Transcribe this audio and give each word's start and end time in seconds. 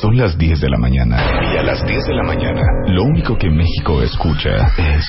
Son 0.00 0.16
las 0.16 0.38
10 0.38 0.60
de 0.60 0.70
la 0.70 0.78
mañana 0.78 1.18
y 1.52 1.58
a 1.58 1.62
las 1.62 1.84
10 1.84 2.06
de 2.06 2.14
la 2.14 2.22
mañana 2.22 2.62
lo 2.86 3.02
único 3.04 3.36
que 3.36 3.50
México 3.50 4.00
escucha 4.02 4.72
es... 4.78 5.04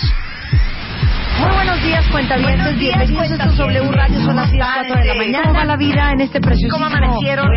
Muy 1.39 1.49
buenos 1.55 1.81
días, 1.81 2.05
cuentavientes. 2.11 2.77
Bienvenidos 2.77 3.31
a 3.31 3.35
estos 3.35 3.55
W 3.57 3.89
Radio. 3.89 4.19
Son 4.19 4.35
las 4.35 4.51
10, 4.51 4.61
4 4.61 4.95
de 4.97 5.05
la 5.05 5.15
mañana. 5.15 5.43
¿Cómo 5.43 5.55
va 5.59 5.63
la 5.65 5.77
vida 5.77 6.11
en 6.11 6.19
este 6.19 6.41
precioso 6.41 6.75
¿Cómo 6.75 6.87
amanecieron? 6.87 7.47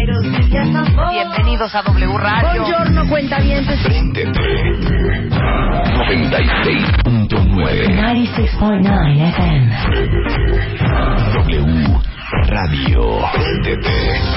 Bienvenidos 1.10 1.74
a 1.74 1.82
W 1.82 2.18
Radio. 2.18 2.62
Buongiorno, 2.62 3.08
cuentavientes. 3.08 3.80
Préndete. 3.82 4.30
96.9 4.30 7.28
96.9 7.28 9.28
FM. 9.28 9.74
W 11.34 12.13
Radio. 12.42 13.22
Préndete. 13.32 13.90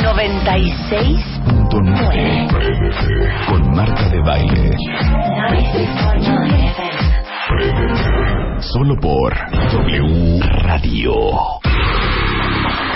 96.9 0.04 2.48
Con 3.48 3.72
Marta 3.76 4.08
de 4.10 4.22
Baile. 4.22 4.70
96.9 4.70 6.72
FM. 6.72 8.62
Solo 8.62 8.96
por 9.00 9.34
W 9.72 10.40
Radio. 10.64 11.14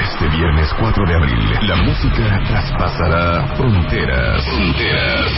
Este 0.02 0.28
viernes 0.38 0.72
4 0.80 1.06
de 1.06 1.16
abril, 1.16 1.50
la 1.64 1.76
música 1.78 2.40
traspasará 2.48 3.48
fronteras. 3.56 4.44
Fronteras. 4.46 5.32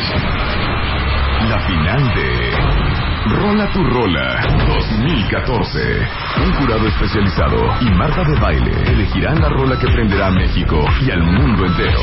La 1.50 1.60
final 1.60 2.14
de 2.16 2.52
Rola 3.36 3.72
tu 3.72 3.84
Rola 3.84 4.40
2014. 4.90 5.80
Un 6.46 6.54
jurado 6.54 6.88
especializado 6.88 7.58
y 7.82 7.92
Marta 7.92 8.24
de 8.24 8.40
Baile 8.40 8.72
elegirán 8.92 9.40
la 9.40 9.50
rola 9.50 9.78
que 9.80 9.88
prenderá 9.88 10.28
a 10.28 10.32
México 10.32 10.84
y 11.06 11.12
al 11.12 11.24
mundo 11.24 11.66
entero. 11.66 12.00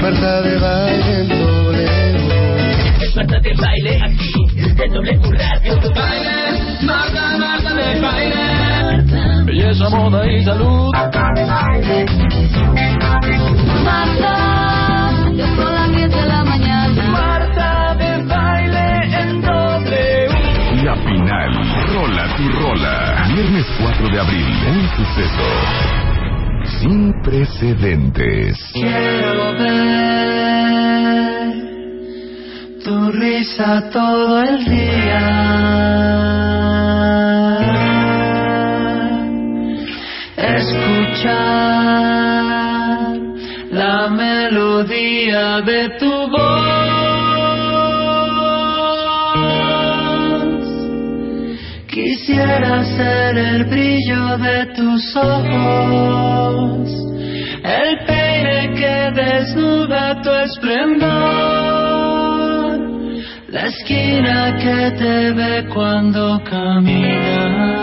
Marta 0.00 0.42
de 0.42 0.58
baile 0.58 1.20
en 1.20 1.28
Marta 3.16 3.40
de 3.40 3.54
baile 3.54 4.00
aquí, 4.02 4.32
en 4.56 4.92
W 4.92 5.20
Radio. 5.32 5.80
Marta, 6.82 7.38
Marta 7.38 7.74
de 7.74 8.00
baile. 8.00 9.44
Belleza, 9.44 9.88
moda 9.90 10.26
y 10.30 10.44
salud. 10.44 10.90
Marta, 10.94 11.34
Tu 22.40 22.48
Rola. 22.48 23.28
Viernes 23.34 23.66
4 23.78 24.08
de 24.08 24.18
abril, 24.18 24.46
un 24.66 24.88
suceso 24.96 25.48
sin 26.80 27.12
precedentes. 27.22 28.56
Quiero 28.72 29.52
ver 29.58 29.68
tu 32.82 33.12
risa 33.12 33.90
todo 33.90 34.42
el 34.42 34.64
día. 34.64 35.20
Escuchar 40.38 41.36
la 43.70 44.08
melodía 44.08 45.60
de 45.60 45.90
tu 45.98 46.10
voz. 46.30 46.79
Quisiera 52.40 52.82
ser 52.84 53.36
el 53.36 53.64
brillo 53.66 54.38
de 54.38 54.64
tus 54.74 55.14
ojos, 55.14 56.90
el 57.62 57.98
peine 58.06 58.72
que 58.78 59.10
desnuda 59.14 60.22
tu 60.22 60.30
esplendor, 60.30 61.10
la 63.48 63.66
esquina 63.66 64.56
que 64.56 64.90
te 64.92 65.32
ve 65.32 65.68
cuando 65.68 66.42
caminas. 66.44 67.80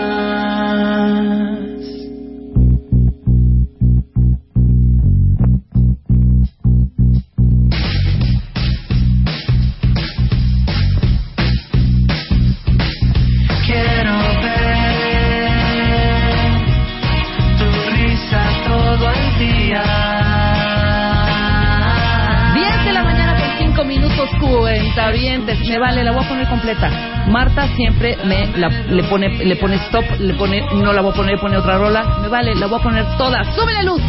Vale, 25.78 26.02
la 26.04 26.12
voy 26.12 26.24
a 26.24 26.28
poner 26.28 26.48
completa. 26.48 26.90
Marta 27.28 27.66
siempre 27.76 28.16
me 28.24 28.48
la- 28.56 28.68
le 28.68 29.04
pone 29.04 29.28
le 29.44 29.56
pone 29.56 29.76
stop, 29.76 30.04
le 30.18 30.34
pone 30.34 30.60
no 30.74 30.92
la 30.92 31.00
voy 31.02 31.12
a 31.12 31.14
poner, 31.14 31.38
pone 31.38 31.56
otra 31.56 31.78
rola. 31.78 32.18
Me 32.20 32.28
vale, 32.28 32.54
la 32.54 32.66
voy 32.66 32.78
a 32.80 32.82
poner 32.82 33.04
toda. 33.16 33.44
¡Sube 33.54 33.72
la 33.72 33.82
luz! 33.84 34.00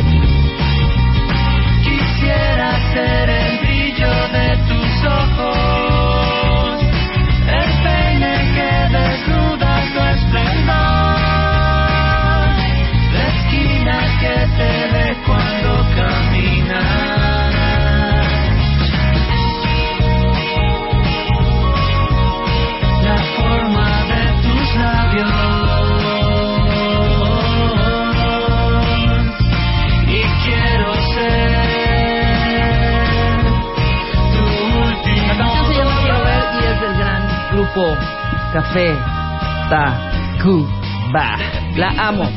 Quisiera 1.83 2.71
ser 2.93 3.29
el 3.29 3.59
brillo 3.59 4.11
de 4.33 4.57
tus 4.67 5.05
ojos, 5.05 5.78
grupo 37.79 37.97
Café 38.53 38.93
Tacuba. 39.69 41.37
La 41.77 41.89
amo. 41.97 42.29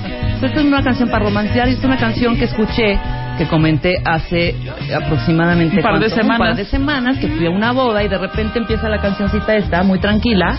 Esta 0.42 0.46
es 0.60 0.64
una 0.64 0.82
canción 0.82 1.08
para 1.08 1.24
romancear 1.24 1.68
y 1.68 1.72
es 1.72 1.84
una 1.84 1.96
canción 1.96 2.36
que 2.36 2.44
escuché, 2.44 2.98
que 3.38 3.46
comenté 3.46 3.94
hace 4.04 4.54
aproximadamente 4.94 5.76
Un 5.76 5.82
par 5.82 5.98
de 6.00 6.10
semanas. 6.10 6.38
un 6.40 6.46
par 6.46 6.56
de 6.56 6.64
semanas, 6.64 7.18
que 7.18 7.28
fui 7.28 7.46
a 7.46 7.50
una 7.50 7.72
boda 7.72 8.02
y 8.02 8.08
de 8.08 8.18
repente 8.18 8.58
empieza 8.58 8.88
la 8.88 9.00
cancioncita 9.00 9.54
esta, 9.56 9.82
muy 9.82 9.98
tranquila, 10.00 10.58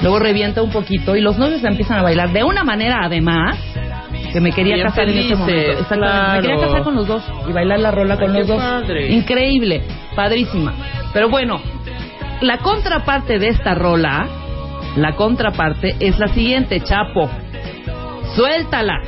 luego 0.00 0.18
revienta 0.18 0.62
un 0.62 0.70
poquito 0.70 1.16
y 1.16 1.20
los 1.20 1.38
novios 1.38 1.62
empiezan 1.64 1.98
a 1.98 2.02
bailar 2.02 2.30
de 2.32 2.44
una 2.44 2.62
manera 2.64 3.00
además 3.02 3.56
que 4.32 4.40
me 4.40 4.52
quería 4.52 4.74
Bien 4.74 4.86
casar 4.86 5.08
en 5.08 5.18
ese 5.18 5.34
momento. 5.36 5.70
Exactamente. 5.72 6.34
Me 6.36 6.40
quería 6.42 6.66
casar 6.66 6.82
con 6.82 6.94
los 6.94 7.06
dos 7.06 7.22
y 7.48 7.52
bailar 7.52 7.80
la 7.80 7.90
rola 7.90 8.16
con 8.16 8.30
Ay, 8.30 8.38
los 8.38 8.48
dos. 8.48 8.58
padre. 8.58 9.12
Increíble, 9.12 9.82
padrísima. 10.14 10.72
Pero 11.12 11.28
bueno, 11.28 11.60
la 12.40 12.58
contraparte 12.58 13.38
de 13.38 13.48
esta 13.48 13.74
rola, 13.74 14.26
la 14.96 15.16
contraparte 15.16 15.96
es 16.00 16.18
la 16.18 16.28
siguiente, 16.28 16.80
Chapo. 16.80 17.30
Suéltala. 18.34 19.00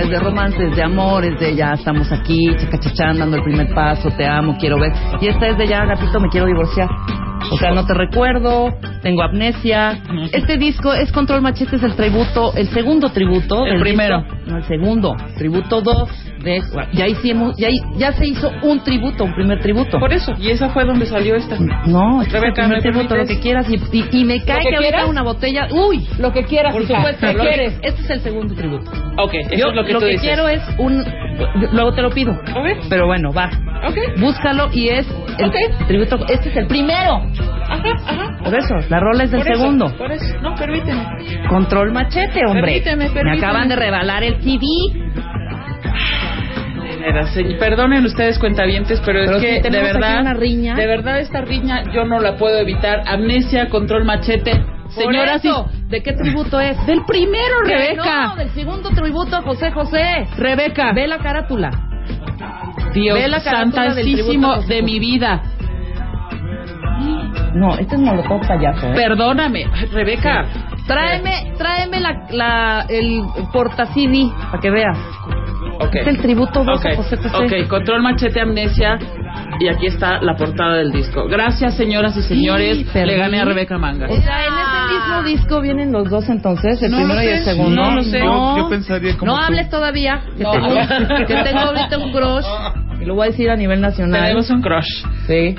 Es 0.00 0.10
de 0.10 0.18
romance, 0.18 0.64
es 0.64 0.76
de 0.76 0.82
amor, 0.82 1.24
es 1.24 1.38
de 1.38 1.54
ya 1.54 1.74
estamos 1.74 2.10
aquí, 2.12 2.54
chacachachán, 2.56 3.18
dando 3.18 3.36
el 3.36 3.42
primer 3.42 3.72
paso, 3.74 4.10
te 4.10 4.26
amo, 4.26 4.56
quiero 4.58 4.78
ver. 4.78 4.92
Y 5.20 5.28
esta 5.28 5.48
es 5.48 5.58
de 5.58 5.66
ya, 5.66 5.84
gatito, 5.84 6.20
me 6.20 6.28
quiero 6.28 6.46
divorciar. 6.46 6.88
O 7.50 7.56
sea, 7.56 7.72
no 7.72 7.84
te 7.84 7.94
recuerdo, 7.94 8.68
tengo 9.02 9.22
amnesia. 9.22 9.98
Este 10.32 10.56
disco 10.58 10.92
es 10.92 11.10
Control 11.10 11.40
Machete, 11.40 11.76
es 11.76 11.82
el 11.82 11.96
tributo, 11.96 12.52
el 12.54 12.68
segundo 12.68 13.10
tributo. 13.10 13.66
El 13.66 13.80
primero. 13.80 14.22
disco. 14.22 14.36
No, 14.46 14.56
el 14.58 14.64
segundo. 14.64 15.16
Tributo 15.36 15.80
2. 15.80 16.29
De, 16.42 16.60
ya 16.94 17.06
hicimos, 17.06 17.54
ya, 17.58 17.68
ya 17.96 18.12
se 18.12 18.26
hizo 18.26 18.50
un 18.62 18.82
tributo, 18.82 19.24
un 19.24 19.34
primer 19.34 19.60
tributo. 19.60 19.98
Por 19.98 20.12
eso, 20.12 20.32
y 20.38 20.50
esa 20.50 20.70
fue 20.70 20.84
donde 20.86 21.04
salió 21.06 21.36
esta. 21.36 21.56
No, 21.86 22.22
este 22.22 22.38
es 22.38 22.42
el 22.44 22.52
primer 22.54 22.76
¿me 22.76 22.80
tributo, 22.80 23.14
lo 23.16 23.26
que 23.26 23.40
quieras. 23.40 23.66
Y, 23.68 23.74
y, 23.92 24.04
y 24.20 24.24
me 24.24 24.42
cae 24.42 24.62
que 24.62 24.70
que, 24.70 24.76
ahorita 24.76 25.06
una 25.06 25.22
botella. 25.22 25.68
Uy, 25.70 26.06
Lo 26.18 26.32
que 26.32 26.44
quieras, 26.44 26.72
por 26.72 26.86
supuesto, 26.86 27.32
Lo 27.32 27.42
quieres. 27.42 27.78
Este 27.82 28.02
es 28.02 28.10
el 28.10 28.20
segundo 28.20 28.54
tributo. 28.54 28.90
Ok, 29.18 29.34
eso 29.34 29.54
Yo 29.56 29.68
es 29.68 29.74
lo 29.76 29.84
que 29.84 29.92
tú 29.92 30.00
dices. 30.00 30.22
quiero 30.22 30.48
es 30.48 30.62
un. 30.78 31.04
Luego 31.72 31.92
te 31.92 32.02
lo 32.02 32.10
pido. 32.10 32.32
Ok. 32.32 32.86
Pero 32.88 33.06
bueno, 33.06 33.32
va. 33.32 33.50
Ok. 33.86 33.96
Búscalo 34.18 34.68
y 34.72 34.88
es 34.88 35.06
el 35.38 35.50
tributo. 35.86 36.18
Este 36.28 36.48
es 36.50 36.56
el 36.56 36.66
primero. 36.66 37.22
Ajá, 37.68 37.92
ajá. 38.06 38.38
Por 38.44 38.54
eso, 38.54 38.74
la 38.88 38.98
rola 39.00 39.24
es 39.24 39.30
del 39.30 39.40
Por 39.42 39.50
eso, 39.52 39.60
segundo. 39.60 39.96
por 39.96 40.10
eso. 40.12 40.24
No, 40.42 40.54
permíteme. 40.54 41.06
Control 41.48 41.92
machete, 41.92 42.40
hombre. 42.46 42.62
Permíteme, 42.62 43.04
Me 43.08 43.10
permíteme. 43.14 43.38
acaban 43.46 43.68
de 43.68 43.76
rebalar 43.76 44.22
el 44.24 44.40
CD. 44.42 44.60
Eh, 47.02 47.56
perdonen 47.58 48.04
ustedes 48.04 48.38
cuentavientes, 48.38 49.00
pero, 49.04 49.20
Pero 49.24 49.36
es 49.36 49.42
que 49.42 49.62
si 49.62 49.70
de 49.70 49.82
verdad, 49.82 50.20
una 50.20 50.34
riña. 50.34 50.74
de 50.74 50.86
verdad 50.86 51.18
esta 51.20 51.40
riña 51.40 51.84
yo 51.92 52.04
no 52.04 52.20
la 52.20 52.36
puedo 52.36 52.58
evitar. 52.58 53.02
Amnesia, 53.06 53.68
control 53.68 54.04
machete. 54.04 54.62
Eso, 54.90 55.70
¿de 55.88 56.02
qué 56.02 56.12
tributo 56.14 56.58
es? 56.60 56.76
Del 56.86 57.04
primero, 57.06 57.60
Rebeca. 57.64 58.26
No, 58.26 58.36
del 58.36 58.50
segundo 58.50 58.90
tributo 58.90 59.36
a 59.36 59.42
José 59.42 59.70
José. 59.70 60.26
Rebeca. 60.36 60.92
Ve 60.92 61.06
la 61.06 61.18
carátula. 61.18 61.70
Dios 62.92 63.16
Ve 63.16 63.28
la 63.28 63.42
carátula 63.42 63.94
santísimo 63.94 64.56
de 64.62 64.82
mi 64.82 64.98
vida. 64.98 65.42
No, 67.54 67.76
este 67.78 67.94
es 67.94 68.00
Molotov 68.00 68.46
payaso, 68.46 68.88
¿eh? 68.88 68.94
Perdóname, 68.94 69.64
Rebeca. 69.92 70.46
Tráeme, 70.86 71.52
tráeme 71.56 72.00
la, 72.00 72.26
la, 72.30 72.86
el 72.88 73.22
porta 73.52 73.86
CD 73.86 74.28
para 74.50 74.60
que 74.60 74.70
veas. 74.70 74.98
Ok. 75.80 75.94
Es 75.96 76.06
el 76.06 76.18
tributo 76.20 76.62
2 76.64 76.78
Ok, 76.78 76.86
a 76.86 76.96
José 76.96 77.16
José. 77.16 77.62
ok, 77.62 77.68
control 77.68 78.02
machete 78.02 78.40
amnesia. 78.40 78.98
Y 79.60 79.68
aquí 79.68 79.86
está 79.86 80.20
la 80.20 80.34
portada 80.36 80.76
del 80.76 80.90
disco. 80.92 81.26
Gracias, 81.28 81.76
señoras 81.76 82.16
y 82.16 82.22
señores. 82.22 82.86
Sí. 82.92 82.98
Le 83.04 83.16
gané 83.16 83.40
a 83.40 83.44
Rebeca 83.44 83.78
Manga. 83.78 84.06
O 84.08 84.16
sea, 84.20 84.46
en 84.46 84.52
ese 84.52 84.94
mismo 84.94 85.22
disco 85.22 85.60
vienen 85.60 85.92
los 85.92 86.08
dos 86.10 86.28
entonces, 86.28 86.82
el 86.82 86.90
No 86.90 86.98
primero 86.98 87.22
y 87.22 87.26
el 87.28 87.44
segundo. 87.44 87.82
no 87.82 87.94
lo 87.96 88.02
sé. 88.02 88.18
No, 88.20 88.56
Yo- 88.56 88.62
yo 88.64 88.68
pensaría 88.70 89.16
como 89.16 89.32
No 89.32 89.38
tú. 89.38 89.44
hables 89.44 89.68
todavía, 89.70 90.22
que, 90.36 90.42
No. 90.42 90.52
tengo, 90.52 90.68
que 91.26 91.34
tengo 91.34 91.58
ahorita 91.60 91.98
un 91.98 92.12
crush. 92.12 92.44
Y 93.00 93.04
lo 93.06 93.14
voy 93.14 93.28
a 93.28 93.30
decir 93.30 93.48
a 93.50 93.56
nivel 93.56 93.80
nacional. 93.80 94.20
Tenemos 94.22 94.50
un 94.50 94.60
crush. 94.60 95.04
Sí. 95.26 95.54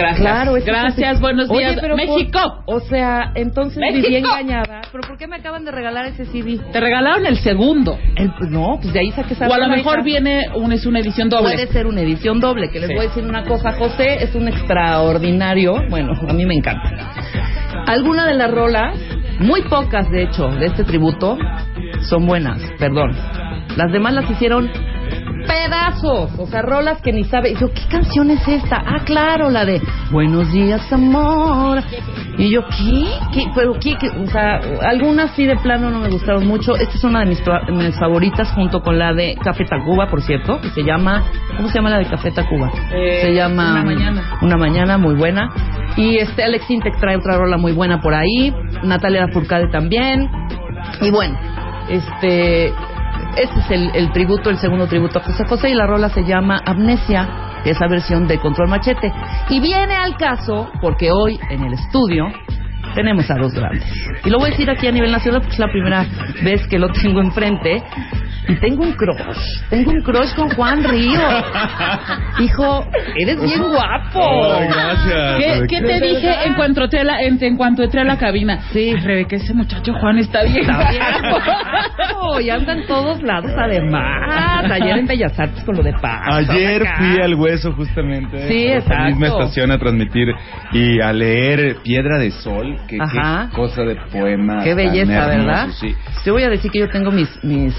Gracias. 0.00 0.20
Claro, 0.20 0.56
es 0.56 1.20
buenos 1.20 1.50
Oye, 1.50 1.60
días. 1.60 1.80
por- 1.80 1.96
México. 1.96 2.62
o 2.66 2.80
sea, 2.80 3.32
entonces 3.34 3.78
México. 3.78 4.06
viví 4.08 4.16
engañada. 4.16 4.82
¿Pero 4.92 5.02
por 5.06 5.16
qué 5.18 5.26
me 5.26 5.36
acaban 5.36 5.64
de 5.64 5.70
regalar 5.70 6.06
ese 6.06 6.24
CD? 6.26 6.58
Te 6.72 6.80
regalaron 6.80 7.26
el 7.26 7.36
segundo. 7.38 7.98
El- 8.16 8.32
pues 8.34 8.50
no, 8.50 8.78
pues 8.80 8.92
de 8.92 9.00
ahí 9.00 9.10
saqué 9.12 9.34
esa 9.34 9.48
O 9.48 9.52
a 9.52 9.58
lo 9.58 9.68
mejor 9.68 9.94
hija. 9.98 10.04
viene 10.04 10.46
un, 10.54 10.72
es 10.72 10.86
una 10.86 11.00
edición 11.00 11.28
doble. 11.28 11.52
Puede 11.54 11.66
ser 11.68 11.86
una 11.86 12.00
edición 12.00 12.40
doble, 12.40 12.70
que 12.70 12.80
les 12.80 12.88
Sí. 12.88 12.94
voy 12.94 13.04
a 13.04 13.08
decir 13.08 13.24
una 13.24 13.44
cosa. 13.44 13.72
José 13.72 14.22
es 14.24 14.34
un 14.34 14.48
extraordinario, 14.48 15.74
bueno, 15.88 16.12
a 16.28 16.32
mí 16.32 16.44
me 16.46 16.54
encanta. 16.54 16.90
Algunas 17.86 18.26
de 18.26 18.34
las 18.34 18.50
rolas, 18.50 18.98
muy 19.38 19.62
pocas 19.62 20.10
de 20.10 20.24
hecho, 20.24 20.48
de 20.48 20.66
este 20.66 20.84
tributo, 20.84 21.38
son 22.08 22.26
buenas, 22.26 22.60
perdón. 22.78 23.10
Las 23.76 23.92
demás 23.92 24.14
las 24.14 24.30
hicieron 24.30 24.70
pedazos, 25.50 26.30
o 26.38 26.46
sea, 26.46 26.62
rolas 26.62 27.00
que 27.02 27.12
ni 27.12 27.24
sabe. 27.24 27.50
Y 27.50 27.56
yo, 27.56 27.72
¿qué 27.72 27.82
canción 27.90 28.30
es 28.30 28.46
esta? 28.46 28.82
Ah, 28.86 29.00
claro, 29.04 29.50
la 29.50 29.64
de 29.64 29.80
Buenos 30.12 30.52
días, 30.52 30.92
amor. 30.92 31.82
Y 32.38 32.50
yo, 32.50 32.62
¿qué? 32.68 33.06
¿Qué? 33.32 33.44
Pero 33.54 33.74
qué, 33.80 33.96
¿Qué? 33.96 34.08
O 34.08 34.26
sea, 34.28 34.60
algunas 34.82 35.32
sí 35.32 35.46
de 35.46 35.56
plano 35.56 35.90
no 35.90 35.98
me 35.98 36.08
gustaron 36.08 36.46
mucho. 36.46 36.76
Esta 36.76 36.94
es 36.94 37.04
una 37.04 37.20
de 37.20 37.26
mis 37.26 37.98
favoritas 37.98 38.50
junto 38.52 38.80
con 38.80 38.98
la 38.98 39.12
de 39.12 39.36
Café 39.42 39.64
Tacuba, 39.64 40.08
por 40.08 40.22
cierto, 40.22 40.60
que 40.60 40.70
se 40.70 40.82
llama, 40.82 41.24
¿cómo 41.56 41.68
se 41.68 41.74
llama 41.74 41.90
la 41.90 41.98
de 41.98 42.06
Café 42.06 42.30
Tacuba? 42.30 42.70
Eh, 42.92 43.20
se 43.22 43.34
llama 43.34 43.72
Una 43.72 43.84
Mañana. 43.84 44.38
Una 44.42 44.56
mañana 44.56 44.98
muy 44.98 45.14
buena. 45.14 45.50
Y 45.96 46.16
este 46.18 46.44
Alex 46.44 46.70
Intec 46.70 46.98
trae 47.00 47.16
otra 47.16 47.36
rola 47.36 47.56
muy 47.56 47.72
buena 47.72 48.00
por 48.00 48.14
ahí. 48.14 48.54
Natalia 48.84 49.26
Furcade 49.32 49.68
también. 49.68 50.30
Y 51.00 51.10
bueno, 51.10 51.36
este 51.88 52.72
este 53.36 53.60
es 53.60 53.70
el, 53.70 53.90
el 53.94 54.12
tributo, 54.12 54.50
el 54.50 54.58
segundo 54.58 54.86
tributo 54.86 55.18
a 55.18 55.22
José 55.22 55.44
José 55.44 55.70
y 55.70 55.74
la 55.74 55.86
rola 55.86 56.08
se 56.08 56.24
llama 56.24 56.60
Amnesia, 56.64 57.60
que 57.64 57.70
es 57.70 57.80
la 57.80 57.88
versión 57.88 58.26
de 58.26 58.38
Control 58.38 58.68
Machete. 58.68 59.12
Y 59.48 59.60
viene 59.60 59.94
al 59.94 60.16
caso 60.16 60.70
porque 60.80 61.10
hoy 61.12 61.38
en 61.50 61.64
el 61.64 61.74
estudio 61.74 62.26
tenemos 62.94 63.30
a 63.30 63.34
dos 63.34 63.52
grandes. 63.52 63.84
Y 64.24 64.30
lo 64.30 64.38
voy 64.38 64.48
a 64.48 64.50
decir 64.50 64.70
aquí 64.70 64.86
a 64.86 64.92
nivel 64.92 65.10
nacional 65.10 65.40
porque 65.40 65.54
es 65.54 65.60
la 65.60 65.70
primera 65.70 66.06
vez 66.42 66.66
que 66.68 66.78
lo 66.78 66.88
tengo 66.88 67.20
enfrente. 67.20 67.82
Y 68.48 68.54
tengo 68.56 68.82
un 68.82 68.94
crush, 68.94 69.60
tengo 69.68 69.92
un 69.92 70.02
crush 70.02 70.34
con 70.34 70.48
Juan 70.50 70.82
Río. 70.82 71.20
Hijo, 72.40 72.84
eres 73.16 73.40
bien 73.40 73.62
guapo. 73.62 74.58
Gracias. 74.60 75.38
¿Qué, 75.38 75.66
qué 75.68 75.80
te 75.82 76.00
dije 76.00 76.34
en 76.46 76.54
cuanto 76.54 76.82
entré 76.82 77.00
a 77.00 77.04
la, 77.04 77.20
en, 77.22 77.38
en 77.40 77.56
cuanto 77.56 77.84
entré 77.84 78.00
a 78.00 78.04
la 78.04 78.16
cabina? 78.18 78.60
Sí. 78.72 78.92
Ay, 78.96 79.04
Rebeca, 79.04 79.36
ese 79.36 79.54
muchacho 79.54 79.92
Juan 79.92 80.18
está 80.18 80.42
bien. 80.42 80.68
Está 80.68 80.90
bien 80.90 81.02
guapo, 81.30 82.40
y 82.40 82.50
anda 82.50 82.72
en 82.72 82.86
todos 82.86 83.22
lados 83.22 83.52
además. 83.56 84.64
Ayer 84.70 84.98
en 84.98 85.06
Bellas 85.06 85.38
Artes 85.38 85.62
con 85.62 85.76
lo 85.76 85.82
de 85.82 85.92
paz. 85.92 86.48
Ayer 86.48 86.82
fui 86.96 87.22
al 87.22 87.34
hueso 87.34 87.72
justamente. 87.74 88.48
Sí, 88.48 88.66
a 88.66 88.78
esta 88.78 89.04
misma 89.04 89.26
exacto. 89.26 89.44
estación 89.44 89.70
a 89.70 89.78
transmitir 89.78 90.28
y 90.72 91.00
a 91.00 91.12
leer 91.12 91.76
Piedra 91.84 92.18
de 92.18 92.30
Sol, 92.32 92.76
que 92.88 92.98
Ajá. 93.00 93.48
qué 93.50 93.56
cosa 93.56 93.82
de 93.82 93.96
poema. 94.12 94.62
Qué 94.64 94.74
belleza, 94.74 95.12
hermoso, 95.32 95.46
¿verdad? 95.46 95.68
Sí. 95.80 95.94
Te 96.24 96.30
voy 96.30 96.42
a 96.42 96.48
decir 96.48 96.70
que 96.70 96.80
yo 96.80 96.88
tengo 96.88 97.10
mis 97.10 97.28
mis 97.44 97.74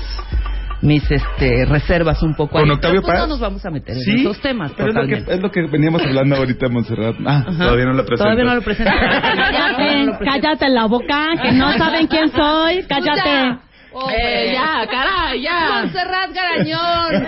mis 0.82 1.04
este 1.12 1.66
reservas 1.66 2.24
un 2.24 2.34
poco 2.34 2.54
¿Con 2.54 2.64
ahí. 2.64 2.72
Octavio 2.72 3.02
Pero, 3.02 3.06
pues, 3.06 3.14
Paz? 3.20 3.28
No 3.28 3.34
nos 3.36 3.40
vamos 3.40 3.64
a 3.64 3.70
meter 3.70 3.96
en 3.96 4.02
Sí, 4.02 4.22
esos 4.22 4.40
temas 4.42 4.72
pero 4.76 4.90
es 4.90 4.96
lo, 4.96 5.06
que, 5.08 5.14
es 5.34 5.40
lo 5.40 5.52
que 5.52 5.62
veníamos 5.68 6.02
hablando 6.04 6.36
ahorita, 6.38 6.70
Montserrat. 6.70 7.16
Ah, 7.24 7.44
Ajá. 7.48 7.58
todavía 7.66 7.86
no 7.86 7.94
lo 7.94 8.04
presento. 8.06 8.24
Todavía 8.24 8.46
no 8.46 8.56
lo 8.56 8.62
presento. 8.64 8.92
Cállate, 9.00 10.12
cállate 10.26 10.70
la 10.70 10.86
boca, 10.88 11.28
que 11.42 11.52
no 11.52 11.72
saben 11.78 12.08
quién 12.08 12.32
soy, 12.32 12.84
cállate. 12.90 13.22
Ya. 13.30 13.60
Hombre. 13.94 14.16
Eh, 14.50 14.54
ya, 14.54 14.88
caray, 14.90 15.42
ya. 15.44 15.82
Montserrat 15.82 16.32
Garañón. 16.34 17.26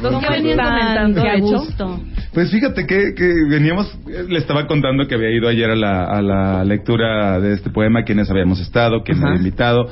Los 0.00 0.12
¿Cómo 0.12 0.20
que 0.20 0.28
venían 0.30 0.58
están? 0.60 0.78
comentando, 0.78 1.22
Qué 1.22 1.40
gusto. 1.40 2.00
Pues 2.34 2.50
fíjate 2.50 2.84
que, 2.84 3.14
que 3.14 3.32
veníamos, 3.48 3.96
le 4.06 4.38
estaba 4.40 4.66
contando 4.66 5.06
que 5.06 5.14
había 5.14 5.30
ido 5.30 5.48
ayer 5.48 5.70
a 5.70 5.76
la, 5.76 6.04
a 6.04 6.20
la 6.20 6.64
lectura 6.64 7.38
de 7.38 7.54
este 7.54 7.70
poema, 7.70 8.02
quienes 8.02 8.28
habíamos 8.28 8.60
estado, 8.60 9.04
quién 9.04 9.22
había 9.22 9.36
invitado. 9.36 9.88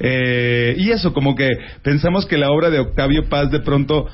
Eh, 0.00 0.74
y 0.78 0.90
eso, 0.90 1.12
como 1.12 1.34
que 1.34 1.50
pensamos 1.82 2.24
que 2.24 2.38
la 2.38 2.50
obra 2.50 2.70
de 2.70 2.80
Octavio 2.80 3.28
Paz 3.28 3.50
de 3.50 3.60
pronto, 3.60 4.06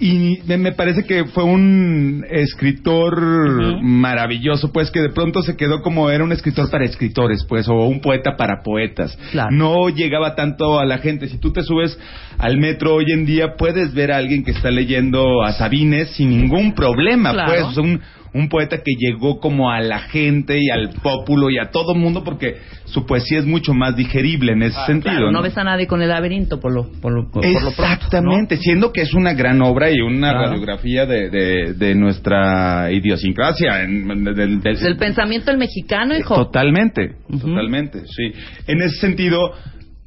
y 0.00 0.38
me, 0.46 0.72
parece 0.72 1.04
que 1.04 1.24
fue 1.26 1.42
un 1.42 2.24
escritor 2.30 3.82
maravilloso, 3.82 4.70
pues 4.72 4.92
que 4.92 5.00
de 5.00 5.10
pronto 5.10 5.42
se 5.42 5.56
quedó 5.56 5.82
como 5.82 6.08
era 6.10 6.22
un 6.22 6.30
escritor 6.30 6.70
para 6.70 6.84
escritores, 6.84 7.44
pues, 7.48 7.68
o 7.68 7.74
un 7.86 8.00
poeta 8.00 8.36
para 8.36 8.62
poetas. 8.62 9.18
Claro. 9.32 9.50
No 9.50 9.88
llegaba 9.88 10.36
tanto 10.36 10.78
a 10.78 10.84
la 10.84 10.98
gente. 10.98 11.28
Si 11.28 11.38
tú 11.38 11.52
te 11.52 11.64
subes 11.64 11.98
al 12.38 12.58
metro 12.58 12.94
hoy 12.94 13.06
en 13.12 13.26
día, 13.26 13.56
puedes 13.56 13.92
ver 13.92 14.12
a 14.12 14.18
alguien 14.18 14.44
que 14.44 14.52
está 14.52 14.70
leyendo 14.70 15.42
a 15.42 15.52
Sabines 15.52 16.10
sin 16.10 16.30
ningún 16.30 16.74
problema, 16.74 17.32
Claro. 17.32 17.52
pues. 17.64 17.76
Un, 17.78 18.00
un 18.34 18.48
poeta 18.48 18.78
que 18.78 18.92
llegó 18.98 19.40
como 19.40 19.70
a 19.70 19.80
la 19.80 20.00
gente 20.00 20.58
y 20.60 20.70
al 20.70 20.90
pópulo 21.02 21.50
y 21.50 21.58
a 21.58 21.70
todo 21.70 21.94
mundo 21.94 22.24
porque 22.24 22.56
su 22.84 23.06
poesía 23.06 23.38
es 23.38 23.46
mucho 23.46 23.74
más 23.74 23.96
digerible 23.96 24.52
en 24.52 24.62
ese 24.62 24.78
sentido. 24.86 25.12
Claro, 25.14 25.26
no 25.32 25.38
¿no? 25.38 25.42
ves 25.42 25.56
a 25.58 25.64
nadie 25.64 25.86
con 25.86 26.02
el 26.02 26.08
laberinto 26.08 26.60
por 26.60 26.72
lo, 26.72 26.90
por 27.00 27.12
lo, 27.12 27.30
por 27.30 27.44
lo 27.44 27.50
pronto. 27.50 27.80
¿no? 27.80 27.92
Exactamente, 27.94 28.56
siendo 28.56 28.92
que 28.92 29.02
es 29.02 29.14
una 29.14 29.34
gran 29.34 29.60
obra 29.62 29.90
y 29.90 30.00
una 30.00 30.30
Claro. 30.32 30.46
radiografía 30.50 31.06
de, 31.06 31.30
de, 31.30 31.74
de 31.74 31.94
nuestra 31.94 32.90
idiosincrasia, 32.92 33.82
en- 33.82 34.06
del- 34.24 34.60
del- 34.60 34.78
Del 34.78 34.96
pensamiento 34.96 35.50
del 35.50 35.58
mexicano, 35.58 36.16
hijo. 36.16 36.34
Totalmente, 36.34 37.16
totalmente, 37.30 38.00
sí. 38.06 38.32
En 38.66 38.82
ese 38.82 38.96
sentido, 39.00 39.52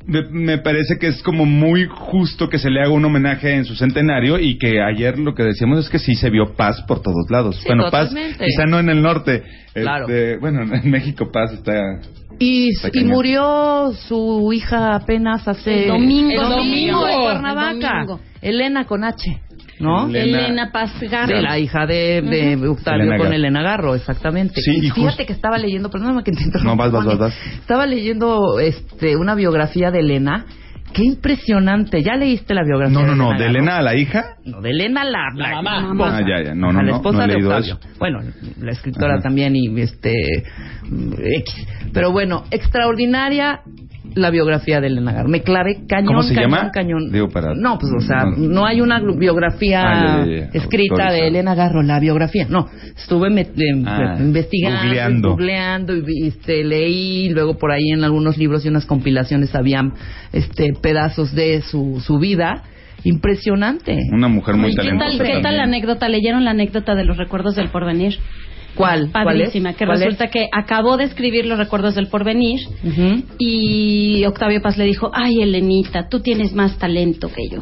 me, 0.06 0.24
me 0.30 0.58
parece 0.58 0.98
que 0.98 1.08
es 1.08 1.22
como 1.24 1.46
muy 1.46 1.88
justo 1.90 2.50
que 2.50 2.58
se 2.58 2.70
le 2.70 2.82
haga 2.82 2.92
un 2.92 3.06
homenaje 3.06 3.56
en 3.56 3.66
su 3.66 3.76
centenario 3.76 4.40
y 4.40 4.58
que 4.58 4.82
ayer 4.82 5.18
lo 5.20 5.34
que 5.34 5.44
decíamos 5.44 5.80
es 5.80 5.90
que 5.90 6.00
sí 6.00 6.16
se 6.16 6.30
vio 6.30 6.54
paz 6.56 6.82
por 6.88 7.02
todos 7.02 7.30
lados. 7.30 7.58
Sí, 7.58 7.68
bueno, 7.68 7.90
paz, 7.92 8.14
quizá 8.14 8.66
no 8.66 8.80
en 8.80 8.90
el 8.90 9.02
norte. 9.02 9.44
Claro. 9.74 10.08
este, 10.08 10.38
bueno, 10.38 10.62
en 10.62 10.90
México 10.90 11.32
paz 11.32 11.54
está... 11.54 12.00
Y, 12.40 12.70
Está 12.70 12.90
y 12.94 13.04
murió 13.04 13.92
su 14.08 14.52
hija 14.52 14.96
apenas 14.96 15.48
hace... 15.48 15.84
El 15.84 15.90
domingo. 15.90 16.32
El 16.32 16.50
domingo 16.50 17.08
El 17.08 17.14
de. 17.14 17.22
Cuernavaca. 17.22 17.72
El 17.72 18.08
domingo. 18.08 18.20
Elena 18.42 18.86
con 18.86 19.04
H. 19.04 19.42
¿no? 19.82 20.08
Elena- 20.08 20.40
Elena 20.46 20.72
Paz 20.72 20.92
Garro. 21.02 21.36
De 21.36 21.42
la 21.42 21.60
hija 21.60 21.86
de, 21.86 22.22
de 22.22 22.68
Octavio 22.68 23.02
Elena 23.04 23.18
con 23.18 23.26
Garro. 23.26 23.36
Elena 23.36 23.62
Garro, 23.64 23.96
exactamente. 23.96 24.62
Sí, 24.62 24.72
y 24.82 24.88
y 24.88 24.92
fíjate 24.92 25.02
just- 25.18 25.28
que 25.28 25.34
estaba 25.34 25.58
leyendo, 25.58 25.90
perdóname 25.90 26.24
que 26.24 26.32
te 26.32 26.44
interrumpa, 26.44 26.72
No, 26.72 26.78
vas, 26.78 26.92
vas, 26.92 27.06
vas, 27.06 27.18
vas. 27.18 27.34
Estaba 27.60 27.86
leyendo 27.86 28.60
este, 28.60 29.16
una 29.18 29.36
biografía 29.36 29.92
de 29.92 30.00
Elena. 30.00 30.46
Qué 30.94 31.04
impresionante. 31.04 32.02
¿Ya 32.04 32.16
leíste 32.16 32.54
la 32.54 32.64
biografía? 32.64 32.94
No, 33.00 33.06
no, 33.06 33.16
no, 33.16 33.38
de? 33.38 33.46
Elena 33.48 33.78
a 33.78 33.82
la 33.82 33.96
hija. 33.96 34.36
No, 34.46 34.62
de 34.62 34.72
Elena 34.72 35.04
la, 35.04 35.30
la, 35.36 35.62
mamá. 35.62 35.92
esposa. 35.92 36.18
Ah, 36.18 36.22
ya, 36.22 36.44
ya. 36.46 36.56
No, 36.56 36.72
no, 36.72 36.80
a 36.80 36.84
la 36.84 36.90
no, 36.92 36.96
esposa 36.98 37.18
no 37.28 37.34
he 37.34 37.36
de 37.38 37.44
Octavio. 37.46 37.78
eso. 37.80 37.80
Bueno, 38.00 38.20
la 38.60 38.72
escritora 38.72 39.14
Ajá. 39.16 39.24
también 39.24 39.56
y 39.56 39.80
este 39.82 40.14
X. 40.92 41.68
Pero 41.94 42.12
bueno, 42.12 42.44
extraordinaria 42.52 43.62
la 44.16 44.30
biografía 44.30 44.82
de 44.82 44.88
Elena 44.88 45.14
Garro. 45.14 45.30
Me 45.30 45.42
clavé 45.42 45.86
cañón, 45.88 46.08
¿Cómo 46.08 46.24
se 46.24 46.34
cañón, 46.36 46.52
llama? 46.52 46.72
cañón. 46.72 47.12
Digo, 47.14 47.30
para- 47.30 47.54
No, 47.56 47.78
pues 47.80 47.94
o 47.94 48.02
sea, 48.02 48.26
No. 48.26 48.36
no 48.36 48.66
hay 48.66 48.82
una 48.82 49.00
biografía 49.00 49.82
Ah, 49.84 50.26
ya, 50.26 50.26
ya, 50.26 50.38
ya. 50.40 50.50
escrita 50.60 51.12
de. 51.14 51.28
Elena 51.28 51.56
Garro, 51.56 51.82
la 51.82 51.98
biografía. 52.00 52.46
No, 52.50 52.68
estuve 52.98 53.30
me- 53.30 53.42
em- 53.56 53.86
Ah, 53.88 54.18
investigando, 54.20 54.82
googleando. 54.84 55.30
googleando 55.30 55.96
y 55.96 56.02
vi- 56.02 56.28
este, 56.28 56.64
leí, 56.66 57.30
luego 57.30 57.58
por 57.58 57.72
ahí 57.72 57.90
en 57.94 58.04
algunos 58.04 58.38
libros 58.38 58.66
y 58.66 58.70
unas 58.70 58.86
compilaciones 58.86 59.56
habían 59.56 59.94
este 60.34 60.74
pedazos 60.82 61.34
de 61.34 61.62
su, 61.62 62.02
su 62.06 62.20
vida. 62.20 62.64
Impresionante. 63.04 63.98
Una 64.14 64.28
mujer 64.28 64.56
muy 64.56 64.70
¿Y 64.70 64.76
qué 64.76 64.78
talentosa. 64.78 65.18
tal, 65.18 65.28
qué 65.28 65.40
tal 65.42 65.58
la 65.58 65.64
anécdota? 65.64 66.08
¿Leyeron 66.08 66.46
la 66.46 66.52
anécdota 66.52 66.94
de 66.94 67.04
los 67.04 67.18
recuerdos 67.18 67.56
del 67.56 67.70
porvenir? 67.70 68.18
¿Cuál? 68.76 69.10
¿Cuál 69.12 69.42
es? 69.42 69.48
Padrísima, 69.50 69.74
que 69.74 69.86
¿Cuál 69.86 69.98
es? 69.98 70.04
resulta 70.06 70.28
que 70.28 70.48
acabó 70.52 70.98
de 70.98 71.04
escribir 71.06 71.46
los 71.46 71.58
recuerdos 71.58 71.96
del 71.96 72.08
porvenir 72.08 72.60
y 73.38 74.24
Octavio 74.26 74.62
Paz 74.62 74.78
le 74.78 74.86
dijo, 74.86 75.12
ay 75.14 75.42
Elenita, 75.42 76.08
tú 76.10 76.22
tienes 76.22 76.54
más 76.54 76.78
talento 76.78 77.30
que 77.30 77.50
yo. 77.52 77.62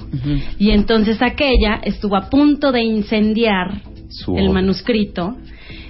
Y 0.57 0.71
entonces 0.71 1.21
aquella 1.21 1.79
estuvo 1.83 2.15
a 2.15 2.29
punto 2.29 2.71
de 2.71 2.83
incendiar 2.83 3.81
Su 4.09 4.37
el 4.37 4.49
manuscrito 4.51 5.35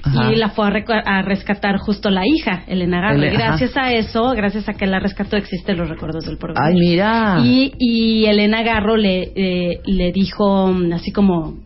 Ajá. 0.03 0.31
y 0.31 0.35
la 0.35 0.49
fue 0.49 0.65
a, 0.67 0.99
a 1.17 1.21
rescatar 1.21 1.77
justo 1.77 2.09
la 2.09 2.21
hija, 2.25 2.63
Elena 2.67 3.01
Garro. 3.01 3.23
Y 3.25 3.29
gracias 3.31 3.75
a 3.77 3.91
eso, 3.93 4.31
gracias 4.35 4.67
a 4.69 4.73
que 4.73 4.85
la 4.87 4.99
rescató, 4.99 5.37
existen 5.37 5.77
los 5.77 5.89
recuerdos 5.89 6.25
del 6.25 6.37
porvenir. 6.37 6.61
Ay, 6.63 6.73
mira. 6.79 7.37
Y, 7.43 7.73
y 7.77 8.25
Elena 8.25 8.63
Garro 8.63 8.95
le, 8.97 9.31
eh, 9.35 9.79
le 9.85 10.11
dijo 10.11 10.67
mm, 10.67 10.93
así 10.93 11.11
como, 11.11 11.57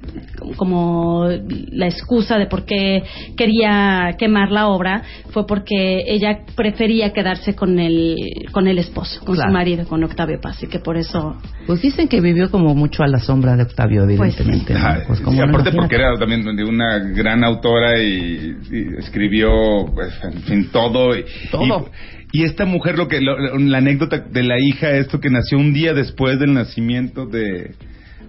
como 0.58 1.26
la 1.72 1.86
excusa 1.88 2.38
de 2.38 2.48
por 2.48 2.66
qué 2.66 3.04
quería 3.38 4.16
quemar 4.18 4.52
la 4.52 4.68
obra 4.68 5.02
fue 5.32 5.46
porque 5.46 6.04
ella 6.08 6.40
prefería 6.56 7.12
quedarse 7.14 7.56
con 7.56 7.80
el, 7.80 8.16
con 8.52 8.68
el 8.68 8.78
esposo, 8.80 9.20
con 9.26 9.36
Claro. 9.36 9.50
su 9.50 9.54
marido, 9.54 9.88
con 9.88 10.04
Octavio 10.04 10.40
Paz, 10.42 10.62
y 10.64 10.68
que 10.68 10.80
por 10.80 10.96
eso... 10.98 11.36
Pues 11.66 11.82
dicen 11.82 12.08
que 12.08 12.22
vivió 12.22 12.52
como 12.52 12.76
mucho 12.76 13.04
a 13.04 13.08
la 13.08 13.20
sombra 13.20 13.56
de 13.56 13.64
Octavio, 13.64 14.04
evidentemente. 14.04 14.74
¿no? 14.74 14.80
Ay, 14.86 15.02
Pues 15.08 15.20
como 15.22 15.32
sí, 15.32 15.38
no, 15.40 15.44
aparte 15.50 15.70
imagínate. 15.70 15.78
porque 15.78 15.96
era 15.96 16.18
también 16.20 16.56
de 16.56 16.64
una 16.64 17.00
gran 17.00 17.44
autora 17.44 18.00
y, 18.02 18.23
y 18.24 18.96
escribió, 19.00 19.50
pues, 19.94 20.14
en 20.24 20.42
fin, 20.44 20.70
todo. 20.72 21.16
Y, 21.18 21.26
Todo. 21.52 21.90
Y, 22.32 22.42
y 22.42 22.44
esta 22.46 22.66
mujer, 22.66 22.98
lo 22.98 23.08
que 23.08 23.22
lo- 23.22 23.38
la 23.58 23.78
anécdota 23.78 24.18
de 24.20 24.44
la 24.44 24.56
hija, 24.60 24.92
esto 24.92 25.20
que 25.20 25.30
nació 25.30 25.58
un 25.58 25.74
día 25.74 25.94
después 25.94 26.40
del 26.40 26.54
nacimiento 26.54 27.26
de, 27.28 27.76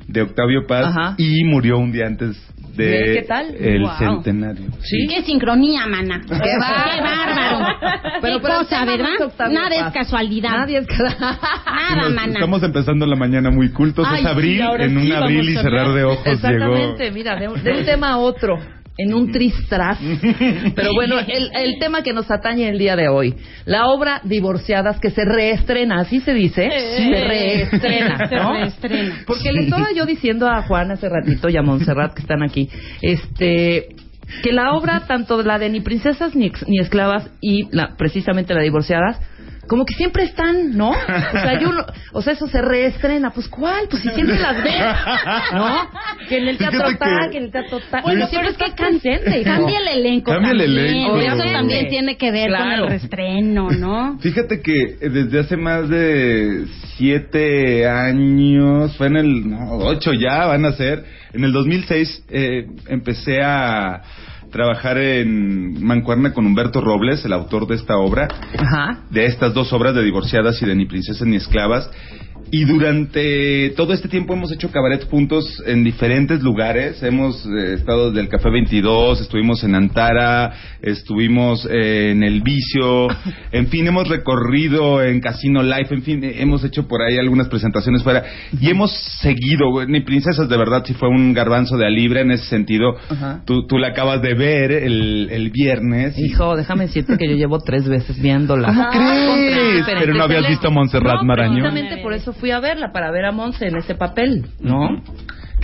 de 0.09 0.23
Octavio 0.23 0.67
Paz 0.67 0.87
Ajá. 0.89 1.15
y 1.19 1.45
murió 1.45 1.79
un 1.79 1.91
día 1.93 2.07
antes 2.07 2.37
de 2.77 2.87
¿Ve 2.91 3.19
qué 3.21 3.23
tal? 3.23 3.55
el 3.55 3.83
Wow. 3.83 3.91
centenario. 3.99 4.67
Sí. 4.83 5.07
¡Qué 5.09 5.23
sincronía, 5.23 5.87
mana! 5.87 6.21
¡Qué 6.29 6.59
bárbaro! 6.59 7.79
Pero, 8.21 8.41
pero 8.43 8.61
el 8.61 8.67
cosa, 8.67 8.85
¿verdad? 8.85 9.51
Nada 9.51 9.87
es 9.87 9.93
casualidad. 9.95 10.51
Nadie 10.59 10.79
es 10.79 10.87
Nada, 11.21 12.09
mana. 12.11 12.33
Estamos 12.35 12.63
empezando 12.63 13.07
la 13.07 13.17
mañana 13.17 13.51
muy 13.51 13.71
cultos. 13.71 14.07
Ay, 14.11 14.21
es 14.23 14.27
abril, 14.27 14.59
sí, 14.59 14.83
en 14.83 14.97
un 14.99 15.05
sí 15.05 15.13
abril 15.13 15.49
y 15.51 15.55
cerrar 15.55 15.93
de 15.95 16.05
ojos 16.05 16.25
llegó. 16.27 16.33
Exactamente, 16.33 17.11
mira, 17.13 17.37
de 17.39 17.49
un, 17.49 17.63
de 17.63 17.73
un 17.79 17.85
tema 17.85 18.09
a 18.11 18.17
otro, 18.19 18.59
en 18.97 19.13
un 19.15 19.33
tristras. 19.33 19.99
Pero 20.75 20.93
bueno, 20.95 21.19
el, 21.19 21.51
el 21.55 21.79
tema 21.81 22.03
que 22.03 22.13
nos 22.13 22.31
atañe 22.31 22.69
el 22.69 22.79
día 22.79 22.95
de 22.97 23.09
hoy, 23.09 23.35
la 23.65 23.87
obra 23.89 24.21
Divorciadas 24.25 25.01
que 25.01 25.11
se 25.11 25.25
reestrena, 25.25 26.01
así 26.01 26.21
se 26.21 26.33
dice, 26.35 26.71
Sí. 26.97 27.05
se 27.13 27.25
reestrena, 27.25 28.19
Se 28.29 28.37
¿no? 28.37 28.53
reestrena. 28.53 29.17
Porque 29.27 29.53
le 29.53 29.63
estaba 29.63 29.89
yo 29.95 30.07
diciendo 30.07 30.49
a 30.49 30.63
Juan 30.63 30.91
hace 30.93 31.09
ratito 31.09 31.49
y 31.49 31.57
a 31.57 31.63
Montserrat 31.63 32.15
que 32.15 32.23
están 32.23 32.43
aquí, 32.43 32.69
este 33.03 33.89
que 34.43 34.53
la 34.53 34.73
obra 34.73 35.03
tanto 35.07 35.43
la 35.43 35.59
de 35.59 35.69
ni 35.69 35.81
princesas 35.81 36.35
ni, 36.35 36.47
ex- 36.47 36.67
ni 36.67 36.79
esclavas 36.79 37.29
y 37.43 37.69
la 37.77 37.95
precisamente 37.97 38.55
la 38.55 38.63
divorciadas 38.63 39.21
como 39.69 39.85
que 39.85 39.95
siempre 39.95 40.25
están, 40.25 40.77
¿no? 40.77 40.91
O 40.91 40.95
sea, 41.33 41.59
yo 41.61 41.71
o 42.13 42.23
sea, 42.23 42.33
eso 42.35 42.47
se 42.49 42.61
reestrena, 42.63 43.31
pues 43.31 43.49
¿cuál? 43.49 43.87
Pues 43.91 44.03
si 44.03 44.11
siempre 44.11 44.39
las 44.39 44.57
ves, 44.63 44.83
¿no? 45.55 45.91
Que 46.29 46.39
en 46.39 46.49
el 46.49 46.59
teatro 46.59 46.81
tal, 46.99 47.27
que- 47.27 47.31
que 47.33 47.39
en 47.39 47.45
el 47.45 47.51
teatro 47.51 47.81
tal. 47.91 48.03
Bueno, 48.03 48.27
Pero 48.31 48.49
es 48.49 48.57
que 48.57 48.67
hijo. 48.67 48.77
cambia 49.45 49.79
el 49.81 49.89
elenco 49.89 50.33
Cambia 50.33 50.51
el 50.53 50.59
también. 50.59 50.79
elenco. 50.87 51.05
Eso 51.07 51.15
Obviamente. 51.19 51.53
también 51.53 51.89
tiene 51.89 52.17
que 52.17 52.31
ver 52.31 52.51
con 52.57 52.73
el 52.73 52.89
restreno, 52.89 53.71
¿no? 53.71 54.19
Fíjate 54.21 54.61
que 54.63 54.73
eh, 55.01 55.09
desde 55.09 55.41
hace 55.41 55.57
más 55.57 55.89
de 55.89 56.65
siete 56.97 57.89
años, 57.89 58.97
fue 58.97 59.09
en 59.09 59.17
el, 59.17 59.51
no, 59.51 59.73
ocho 59.79 60.13
ya 60.13 60.47
van 60.47 60.65
a 60.65 60.73
ser, 60.73 61.05
en 61.33 61.45
el 61.45 61.53
2006 61.53 62.25
eh, 62.31 62.67
empecé 62.89 63.41
a 63.43 64.03
trabajar 64.55 64.99
en 64.99 65.85
Mancuerna 65.85 66.33
con 66.33 66.47
Humberto 66.47 66.81
Robles, 66.81 67.25
el 67.25 67.33
autor 67.33 67.67
de 67.67 67.75
esta 67.75 67.97
obra, 67.97 68.29
Ajá. 68.57 69.01
de 69.11 69.27
estas 69.27 69.53
dos 69.53 69.73
obras 69.73 69.97
de 69.97 70.05
Divorciadas 70.05 70.63
y 70.63 70.65
de 70.65 70.77
Ni 70.77 70.87
Princesas 70.87 71.27
ni 71.27 71.35
Esclavas. 71.35 71.91
Y 72.57 72.65
durante 72.67 73.71
todo 73.71 73.93
este 73.95 74.07
tiempo 74.09 74.33
hemos 74.35 74.53
hecho 74.53 74.71
cabaret 74.71 75.03
juntos 75.11 75.61
en 75.67 75.83
diferentes 75.83 76.41
lugares. 76.41 77.03
Hemos 77.03 77.45
eh, 77.47 77.75
estado 77.75 78.11
desde 78.11 78.21
el 78.21 78.29
Café 78.29 78.49
22, 78.49 79.23
estuvimos 79.23 79.65
en 79.65 79.75
Antara, 79.75 80.53
estuvimos 80.81 81.67
eh, 81.69 82.13
en 82.13 82.23
El 82.23 82.43
Vicio, 82.43 83.09
en 83.53 83.67
fin, 83.67 83.89
hemos 83.89 84.07
recorrido 84.09 85.03
en 85.03 85.21
Casino 85.21 85.65
Life, 85.65 85.93
en 85.93 86.03
fin, 86.03 86.23
eh, 86.23 86.35
hemos 86.39 86.63
hecho 86.63 86.87
por 86.87 87.03
ahí 87.03 87.19
algunas 87.19 87.49
presentaciones 87.49 88.05
fuera. 88.05 88.23
Y 88.61 88.71
hemos 88.71 88.93
seguido, 89.21 89.85
Ni 89.89 90.03
Princesas 90.03 90.49
de 90.49 90.57
verdad 90.57 90.85
sí 90.87 90.95
fue 90.95 91.09
un 91.09 91.35
garbanzo 91.35 91.77
de 91.77 91.87
a 91.87 91.91
libre 91.91 92.21
en 92.21 92.31
ese 92.31 92.45
sentido. 92.45 92.95
Tú, 93.47 93.67
tú 93.67 93.79
la 93.79 93.89
acabas 93.89 94.23
de 94.23 94.35
ver 94.35 94.71
el, 94.71 95.29
el 95.33 95.51
viernes. 95.51 96.17
y- 96.17 96.27
Hijo, 96.27 96.55
déjame 96.57 96.85
decirte 96.87 97.19
que 97.19 97.29
yo 97.29 97.35
llevo 97.35 97.59
tres 97.59 97.89
veces 97.89 98.17
viéndola. 98.23 98.69
¿Cómo 98.69 98.85
Ah, 98.85 99.37
crees? 99.39 99.87
Pero 99.99 100.15
no 100.15 100.23
habías 100.23 100.47
visto 100.49 100.69
a 100.69 100.71
Montserrat 100.71 101.17
No, 101.17 101.25
Marañón. 101.25 101.55
Precisamente 101.63 102.03
por 102.03 102.13
eso 102.13 102.33
fui 102.45 102.51
a 102.51 102.61
verla, 102.61 102.93
para 102.93 103.11
ver 103.11 103.25
a 103.25 103.33
Monse 103.33 103.69
en 103.69 103.77
ese 103.77 103.95
papel, 103.95 104.45
¿no? 104.61 105.01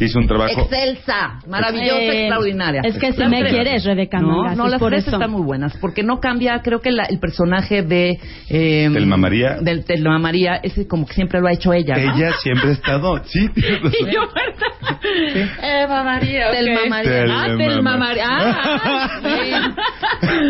Que 0.00 0.06
hizo 0.06 0.18
un 0.18 0.26
trabajo. 0.26 0.62
Excelsa, 0.62 1.40
maravillosa, 1.46 2.00
Eh, 2.00 2.20
extraordinaria. 2.22 2.80
es 2.84 2.96
que 2.98 3.12
si 3.12 3.22
me 3.26 3.44
quieres, 3.44 3.84
Rebeca 3.84 4.18
No, 4.18 4.28
Mangas, 4.28 4.56
no, 4.56 4.66
las 4.68 4.80
por 4.80 4.90
tres 4.92 5.06
eso. 5.06 5.16
están 5.16 5.30
muy 5.30 5.42
buenas, 5.42 5.76
porque 5.76 6.02
no 6.02 6.20
cambia, 6.20 6.62
creo 6.62 6.80
que 6.80 6.90
la- 6.90 7.04
el 7.04 7.18
personaje 7.20 7.82
de... 7.82 8.18
Eh, 8.48 8.88
Telma 8.94 9.18
María. 9.18 9.58
Del 9.60 9.84
Telma 9.84 10.18
María, 10.18 10.56
ese 10.62 10.88
como 10.88 11.04
que 11.06 11.12
siempre 11.12 11.38
lo 11.40 11.48
ha 11.48 11.52
hecho 11.52 11.72
ella, 11.74 11.96
¿no? 11.96 12.14
Ella 12.16 12.32
siempre 12.42 12.70
ha 12.70 12.72
estado. 12.72 13.22
Sí, 13.26 13.46
tienes 13.50 13.82
razón. 13.82 13.92
Y 14.08 14.14
yo, 14.14 14.20
¿verdad? 14.34 15.82
Eva 15.84 16.02
María. 16.02 16.48
ok. 16.48 16.52
Telma 16.54 16.80
María. 16.88 17.24
Ah, 17.28 17.44
Telma 17.46 17.58
Telma 17.58 17.96
María. 17.98 18.26
María. 18.26 18.56
Ah, 18.64 19.20
sí. 19.22 19.50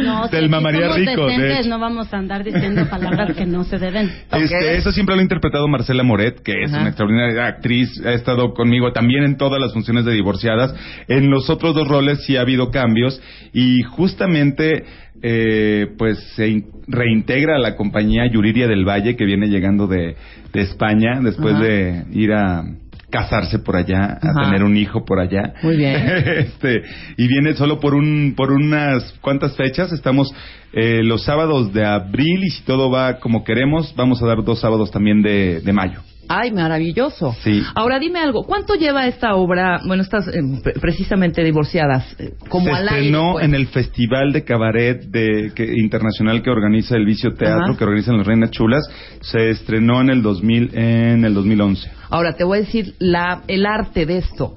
No, 0.04 0.28
si 0.30 0.48
somos 0.48 0.96
Rico, 0.96 1.26
decentes, 1.26 1.66
no 1.66 1.78
vamos 1.80 2.12
a 2.12 2.18
andar 2.18 2.44
diciendo 2.44 2.86
palabras 2.88 3.34
que 3.36 3.46
no 3.46 3.64
se 3.64 3.78
deben. 3.78 4.10
Este, 4.30 4.76
eso 4.76 4.92
siempre 4.92 5.14
lo 5.16 5.20
ha 5.20 5.22
interpretado 5.22 5.66
Marcela 5.68 6.02
Moret, 6.04 6.40
que 6.42 6.52
es 6.62 6.70
Ajá. 6.70 6.80
una 6.82 6.88
extraordinaria 6.90 7.46
actriz, 7.46 7.88
ha 8.04 8.12
estado 8.12 8.52
conmigo 8.54 8.92
también 8.92 9.24
en 9.24 9.36
todas 9.40 9.58
las 9.60 9.72
funciones 9.72 10.04
de 10.04 10.12
divorciadas. 10.12 10.74
En 11.08 11.30
los 11.30 11.48
otros 11.48 11.74
dos 11.74 11.88
roles 11.88 12.22
sí 12.26 12.36
ha 12.36 12.42
habido 12.42 12.70
cambios 12.70 13.20
y 13.54 13.80
justamente 13.82 14.84
eh, 15.22 15.86
pues 15.98 16.18
se 16.36 16.48
in- 16.48 16.66
reintegra 16.86 17.56
a 17.56 17.58
la 17.58 17.74
compañía 17.74 18.26
Yuridia 18.30 18.68
del 18.68 18.84
Valle 18.86 19.16
que 19.16 19.24
viene 19.24 19.48
llegando 19.48 19.86
de, 19.86 20.14
de 20.52 20.60
España 20.60 21.20
después 21.22 21.54
Ajá. 21.54 21.64
de 21.64 22.04
ir 22.12 22.32
a 22.32 22.64
casarse 23.10 23.58
por 23.58 23.74
allá, 23.76 24.18
a 24.22 24.44
tener 24.44 24.62
un 24.62 24.76
hijo 24.76 25.04
por 25.04 25.18
allá. 25.18 25.54
Muy 25.62 25.76
bien. 25.76 25.96
este 26.46 26.82
y 27.16 27.26
viene 27.26 27.54
solo 27.54 27.80
por 27.80 27.94
un 27.94 28.34
por 28.36 28.52
unas 28.52 29.12
cuantas 29.20 29.56
fechas 29.56 29.90
estamos 29.92 30.32
eh, 30.72 31.02
los 31.02 31.24
sábados 31.24 31.72
de 31.72 31.84
abril 31.84 32.44
y 32.44 32.50
si 32.50 32.62
todo 32.62 32.90
va 32.90 33.18
como 33.18 33.42
queremos 33.42 33.92
vamos 33.96 34.22
a 34.22 34.26
dar 34.26 34.44
dos 34.44 34.60
sábados 34.60 34.90
también 34.92 35.22
de, 35.22 35.60
de 35.60 35.72
mayo 35.72 36.00
Ay, 36.32 36.52
maravilloso. 36.52 37.34
Sí. 37.42 37.60
Ahora 37.74 37.98
dime 37.98 38.20
algo, 38.20 38.44
¿cuánto 38.44 38.74
lleva 38.74 39.06
esta 39.08 39.34
obra, 39.34 39.80
bueno, 39.84 40.02
estas 40.04 40.28
eh, 40.28 40.40
pre- 40.62 40.74
precisamente 40.74 41.42
divorciadas, 41.42 42.14
eh, 42.20 42.34
como 42.48 42.66
se 42.66 42.70
al 42.70 42.88
aire? 42.88 43.00
estrenó 43.06 43.32
pues? 43.32 43.44
en 43.44 43.54
el 43.56 43.66
festival 43.66 44.32
de 44.32 44.44
cabaret 44.44 45.02
de, 45.06 45.50
que- 45.54 45.72
internacional 45.76 46.40
que 46.42 46.50
organiza 46.50 46.96
el 46.96 47.04
Vicio 47.04 47.34
Teatro 47.34 47.64
Ajá. 47.70 47.76
que 47.76 47.84
organizan 47.84 48.16
las 48.18 48.26
Reinas 48.28 48.50
Chulas 48.52 48.84
se 49.20 49.50
estrenó 49.50 50.00
en 50.00 50.10
el 50.10 50.22
2000 50.22 50.70
en 50.78 51.24
el 51.24 51.34
2011 51.34 51.90
Ahora 52.10 52.34
te 52.34 52.44
voy 52.44 52.58
a 52.58 52.60
decir 52.62 52.94
la, 52.98 53.42
el 53.46 53.64
arte 53.66 54.04
de 54.04 54.18
esto. 54.18 54.54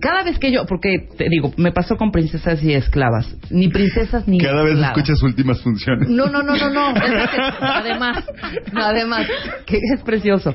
Cada 0.00 0.22
vez 0.24 0.38
que 0.38 0.50
yo, 0.52 0.64
porque 0.66 1.08
te 1.16 1.28
digo, 1.28 1.52
me 1.56 1.72
pasó 1.72 1.96
con 1.96 2.10
princesas 2.10 2.62
y 2.62 2.72
esclavas, 2.72 3.34
ni 3.50 3.68
princesas 3.68 4.26
ni 4.26 4.38
Cada 4.38 4.62
vez 4.62 4.72
esclavas. 4.74 4.96
escuchas 4.98 5.22
últimas 5.22 5.60
funciones. 5.62 6.08
No, 6.08 6.26
no, 6.26 6.42
no, 6.42 6.56
no, 6.56 6.70
no. 6.70 6.90
Es 7.00 7.30
que, 7.30 7.38
además, 7.60 8.24
además, 8.74 9.26
que 9.66 9.76
es 9.94 10.02
precioso. 10.02 10.54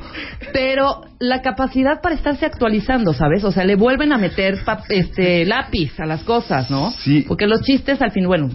Pero 0.53 1.01
la 1.19 1.41
capacidad 1.41 2.01
para 2.01 2.15
estarse 2.15 2.45
actualizando, 2.45 3.13
¿sabes? 3.13 3.43
O 3.43 3.51
sea, 3.51 3.63
le 3.63 3.75
vuelven 3.75 4.11
a 4.11 4.17
meter 4.17 4.57
pap- 4.65 4.83
este 4.89 5.45
lápiz 5.45 5.97
a 5.99 6.05
las 6.05 6.23
cosas, 6.23 6.69
¿no? 6.69 6.91
Sí. 6.91 7.23
Porque 7.27 7.47
los 7.47 7.61
chistes, 7.61 8.01
al 8.01 8.11
fin, 8.11 8.27
bueno, 8.27 8.49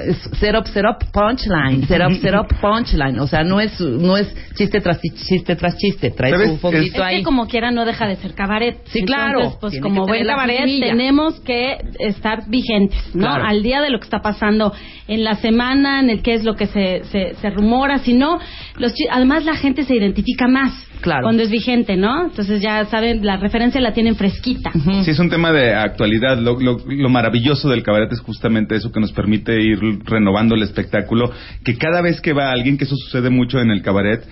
es 0.00 0.16
setup, 0.40 0.66
setup, 0.68 1.04
punchline, 1.12 1.86
setup, 1.86 2.12
setup, 2.20 2.60
punchline. 2.60 3.18
O 3.20 3.26
sea, 3.26 3.42
no 3.44 3.60
es, 3.60 3.78
no 3.80 4.16
es 4.16 4.32
chiste 4.54 4.80
tras 4.80 5.00
chiste 5.00 5.56
tras 5.56 5.76
chiste. 5.76 6.10
Trae 6.10 6.30
¿Sabes? 6.32 6.60
su 6.60 6.68
Es 6.68 6.92
que 6.92 7.22
como 7.22 7.46
quiera 7.46 7.70
no 7.70 7.84
deja 7.84 8.06
de 8.06 8.16
ser 8.16 8.34
cabaret. 8.34 8.78
Sí, 8.86 9.02
claro. 9.04 9.56
Pues 9.60 9.72
Tiene 9.72 9.82
como 9.82 10.06
que 10.06 10.12
buen 10.36 10.46
tener 10.48 10.60
la 10.60 10.66
cabaret 10.66 10.66
jiribilla. 10.68 10.92
tenemos 10.92 11.40
que 11.40 11.76
estar 11.98 12.48
vigentes, 12.48 12.98
¿no? 13.14 13.26
Claro. 13.26 13.44
Al 13.44 13.62
día 13.62 13.80
de 13.80 13.90
lo 13.90 13.98
que 13.98 14.04
está 14.04 14.20
pasando 14.20 14.72
en 15.08 15.24
la 15.24 15.34
semana, 15.36 16.00
en 16.00 16.10
el 16.10 16.22
qué 16.22 16.34
es 16.34 16.44
lo 16.44 16.54
que 16.54 16.66
se, 16.66 17.02
se, 17.04 17.34
se 17.34 17.50
rumora, 17.50 17.98
si 17.98 18.12
no, 18.14 18.38
los 18.78 18.92
además 19.10 19.44
la 19.44 19.56
gente 19.56 19.82
se 19.84 19.94
identifica 19.96 20.46
más 20.48 20.82
Claro. 21.00 21.24
cuando 21.24 21.42
es 21.42 21.50
vigente, 21.50 21.96
¿no? 21.96 22.24
Entonces 22.24 22.60
ya 22.62 22.84
saben, 22.86 23.24
la 23.24 23.36
referencia 23.36 23.80
la 23.80 23.92
tienen 23.92 24.16
fresquita. 24.16 24.70
Sí, 25.04 25.10
es 25.10 25.18
un 25.18 25.28
tema 25.28 25.52
de 25.52 25.74
actualidad. 25.74 26.38
Lo, 26.38 26.58
lo- 26.58 26.78
lo 26.86 27.08
maravilloso 27.10 27.68
del 27.68 27.82
cabaret 27.82 28.10
es 28.12 28.20
justamente 28.20 28.74
eso 28.76 28.90
que 28.90 28.98
nos 29.00 29.12
permite 29.12 29.60
ir 29.60 29.78
renovando 30.04 30.54
el 30.54 30.62
espectáculo. 30.62 31.30
Que 31.64 31.76
cada 31.76 32.00
vez 32.00 32.20
que 32.22 32.32
va 32.32 32.50
alguien, 32.50 32.78
que 32.78 32.84
eso 32.84 32.96
sucede 32.96 33.28
mucho 33.30 33.60
en 33.60 33.70
el 33.70 33.82
cabaret, 33.82 34.24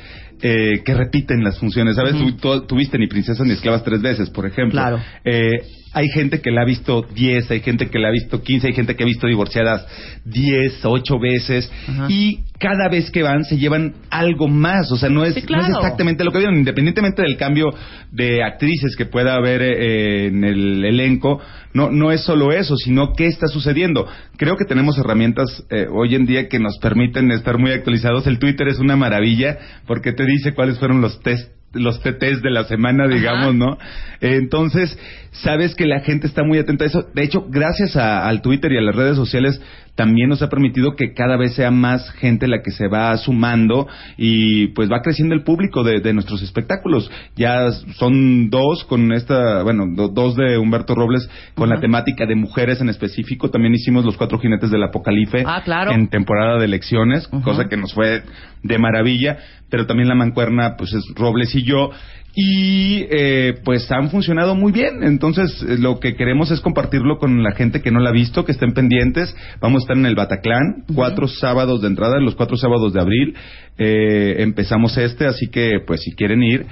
eh, 0.43 0.83
que 0.85 0.95
repiten 0.95 1.45
las 1.45 1.59
funciones. 1.59 1.97
¿Sabes? 1.97 2.17
Tú- 2.17 2.33
tú- 2.37 2.67
tuviste 2.67 2.99
ni 2.99 3.07
princesas 3.09 3.47
ni 3.47 3.53
esclavas 3.53 3.85
tres 3.85 4.01
veces, 4.03 4.31
por 4.31 4.47
ejemplo. 4.47 4.81
Claro. 4.81 4.99
Eh, 5.25 5.51
hay 5.95 6.09
gente 6.09 6.41
que 6.41 6.51
la 6.51 6.63
ha 6.63 6.65
visto 6.65 7.07
10, 7.15 7.51
hay 7.53 7.61
gente 7.61 7.89
que 7.89 7.99
la 8.01 8.09
ha 8.09 8.11
visto 8.11 8.43
15, 8.43 8.67
hay 8.67 8.75
gente 8.75 8.97
que 8.97 9.05
ha 9.05 9.07
visto 9.07 9.29
divorciadas 9.29 9.87
10, 10.25 10.85
8 10.85 11.19
veces. 11.21 11.73
Ajá. 11.89 12.07
Y 12.11 12.41
cada 12.59 12.89
vez 12.89 13.11
que 13.11 13.23
van 13.23 13.45
se 13.45 13.57
llevan 13.57 13.95
algo 14.11 14.49
más. 14.49 14.91
O 14.91 14.97
sea, 14.97 15.09
no 15.09 15.25
es, 15.25 15.35
Sí, 15.35 15.45
no 15.49 15.61
es 15.61 15.69
exactamente 15.69 16.25
lo 16.25 16.33
que 16.33 16.39
vieron. 16.39 16.57
Independientemente 16.57 17.23
del 17.23 17.37
cambio 17.37 17.67
de 18.11 18.43
actrices 18.43 18.97
que 18.97 19.07
pueda 19.07 19.37
haber 19.37 19.63
eh, 19.63 20.27
en 20.27 20.43
el 20.43 20.85
elenco, 20.85 21.41
no, 21.73 21.91
no 21.91 22.11
es 22.11 22.23
solo 22.23 22.53
eso, 22.53 22.77
sino 22.77 23.13
qué 23.13 23.27
está 23.27 23.47
sucediendo. 23.47 24.07
Creo 24.37 24.57
que 24.57 24.65
tenemos 24.65 24.99
herramientas 24.99 25.65
eh, 25.71 25.87
hoy 25.93 26.17
en 26.17 26.27
día 26.27 26.49
que 26.49 26.59
nos 26.59 26.79
permiten 26.79 27.31
estar 27.31 27.59
muy 27.59 27.71
actualizados. 27.71 28.27
El 28.27 28.39
Twitter 28.41 28.67
es 28.67 28.81
una 28.81 28.97
maravilla 28.97 29.59
porque 29.87 30.13
te 30.13 30.25
dice 30.25 30.55
cuáles 30.55 30.79
fueron 30.79 31.01
los 31.01 31.21
test 31.21 31.51
los 31.75 32.01
TTs 32.01 32.43
de 32.43 32.51
la 32.51 32.65
semana, 32.65 33.07
digamos, 33.09 33.55
¿no? 33.55 33.79
Entonces, 34.21 34.99
sabes 35.33 35.75
que 35.75 35.87
la 35.87 36.01
gente 36.01 36.27
está 36.27 36.43
muy 36.45 36.59
atenta 36.59 36.85
a 36.85 36.89
eso. 36.89 37.03
De 37.15 37.23
hecho, 37.23 37.47
gracias 37.49 37.97
a- 37.97 38.27
al 38.29 38.41
Twitter 38.43 38.73
y 38.73 38.79
a 38.79 38.81
las 38.81 38.95
redes 38.95 39.17
sociales, 39.17 39.61
también 39.95 40.29
nos 40.29 40.43
ha 40.43 40.49
permitido 40.49 40.97
que 40.97 41.15
cada 41.15 41.37
vez 41.37 41.55
sea 41.55 41.71
más 41.71 42.11
gente 42.15 42.49
la 42.49 42.63
que 42.63 42.73
se 42.73 42.89
va 42.89 43.17
sumando 43.17 43.87
y 44.17 44.69
pues 44.69 44.91
va 44.91 45.03
creciendo 45.03 45.35
el 45.35 45.45
público 45.45 45.85
de, 45.85 46.01
de 46.01 46.13
nuestros 46.13 46.43
espectáculos. 46.43 47.11
Ya 47.37 47.71
son 47.97 48.51
dos 48.51 48.85
con 48.85 49.13
esta, 49.13 49.63
bueno, 49.63 49.85
do- 49.95 50.09
dos 50.09 50.35
de 50.35 50.59
Humberto 50.59 50.95
Robles 50.97 51.29
con 51.55 51.69
la 51.69 51.79
temática 51.81 52.27
de 52.27 52.35
mujeres 52.35 52.81
en 52.81 52.89
específico. 52.89 53.51
También 53.51 53.75
hicimos 53.75 54.05
los 54.05 54.17
cuatro 54.17 54.39
jinetes 54.39 54.71
del 54.71 54.83
apocalife 54.83 55.45
Ah, 55.47 55.63
claro. 55.65 55.93
en 55.93 56.09
temporada 56.09 56.59
de 56.59 56.65
elecciones, 56.65 57.29
cosa 57.45 57.69
que 57.69 57.77
nos 57.77 57.95
fue 57.95 58.23
de 58.63 58.79
maravilla, 58.79 59.39
pero 59.71 59.87
también 59.87 60.09
la 60.09 60.15
mancuerna 60.17 60.75
pues 60.77 60.93
es 60.93 61.05
Robles 61.15 61.55
y 61.55 61.63
yo 61.63 61.91
y 62.35 63.07
eh, 63.11 63.55
pues 63.65 63.91
han 63.93 64.11
funcionado 64.11 64.55
muy 64.55 64.73
bien, 64.73 65.03
entonces 65.03 65.65
eh, 65.69 65.77
lo 65.79 66.01
que 66.01 66.17
queremos 66.17 66.51
es 66.51 66.61
compartirlo 66.61 67.19
con 67.19 67.43
la 67.43 67.53
gente 67.53 67.81
que 67.81 67.91
no 67.91 68.01
la 68.01 68.11
ha 68.11 68.13
visto, 68.13 68.45
que 68.45 68.53
estén 68.53 68.73
pendientes, 68.73 69.35
vamos 69.61 69.83
a 69.83 69.85
estar 69.85 69.97
en 69.97 70.07
el 70.07 70.17
Bataclan, 70.17 70.85
cuatro 70.95 71.29
sábados 71.29 71.83
de 71.83 71.89
entrada, 71.89 72.19
los 72.19 72.35
cuatro 72.35 72.57
sábados 72.57 72.93
de 72.93 73.01
abril, 73.01 73.35
eh, 73.79 74.37
empezamos 74.39 74.97
este, 74.99 75.27
así 75.27 75.49
que 75.49 75.81
pues 75.87 76.01
si 76.03 76.13
quieren 76.15 76.43
ir, 76.43 76.67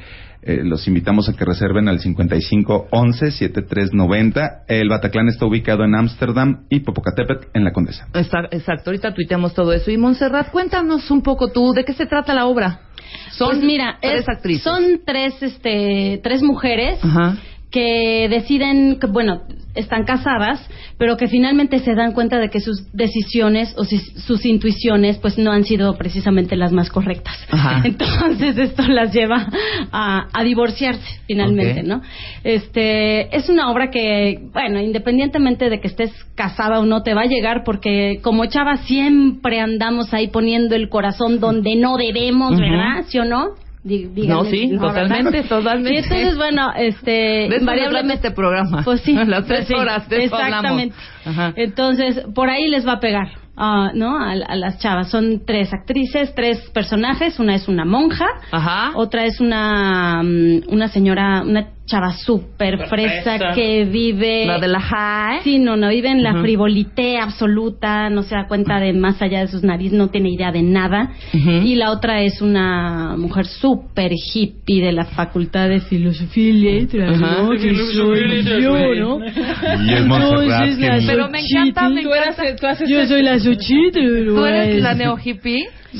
eh, 0.45 0.63
los 0.65 0.89
invitamos 0.89 1.29
a 1.29 1.35
que 1.35 1.45
reserven 1.45 1.89
al 1.89 2.01
55 2.01 2.89
11 2.91 3.31
7390. 3.31 4.65
El 4.67 4.89
Bataclan 4.89 5.29
está 5.29 5.47
ubicado 5.47 5.85
en 5.85 5.95
Ámsterdam 5.95 6.65
y 6.69 6.81
Popocatépetl 6.81 7.47
en 7.55 7.63
la 7.63 7.73
Condesa. 7.73 8.09
Exacto, 8.13 8.91
ahorita 8.91 9.15
tuiteamos 9.15 9.55
todo 9.55 9.73
eso. 9.73 9.93
Y 9.93 9.99
Montserrat, 9.99 10.51
cuéntanos 10.51 11.11
un 11.13 11.23
poco 11.23 11.53
tú, 11.53 11.73
¿de 11.73 11.85
qué 11.85 11.93
se 11.93 12.07
trata 12.07 12.35
la 12.35 12.47
obra? 12.47 12.81
Son 13.33 13.49
Pues 13.51 13.63
mira, 13.63 13.99
tres 14.01 14.21
es- 14.23 14.29
actrices. 14.29 14.63
son 14.63 15.01
tres, 15.05 15.43
este, 15.43 16.21
tres 16.23 16.43
mujeres 16.43 16.99
Ajá. 17.03 17.37
Que 17.73 18.29
deciden, 18.31 18.99
que, 19.01 19.07
bueno, 19.09 19.43
están 19.75 20.05
casadas, 20.05 20.61
pero 20.99 21.17
que 21.17 21.27
finalmente 21.29 21.79
se 21.79 21.95
dan 21.95 22.13
cuenta 22.13 22.39
de 22.39 22.51
que 22.51 22.61
sus 22.61 22.93
decisiones 22.93 23.73
o 23.79 23.85
si- 23.85 23.99
sus 23.99 24.45
intuiciones, 24.45 25.17
pues 25.17 25.39
no 25.39 25.51
han 25.51 25.65
sido 25.65 25.97
precisamente 25.97 26.55
las 26.57 26.73
más 26.73 26.91
correctas. 26.91 27.35
Ajá. 27.51 27.81
Entonces 27.85 28.59
esto 28.59 28.83
las 28.83 29.15
lleva 29.15 29.49
a, 29.91 30.29
a 30.33 30.45
divorciarse 30.45 31.21
finalmente. 31.27 31.83
¿no? 31.83 32.03
Este 32.45 33.35
es 33.35 33.49
una 33.49 33.71
obra 33.71 33.91
que, 33.91 34.39
bueno, 34.53 34.79
independientemente 34.79 35.71
de 35.71 35.81
que 35.81 35.89
estés 35.89 36.13
casada 36.35 36.79
o 36.81 36.85
no, 36.85 37.03
te 37.03 37.15
va 37.15 37.23
a 37.23 37.27
llegar 37.27 37.63
porque 37.65 38.21
como 38.23 38.45
chava 38.47 38.77
siempre 38.77 39.59
andamos 39.61 40.13
ahí 40.13 40.29
poniendo 40.29 40.75
el 40.75 40.91
corazón 40.91 41.41
donde 41.41 41.77
no 41.77 41.97
debemos. 41.97 42.53
¿verdad? 42.61 43.05
¿Sí 43.09 43.19
o 43.19 43.25
no? 43.25 43.55
Dí- 43.85 44.07
díganme 44.15 44.43
No, 44.43 44.45
sí, 44.45 44.71
totalmente, 44.79 45.31
¿verdad? 45.31 45.49
totalmente. 45.49 45.95
Y 45.95 45.97
entonces, 45.99 46.37
bueno, 46.37 46.73
este, 46.77 47.47
invariablemente 47.47 48.29
este 48.29 48.31
programa. 48.31 48.83
Pues 48.85 49.01
sí, 49.01 49.13
Las 49.27 49.47
tres 49.47 49.67
pues 49.67 49.69
sí, 49.69 49.75
horas, 49.75 50.09
de 50.09 50.25
exactamente. 50.25 50.95
Ajá. 51.25 51.53
Entonces, 51.57 52.23
por 52.35 52.49
ahí 52.49 52.69
les 52.69 52.87
va 52.87 52.93
a 52.93 53.01
pegar, 53.01 53.29
ah, 53.57 53.91
¿no? 53.95 54.17
A, 54.17 54.33
a 54.33 54.55
las 54.57 54.79
chavas. 54.79 55.11
Son 55.11 55.43
tres 55.45 55.73
actrices, 55.73 56.33
tres 56.35 56.59
personajes. 56.71 57.41
Una 57.41 57.57
es 57.57 57.67
una 57.67 57.85
monja, 57.85 58.27
Ajá. 58.53 58.93
otra 58.95 59.25
es 59.25 59.41
una, 59.41 60.23
mm, 60.23 60.63
una 60.69 60.89
señora, 60.89 61.43
una 61.43 61.69
chava 61.87 62.13
súper 62.13 62.89
fresa 62.89 63.39
fresa. 63.39 63.55
que 63.55 63.85
vive... 63.85 64.47
La 64.47 64.59
de 64.59 64.69
la 64.69 64.81
high. 64.81 65.41
Sí, 65.43 65.59
no, 65.59 65.77
no, 65.77 65.89
vive 65.89 66.11
en 66.11 66.23
la 66.23 66.41
frivolité 66.41 67.19
absoluta, 67.19 68.09
no 68.09 68.23
se 68.23 68.35
da 68.35 68.47
cuenta 68.47 68.79
de 68.81 68.93
más 68.93 69.21
allá 69.21 69.41
de 69.41 69.49
sus 69.49 69.63
narices, 69.63 69.99
no 69.99 70.09
tiene 70.09 70.31
idea 70.31 70.53
de 70.53 70.63
nada. 70.63 71.13
Y 71.33 71.75
la 71.75 71.91
otra 71.91 72.23
es 72.23 72.41
una 72.41 73.17
mujer 73.17 73.47
súper 73.47 74.13
hippie 74.13 74.83
de 74.83 74.93
la 74.93 75.05
Facultad 75.05 75.69
de 75.69 75.81
Filosofía 75.81 76.49
y 76.49 76.53
Letras, 76.53 77.21
Ajá. 77.21 77.43
¿no? 77.43 77.51
Que 77.51 77.75
soy 77.75 78.63
yo, 78.63 78.79
¿no? 78.95 79.25
Y 79.25 79.93
es 79.93 80.01
Entonces, 80.01 80.79
la 80.79 80.99
Pero 81.07 81.29
me 81.29 81.41
encanta, 81.41 81.89
me 81.89 82.01
encanta. 82.01 82.57
tú 82.57 82.67
haces 82.67 82.89
Yo 82.89 83.07
soy 83.07 83.23
la 83.23 83.39
Xochitl, 83.39 84.27
¿Tú 84.27 84.45
eres 84.45 84.83
la 84.83 84.95
neo 84.95 85.17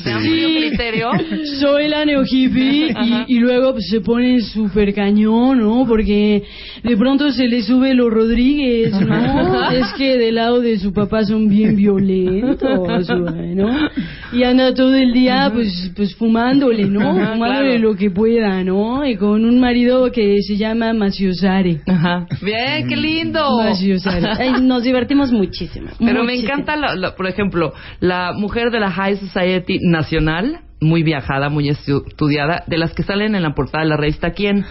amplio 0.05 0.47
criterio? 0.57 1.09
Soy 1.59 1.87
la 1.87 2.05
neo 2.05 2.23
hippie 2.29 2.93
y, 3.27 3.35
y 3.35 3.39
luego 3.39 3.75
se 3.79 4.01
pone 4.01 4.41
súper 4.41 4.93
cañón, 4.93 5.59
¿no? 5.59 5.85
Porque 5.87 6.43
de 6.83 6.97
pronto 6.97 7.31
se 7.31 7.47
le 7.47 7.61
sube 7.61 7.93
los 7.93 8.11
Rodríguez, 8.11 8.91
¿no? 8.99 9.71
Es 9.73 9.87
que 9.97 10.17
del 10.17 10.35
lado 10.35 10.59
de 10.61 10.77
su 10.77 10.93
papá 10.93 11.23
son 11.25 11.47
bien 11.49 11.75
violentos, 11.75 13.09
¿no? 13.09 13.89
Y 14.31 14.43
anda 14.43 14.73
todo 14.73 14.93
el 14.95 15.13
día 15.13 15.49
pues 15.53 15.91
pues 15.95 16.15
fumándole, 16.15 16.85
¿no? 16.85 17.11
Ajá, 17.11 17.33
Fumándole 17.33 17.77
claro. 17.77 17.89
lo 17.91 17.95
que 17.95 18.09
pueda, 18.11 18.63
¿no? 18.63 19.05
Y 19.05 19.15
con 19.15 19.45
un 19.45 19.59
marido 19.59 20.11
que 20.11 20.41
se 20.41 20.57
llama 20.57 20.93
Maciosare. 20.93 21.81
Ajá. 21.87 22.27
Bien, 22.41 22.87
qué 22.87 22.95
lindo. 22.95 23.57
Maciosare. 23.63 24.27
Ay, 24.39 24.61
nos 24.61 24.83
divertimos 24.83 25.31
muchísimo. 25.31 25.87
Pero 25.99 26.23
me 26.23 26.35
encanta, 26.35 26.75
la- 26.75 26.95
la- 26.95 27.15
por 27.15 27.27
ejemplo, 27.27 27.73
la 27.99 28.33
mujer 28.33 28.71
de 28.71 28.79
la 28.79 28.91
High 28.91 29.17
Society 29.17 29.79
Nacional, 29.83 30.61
muy 30.81 31.03
viajada, 31.03 31.49
muy 31.49 31.69
estu- 31.69 32.03
estudiada, 32.07 32.63
de 32.67 32.77
las 32.77 32.93
que 32.93 33.03
salen 33.03 33.35
en 33.35 33.43
la 33.43 33.53
portada 33.53 33.83
de 33.83 33.89
la 33.89 33.97
revista 33.97 34.31
¿Quién? 34.31 34.65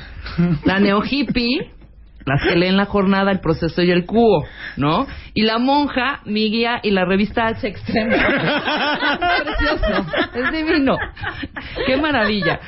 La 0.64 0.78
neo 0.78 1.02
hippie, 1.08 1.70
las 2.24 2.42
que 2.42 2.56
leen 2.56 2.76
la 2.76 2.84
jornada, 2.86 3.30
el 3.32 3.40
proceso 3.40 3.82
y 3.82 3.90
el 3.90 4.04
cubo, 4.06 4.44
¿no? 4.76 5.06
Y 5.34 5.42
la 5.42 5.58
monja, 5.58 6.20
mi 6.24 6.50
guía 6.50 6.80
y 6.82 6.90
la 6.90 7.04
revista 7.04 7.46
H 7.48 7.66
Extremo. 7.66 8.14
Es 8.16 9.44
precioso, 9.44 10.06
es 10.34 10.52
divino. 10.52 10.96
Qué 11.86 11.96
maravilla. 11.96 12.60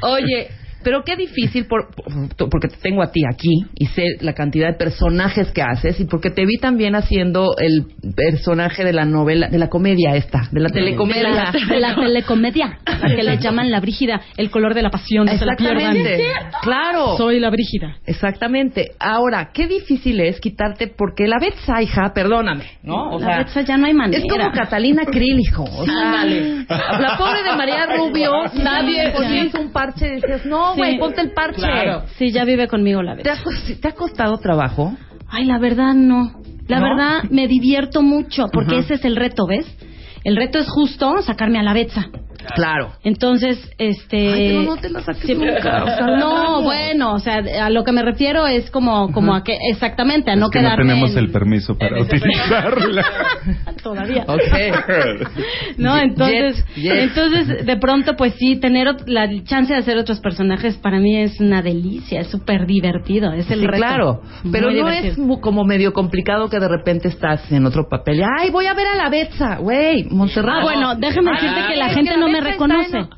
Oye, 0.00 0.48
pero 0.84 1.02
qué 1.04 1.16
difícil, 1.16 1.66
por, 1.66 1.88
por- 1.94 2.48
porque 2.50 2.68
te 2.68 2.76
tengo 2.76 3.02
a 3.02 3.10
ti 3.10 3.20
aquí 3.30 3.66
y 3.74 3.86
sé 3.86 4.04
la 4.20 4.32
cantidad 4.34 4.68
de 4.68 4.74
personajes 4.74 5.50
que 5.52 5.62
haces 5.62 5.98
y 6.00 6.04
porque 6.04 6.30
te 6.30 6.44
vi 6.46 6.58
también 6.58 6.94
haciendo 6.94 7.54
el 7.58 7.86
personaje 8.14 8.84
de 8.84 8.92
la 8.92 9.04
novela, 9.04 9.48
de 9.48 9.58
la 9.58 9.68
comedia 9.68 10.14
esta, 10.16 10.48
de 10.50 10.60
la 10.60 10.68
de 10.68 10.74
telecomedia. 10.74 11.30
la, 11.30 11.52
de 11.52 11.80
la 11.80 11.94
telecomedia, 11.94 12.78
la 12.86 13.14
que 13.16 13.22
le 13.22 13.38
llaman 13.38 13.70
la 13.70 13.80
brígida, 13.80 14.20
el 14.36 14.50
color 14.50 14.74
de 14.74 14.82
la 14.82 14.90
pasión, 14.90 15.26
se 15.28 15.44
la. 15.44 15.52
Exactamente. 15.52 16.22
Claro. 16.62 17.16
Soy 17.16 17.40
la 17.40 17.50
brígida. 17.50 17.96
Exactamente. 18.06 18.92
Ahora, 18.98 19.50
qué 19.52 19.66
difícil 19.66 20.20
es 20.20 20.40
quitarte, 20.40 20.86
porque 20.88 21.26
la 21.26 21.38
Betsaija, 21.38 22.12
perdóname, 22.14 22.64
¿no? 22.82 23.10
O 23.12 23.18
la 23.18 23.26
sea, 23.26 23.38
Betsa 23.38 23.60
ya 23.62 23.76
no 23.76 23.86
hay 23.86 23.94
manera. 23.94 24.18
es 24.22 24.30
como 24.30 24.50
Catalina 24.52 25.04
Krill, 25.04 25.40
hijo. 25.40 25.64
O 25.64 25.84
sea, 25.84 26.24
la 27.00 27.16
pobre 27.18 27.42
de 27.42 27.56
María 27.56 27.86
Rubio, 27.96 28.30
nadie 28.62 29.06
sí. 29.06 29.12
ponías 29.16 29.54
un 29.54 29.72
parche 29.72 30.06
y 30.06 30.10
decías, 30.20 30.46
no, 30.46 30.71
güey, 30.76 30.92
Sí. 30.92 30.98
ponte 30.98 31.20
el 31.20 31.32
parche. 31.32 31.56
Claro. 31.60 32.04
Sí, 32.18 32.30
ya 32.32 32.44
vive 32.44 32.68
conmigo 32.68 33.02
la 33.02 33.16
¿Te 33.16 33.22
Betsa. 33.28 33.42
ha, 33.42 33.80
¿Te 33.80 33.88
ha 33.88 33.92
costado 33.92 34.38
trabajo? 34.38 34.94
Ay, 35.28 35.44
la 35.46 35.58
verdad 35.58 35.94
no. 35.94 36.40
La 36.68 36.78
¿No? 36.80 36.84
verdad 36.84 37.22
me 37.30 37.48
divierto 37.48 38.02
mucho 38.02 38.46
porque 38.52 38.76
Ajá. 38.76 38.84
ese 38.84 38.94
es 38.94 39.04
el 39.04 39.16
reto, 39.16 39.46
¿ves? 39.46 39.66
El 40.24 40.36
reto 40.36 40.58
es 40.58 40.68
justo 40.68 41.20
sacarme 41.22 41.58
a 41.58 41.62
la 41.62 41.72
betza. 41.72 42.06
Claro. 42.54 42.92
Entonces, 43.04 43.58
este... 43.78 44.16
Ay, 44.32 44.48
pero 44.50 44.62
no 44.62 44.76
te 44.76 44.90
la 44.90 45.00
saques 45.00 45.22
siempre- 45.22 45.52
nunca, 45.54 45.84
o 45.84 45.86
sea, 45.86 46.00
no, 46.06 46.16
no. 46.16 46.62
bueno, 46.62 47.14
o 47.14 47.18
sea, 47.18 47.42
a 47.62 47.70
lo 47.70 47.84
que 47.84 47.92
me 47.92 48.02
refiero 48.02 48.46
es 48.46 48.70
como, 48.70 49.10
como 49.12 49.34
a 49.34 49.42
que, 49.44 49.56
exactamente, 49.70 50.30
a 50.30 50.36
no 50.36 50.50
que 50.50 50.60
no 50.60 50.68
quedarme 50.68 50.92
tenemos 50.92 51.12
en- 51.12 51.18
el 51.18 51.30
permiso 51.30 51.76
para 51.78 52.00
utilizarla. 52.02 53.04
Todavía. 53.82 54.24
Ok. 54.26 54.40
No, 55.78 55.96
entonces, 55.98 56.64
entonces 56.76 57.64
de 57.66 57.76
pronto, 57.76 58.14
pues 58.16 58.34
sí, 58.34 58.56
tener 58.56 58.88
la 59.06 59.28
chance 59.44 59.72
de 59.72 59.78
hacer 59.80 59.96
otros 59.96 60.20
personajes 60.20 60.76
para 60.76 60.98
mí 60.98 61.18
es 61.18 61.40
una 61.40 61.62
delicia, 61.62 62.20
es 62.20 62.28
súper 62.28 62.66
divertido, 62.66 63.32
es 63.32 63.50
el 63.50 63.60
Sí, 63.60 63.66
reto. 63.66 63.76
claro. 63.78 64.20
Pero 64.50 64.66
Muy 64.70 64.80
no 64.80 64.86
divertido. 64.86 65.12
es 65.12 65.18
mu- 65.18 65.40
como 65.40 65.64
medio 65.64 65.92
complicado 65.92 66.48
que 66.48 66.58
de 66.60 66.68
repente 66.68 67.08
estás 67.08 67.50
en 67.50 67.64
otro 67.66 67.88
papel. 67.88 68.20
y, 68.20 68.22
Ay, 68.38 68.50
voy 68.50 68.66
a 68.66 68.74
ver 68.74 68.86
a 68.86 68.96
la 68.96 69.08
Betsa, 69.08 69.56
güey, 69.56 70.04
Montserrat. 70.10 70.60
Ah, 70.60 70.62
bueno, 70.62 70.94
déjame 70.96 71.30
Ay, 71.30 71.36
decirte 71.46 71.72
que 71.72 71.76
la 71.78 71.88
gente 71.90 72.16
no 72.16 72.28
me 72.28 72.31
Está 72.38 72.50
reconoce. 72.50 72.98
en- 72.98 73.08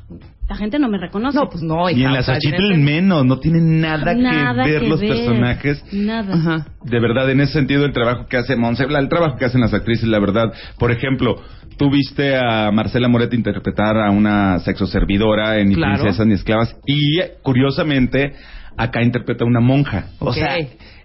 La 0.47 0.55
gente 0.57 0.77
no 0.77 0.87
me 0.89 0.99
reconoce. 0.99 1.35
No, 1.39 1.49
pues 1.49 1.63
no. 1.63 1.89
Y 1.89 2.03
en 2.03 2.13
la 2.13 2.21
Xochitl 2.21 2.77
menos, 2.77 3.25
no 3.25 3.39
tienen 3.39 3.81
nada, 3.81 4.13
Nada 4.13 4.63
que 4.63 4.71
ver 4.73 4.81
que 4.81 4.87
los 4.89 4.99
ver. 5.01 5.09
personajes. 5.09 5.83
Nada. 5.91 6.35
Ajá. 6.35 6.67
De 6.83 6.99
verdad, 6.99 7.27
en 7.31 7.41
ese 7.41 7.53
sentido, 7.53 7.83
el 7.83 7.93
trabajo 7.93 8.27
que 8.27 8.37
hace 8.37 8.55
Monse, 8.55 8.85
la- 8.87 8.99
el 8.99 9.09
trabajo 9.09 9.37
que 9.37 9.45
hacen 9.45 9.61
las 9.61 9.73
actrices, 9.73 10.07
la 10.07 10.19
verdad. 10.19 10.53
Por 10.77 10.91
ejemplo, 10.91 11.41
tú 11.79 11.89
viste 11.89 12.35
a 12.37 12.69
Marcela 12.71 13.07
Moretti 13.07 13.35
interpretar 13.35 13.97
a 13.97 14.11
una 14.11 14.59
sexoservidora 14.59 15.57
en 15.57 15.69
Ni 15.69 15.75
Claro. 15.75 15.95
Princesas 15.95 16.27
ni 16.27 16.35
Esclavas 16.35 16.75
y, 16.85 17.21
curiosamente, 17.41 18.33
acá 18.77 19.01
interpreta 19.01 19.45
a 19.45 19.47
una 19.47 19.61
monja. 19.61 20.09
O 20.19 20.31
sea, 20.31 20.57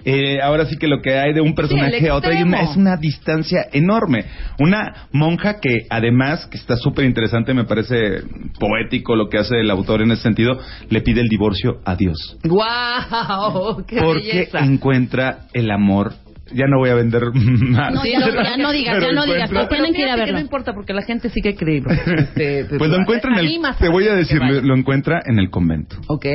eh, 0.05 0.41
ahora 0.43 0.67
sí 0.67 0.77
que 0.77 0.87
lo 0.89 1.01
que 1.03 1.19
hay 1.19 1.33
de 1.33 1.41
un 1.41 1.55
personaje 1.55 2.09
a 2.09 2.15
otro 2.15 2.31
hay 2.31 2.43
una- 2.43 2.59
extremo. 2.59 2.71
es 2.73 2.77
una 2.77 2.97
distancia 2.97 3.67
enorme. 3.73 4.25
Una 4.59 5.09
monja 5.13 5.61
que, 5.61 5.87
además, 5.91 6.47
que 6.47 6.57
está 6.59 6.77
súper 6.77 7.05
interesante, 7.05 7.55
me 7.55 7.65
parece 7.65 8.23
poético 8.59 9.17
lo 9.17 9.29
que 9.29 9.39
hace 9.39 9.61
el 9.61 9.71
autor 9.71 10.03
en 10.03 10.13
ese 10.13 10.23
sentido, 10.23 10.59
le 10.89 11.01
pide 11.03 11.21
el 11.21 11.29
divorcio 11.29 11.81
a 11.85 11.97
Dios 11.97 12.37
¡Guau! 12.45 13.85
¡Qué 13.87 14.01
porque 14.01 14.21
belleza! 14.33 14.59
encuentra 14.61 15.47
el 15.53 15.71
amor. 15.71 16.13
Ya 16.53 16.67
no 16.67 16.79
voy 16.79 16.91
a 16.91 16.95
vender 16.95 17.23
más. 17.35 17.93
No, 17.95 18.05
ya 18.05 18.19
no- 18.21 18.43
ya 18.43 18.57
no 18.57 18.73
digas, 18.73 19.01
ya 19.03 19.13
no 19.13 19.25
digas, 19.25 19.51
no, 19.53 19.69
tienen 19.69 19.95
que 19.95 20.03
ir 20.03 20.09
a 20.09 20.17
verlo. 20.17 20.35
no 20.35 20.41
importa 20.41 20.73
porque 20.75 20.93
la 20.93 21.03
gente 21.03 21.29
sigue 21.31 21.55
creyendo. 21.55 21.91
Este, 22.21 22.65
Pues 22.79 22.91
lo 22.91 22.97
encuentra 22.97 23.33
en 23.33 23.39
el. 23.39 23.61
Te 23.79 23.89
voy 23.89 24.05
a 24.07 24.11
que 24.11 24.17
decir, 24.17 24.41
lo, 24.41 24.61
lo 24.61 24.75
encuentra 24.77 25.21
en 25.27 25.39
el 25.39 25.51
convento. 25.51 25.97
Ok. 26.09 26.27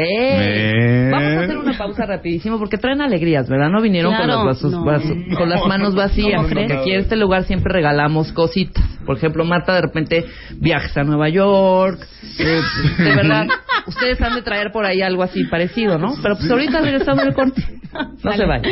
Vamos 1.11 1.27
a 1.37 1.39
hacer 1.43 1.57
una 1.57 1.77
pausa 1.77 2.05
rapidísimo 2.05 2.57
porque 2.59 2.77
traen 2.77 3.01
alegrías, 3.01 3.47
¿verdad? 3.49 3.69
No 3.69 3.81
vinieron 3.81 4.15
con, 4.15 4.27
los 4.27 4.45
vasos- 4.45 4.71
no. 4.71 4.83
vasos- 4.83 5.37
con 5.37 5.49
las 5.49 5.65
manos 5.67 5.95
vacías. 5.95 6.41
Porque 6.41 6.73
aquí 6.73 6.91
en 6.91 6.99
este 7.01 7.15
lugar 7.15 7.43
siempre 7.43 7.73
regalamos 7.73 8.31
cositas. 8.31 8.83
Por 9.05 9.17
ejemplo, 9.17 9.45
Marta 9.45 9.73
de 9.75 9.81
repente 9.81 10.25
viajes 10.59 10.95
a 10.97 11.03
Nueva 11.03 11.29
York. 11.29 11.99
Eh, 12.39 12.61
de 13.03 13.15
verdad, 13.15 13.47
ustedes 13.87 14.21
han 14.21 14.35
de 14.35 14.41
traer 14.41 14.71
por 14.71 14.85
ahí 14.85 15.01
algo 15.01 15.23
así 15.23 15.43
parecido, 15.45 15.97
¿no? 15.97 16.15
Pero 16.21 16.35
pues 16.37 16.49
ahorita 16.49 16.81
regresamos 16.81 17.23
del 17.23 17.33
corte. 17.33 17.61
No 18.23 18.33
se 18.33 18.45
vayan. 18.45 18.71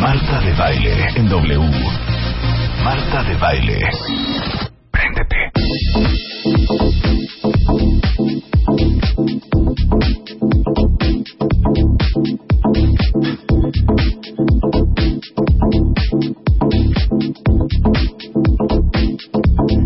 Marta 0.00 0.40
de 0.40 0.52
Baile 0.52 1.08
en 1.16 1.28
W. 1.28 1.58
Marta 2.84 3.22
de 3.22 3.36
Baile. 3.36 3.80
Préndete. 4.90 5.36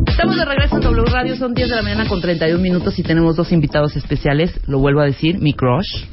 Estamos 0.07 0.37
de 0.37 0.45
regreso 0.45 0.77
en 0.77 0.83
W 0.83 1.05
Radio, 1.11 1.37
son 1.37 1.55
10 1.55 1.69
de 1.69 1.77
la 1.77 1.83
mañana 1.83 2.09
con 2.09 2.21
31 2.21 2.61
minutos 2.61 2.99
y 2.99 3.03
tenemos 3.03 3.37
dos 3.37 3.53
invitados 3.53 3.97
especiales, 3.97 4.61
lo 4.67 4.79
vuelvo 4.79 5.01
a 5.01 5.05
decir, 5.05 5.39
mi 5.39 5.55
crush, 5.55 6.05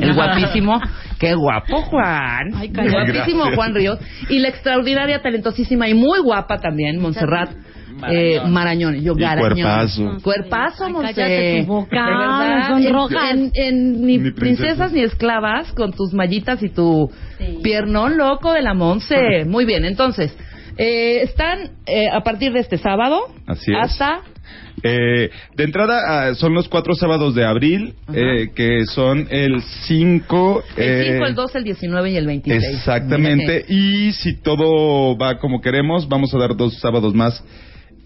el 0.00 0.14
guapísimo, 0.14 0.80
qué 1.24 1.34
guapo 1.34 1.82
Juan, 1.82 2.50
Ay, 2.56 2.68
guapísimo 2.68 3.38
Gracias. 3.44 3.54
Juan 3.56 3.74
Ríos 3.74 3.98
y 4.28 4.38
la 4.38 4.48
extraordinaria, 4.48 5.20
talentosísima 5.22 5.88
y 5.88 5.94
muy 5.94 6.20
guapa 6.20 6.58
también, 6.58 7.00
Montserrat 7.00 7.50
eh, 8.10 8.40
Marañón, 8.48 9.00
yo 9.00 9.14
Garañón. 9.14 9.52
cuerpazo. 9.54 10.16
Cuerpazo, 10.22 10.90
Monse. 10.90 11.14
cállate 11.14 11.60
tu 11.64 11.72
boca, 11.72 12.66
son 12.68 12.82
en- 12.84 12.92
rojas. 12.92 13.30
En, 13.30 13.50
en 13.54 13.92
ni 14.04 14.18
Ni 14.18 14.30
princesas. 14.32 14.34
princesas. 14.40 14.92
ni 14.92 15.00
esclavas, 15.02 15.72
con 15.72 15.92
tus 15.92 16.12
mallitas 16.12 16.60
y 16.64 16.70
tu 16.70 17.08
Sí. 17.38 17.60
piernón 17.62 18.18
loco 18.18 18.52
de 18.52 18.62
la 18.62 18.74
Monse. 18.74 19.44
Muy 19.46 19.64
bien, 19.64 19.84
entonces, 19.84 20.36
eh, 20.76 21.20
están 21.22 21.70
eh, 21.86 22.08
a 22.12 22.20
partir 22.22 22.52
de 22.52 22.60
este 22.60 22.78
sábado 22.78 23.20
Así 23.46 23.72
es. 23.72 23.78
hasta 23.80 24.20
Eh, 24.82 25.30
de 25.56 25.64
entrada, 25.64 26.28
ah, 26.28 26.34
son 26.34 26.54
los 26.54 26.68
cuatro 26.68 26.94
sábados 26.94 27.34
de 27.34 27.44
abril, 27.44 27.94
eh, 28.12 28.50
que 28.54 28.84
son 28.86 29.26
el 29.30 29.62
5. 29.86 30.64
el 30.76 31.14
5, 31.14 31.26
el 31.26 31.34
12, 31.34 31.58
el 31.58 31.64
19 31.64 32.10
y 32.10 32.16
el 32.16 32.26
26. 32.26 32.76
Exactamente. 32.76 33.64
Y 33.68 34.12
si 34.12 34.36
todo 34.36 35.16
va 35.16 35.38
como 35.38 35.60
queremos, 35.60 36.08
vamos 36.08 36.34
a 36.34 36.38
dar 36.38 36.56
dos 36.56 36.78
sábados 36.80 37.14
más 37.14 37.42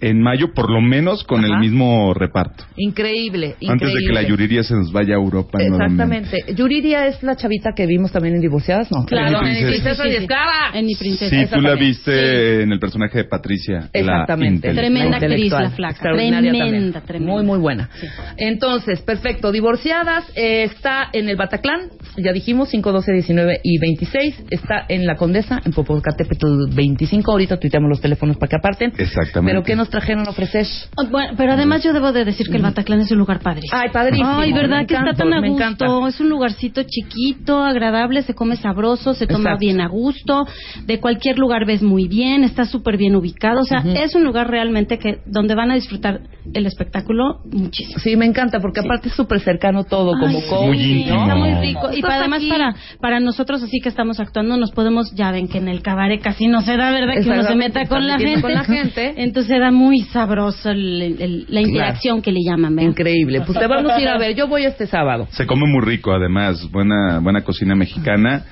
en 0.00 0.20
mayo, 0.22 0.52
por 0.54 0.70
lo 0.70 0.80
menos 0.80 1.24
con 1.24 1.44
Ajá. 1.44 1.54
el 1.54 1.60
mismo 1.60 2.14
reparto. 2.14 2.64
Increíble, 2.76 3.56
increíble. 3.60 3.72
Antes 3.72 3.92
de 3.94 4.00
que 4.06 4.12
la 4.12 4.22
Yuriria 4.22 4.62
se 4.62 4.74
nos 4.74 4.92
vaya 4.92 5.14
a 5.14 5.18
Europa 5.18 5.58
nuevamente. 5.58 6.02
Exactamente. 6.16 6.54
Yuridia 6.54 7.06
es 7.06 7.22
la 7.22 7.36
chavita 7.36 7.72
que 7.74 7.86
vimos 7.86 8.12
también 8.12 8.34
en 8.36 8.40
Divorciadas, 8.40 8.90
¿no? 8.90 9.04
Claro, 9.06 9.38
En 9.38 9.52
mi 9.52 9.58
en 9.58 9.66
princesa. 9.68 10.02
Princesa 10.02 10.02
Sí, 10.02 10.08
y 10.08 10.12
sí, 10.12 10.16
sí. 10.16 10.22
Esclava. 10.22 10.70
En 10.78 10.86
mi 10.86 10.94
princesa. 10.94 11.30
Sí, 11.36 11.46
tú 11.52 11.60
la 11.60 11.74
viste 11.74 12.62
en 12.62 12.72
el 12.72 12.78
personaje 12.78 13.18
de 13.18 13.24
Patricia. 13.24 13.88
Exactamente. 13.92 14.68
La 14.72 14.80
Tremenda 14.80 15.16
actriz, 15.16 15.50
la 15.52 15.70
flaca. 15.70 16.00
Tremenda, 16.00 16.36
también. 16.36 16.92
tremenda. 17.06 17.32
Muy, 17.32 17.44
muy 17.44 17.58
buena. 17.58 17.88
Sí. 18.00 18.06
Entonces, 18.36 19.00
perfecto. 19.02 19.52
Divorciadas 19.52 20.24
eh, 20.36 20.64
está 20.64 21.08
en 21.12 21.28
el 21.28 21.36
Bataclan, 21.36 21.90
ya 22.16 22.32
dijimos, 22.32 22.68
5, 22.70 22.92
12, 22.92 23.12
19 23.12 23.60
y 23.62 23.78
26. 23.78 24.44
Está 24.50 24.84
en 24.88 25.06
La 25.06 25.16
Condesa, 25.16 25.60
en 25.64 25.72
Popocatépetl 25.72 26.68
25. 26.74 27.30
Ahorita 27.30 27.58
tuiteamos 27.58 27.88
los 27.88 28.00
teléfonos 28.00 28.36
para 28.36 28.48
que 28.50 28.56
aparten. 28.56 28.92
Exactamente. 28.98 29.52
Pero 29.52 29.64
¿qué 29.64 29.76
nos 29.76 29.87
trajeron 29.90 30.26
a 30.26 30.30
ofrecer? 30.30 30.66
Oh, 30.96 31.04
Bueno, 31.06 31.34
pero 31.36 31.52
además 31.52 31.82
yo 31.82 31.92
debo 31.92 32.12
de 32.12 32.24
decir 32.24 32.48
que 32.48 32.56
el 32.56 32.62
Bataclan 32.62 33.00
es 33.00 33.10
un 33.10 33.18
lugar 33.18 33.40
padre. 33.40 33.62
Ay, 33.72 33.88
padrísimo. 33.92 34.38
Ay, 34.38 34.52
¿verdad 34.52 34.78
Me 34.80 34.86
que 34.86 34.94
encanta, 34.94 35.10
está 35.12 35.24
tan 35.24 35.32
a 35.34 35.40
me 35.40 35.48
gusto? 35.50 35.64
encanta. 35.64 36.08
Es 36.08 36.20
un 36.20 36.28
lugarcito 36.28 36.82
chiquito, 36.84 37.62
agradable, 37.64 38.22
se 38.22 38.34
come 38.34 38.56
sabroso, 38.56 39.14
se 39.14 39.26
toma 39.26 39.40
Exacto. 39.50 39.58
bien 39.60 39.80
a 39.80 39.88
gusto. 39.88 40.46
De 40.84 41.00
cualquier 41.00 41.38
lugar 41.38 41.66
ves 41.66 41.82
muy 41.82 42.08
bien, 42.08 42.44
está 42.44 42.64
súper 42.64 42.96
bien 42.96 43.14
ubicado. 43.16 43.60
O 43.60 43.64
sea, 43.64 43.82
es 43.94 44.14
un 44.14 44.24
lugar 44.24 44.50
realmente 44.50 44.98
que 44.98 45.18
donde 45.26 45.54
van 45.54 45.70
a 45.70 45.74
disfrutar 45.74 46.20
el 46.54 46.66
espectáculo 46.66 47.40
muchísimo. 47.50 47.98
Sí, 47.98 48.16
me 48.16 48.26
encanta, 48.26 48.58
porque 48.60 48.80
aparte 48.80 49.08
es 49.08 49.14
súper 49.14 49.40
cercano 49.40 49.84
todo, 49.84 50.12
como 50.18 50.38
Ay, 50.38 50.44
cozy, 50.48 50.66
Muy 50.66 51.04
¿no? 51.04 51.22
Está 51.22 51.34
muy 51.36 51.54
rico. 51.54 51.90
Y 51.94 52.00
para, 52.02 52.16
además 52.16 52.38
aquí. 52.38 52.48
para, 52.48 52.74
para 53.00 53.20
nosotros 53.20 53.62
así 53.62 53.80
que 53.80 53.88
estamos 53.88 54.18
actuando 54.20 54.56
nos 54.56 54.70
podemos, 54.72 55.14
ya 55.14 55.30
ven 55.30 55.48
que 55.48 55.58
en 55.58 55.68
el 55.68 55.82
cabaret 55.82 56.20
casi 56.22 56.46
no 56.46 56.62
se 56.62 56.76
da, 56.76 56.90
¿verdad? 56.90 57.14
Que 57.22 57.28
uno 57.28 57.42
se 57.44 57.54
meta 57.54 57.84
con 57.86 58.06
la, 58.06 58.18
gente. 58.18 58.40
con 58.40 58.52
la 58.54 58.64
gente. 58.64 59.14
Entonces 59.16 59.50
era 59.52 59.70
muy 59.78 60.00
sabroso 60.12 60.70
el- 60.70 61.16
el- 61.20 61.46
la 61.48 61.60
interacción 61.60 62.20
que 62.20 62.32
le 62.32 62.40
llaman, 62.44 62.74
¿verdad? 62.74 62.90
Increíble. 62.90 63.42
Pues 63.46 63.58
te 63.58 63.66
vamos 63.66 63.92
a 63.92 64.00
ir 64.00 64.08
a 64.08 64.18
ver. 64.18 64.34
Yo 64.34 64.48
voy 64.48 64.64
este 64.64 64.86
sábado. 64.86 65.28
Se 65.30 65.46
come 65.46 65.66
muy 65.66 65.80
rico, 65.86 66.12
además. 66.12 66.68
Buena, 66.70 67.20
buena 67.20 67.42
cocina 67.42 67.74
mexicana. 67.74 68.44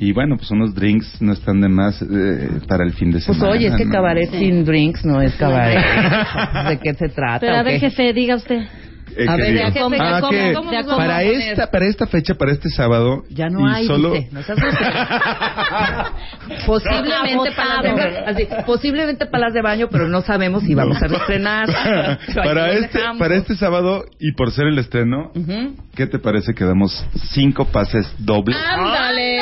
Y 0.00 0.12
bueno, 0.12 0.36
pues 0.36 0.50
unos 0.50 0.74
drinks 0.74 1.22
no 1.22 1.32
están 1.32 1.60
de 1.60 1.68
más 1.68 2.02
eh, 2.02 2.48
para 2.66 2.84
el 2.84 2.92
fin 2.92 3.10
de 3.12 3.20
Pues 3.24 3.36
semana. 3.38 3.52
oye, 3.52 3.66
es 3.68 3.76
que 3.76 3.84
¿no? 3.84 3.92
cabaret 3.92 4.28
Sí. 4.30 4.38
sin 4.38 4.64
drinks 4.64 5.04
no 5.04 5.22
es 5.22 5.32
cabaret. 5.36 5.78
¿De 6.70 6.78
qué 6.78 6.94
se 6.94 7.08
trata? 7.08 7.38
Pero 7.40 7.56
a 7.56 7.62
ver, 7.62 7.74
qué? 7.74 7.88
jefe, 7.88 8.12
diga 8.12 8.34
usted. 8.34 8.62
Eh, 9.16 9.26
A 9.28 9.36
ver, 9.36 9.46
diga. 9.46 9.60
¿de 9.62 9.66
a 9.68 9.72
qué- 9.72 9.80
Ah, 9.80 9.84
cómo 10.54 10.70
a 10.72 10.96
para 10.96 11.22
esta 11.22 11.70
para 11.70 11.86
esta 11.86 12.06
fecha, 12.06 12.34
para 12.34 12.52
este 12.52 12.68
sábado 12.70 13.24
Ya 13.30 13.48
no 13.48 13.60
y 13.68 13.72
hay, 13.74 13.86
solo 13.86 14.12
dice. 14.12 14.28
No 14.32 14.42
seas 14.42 14.58
posiblemente 16.66 17.52
palas 17.52 17.82
de 17.82 17.92
baño, 17.92 18.18
así, 18.26 18.48
posiblemente 18.66 19.26
palas 19.26 19.52
de 19.52 19.62
baño, 19.62 19.88
pero 19.90 20.08
no 20.08 20.22
sabemos 20.22 20.62
si 20.62 20.74
vamos 20.74 21.00
a 21.02 21.06
reestrenar. 21.06 21.68
para 22.34 22.72
este 22.72 22.98
dejamos. 22.98 23.18
para 23.18 23.36
este 23.36 23.54
sábado 23.56 24.04
y 24.18 24.32
por 24.32 24.50
ser 24.52 24.66
el 24.66 24.78
estreno, 24.78 25.30
Ujú. 25.34 25.74
¿qué 25.94 26.06
te 26.06 26.18
parece 26.18 26.54
que 26.54 26.64
damos 26.64 27.04
cinco 27.32 27.66
pases 27.66 28.12
dobles? 28.18 28.56
¡Ándale! 28.56 29.41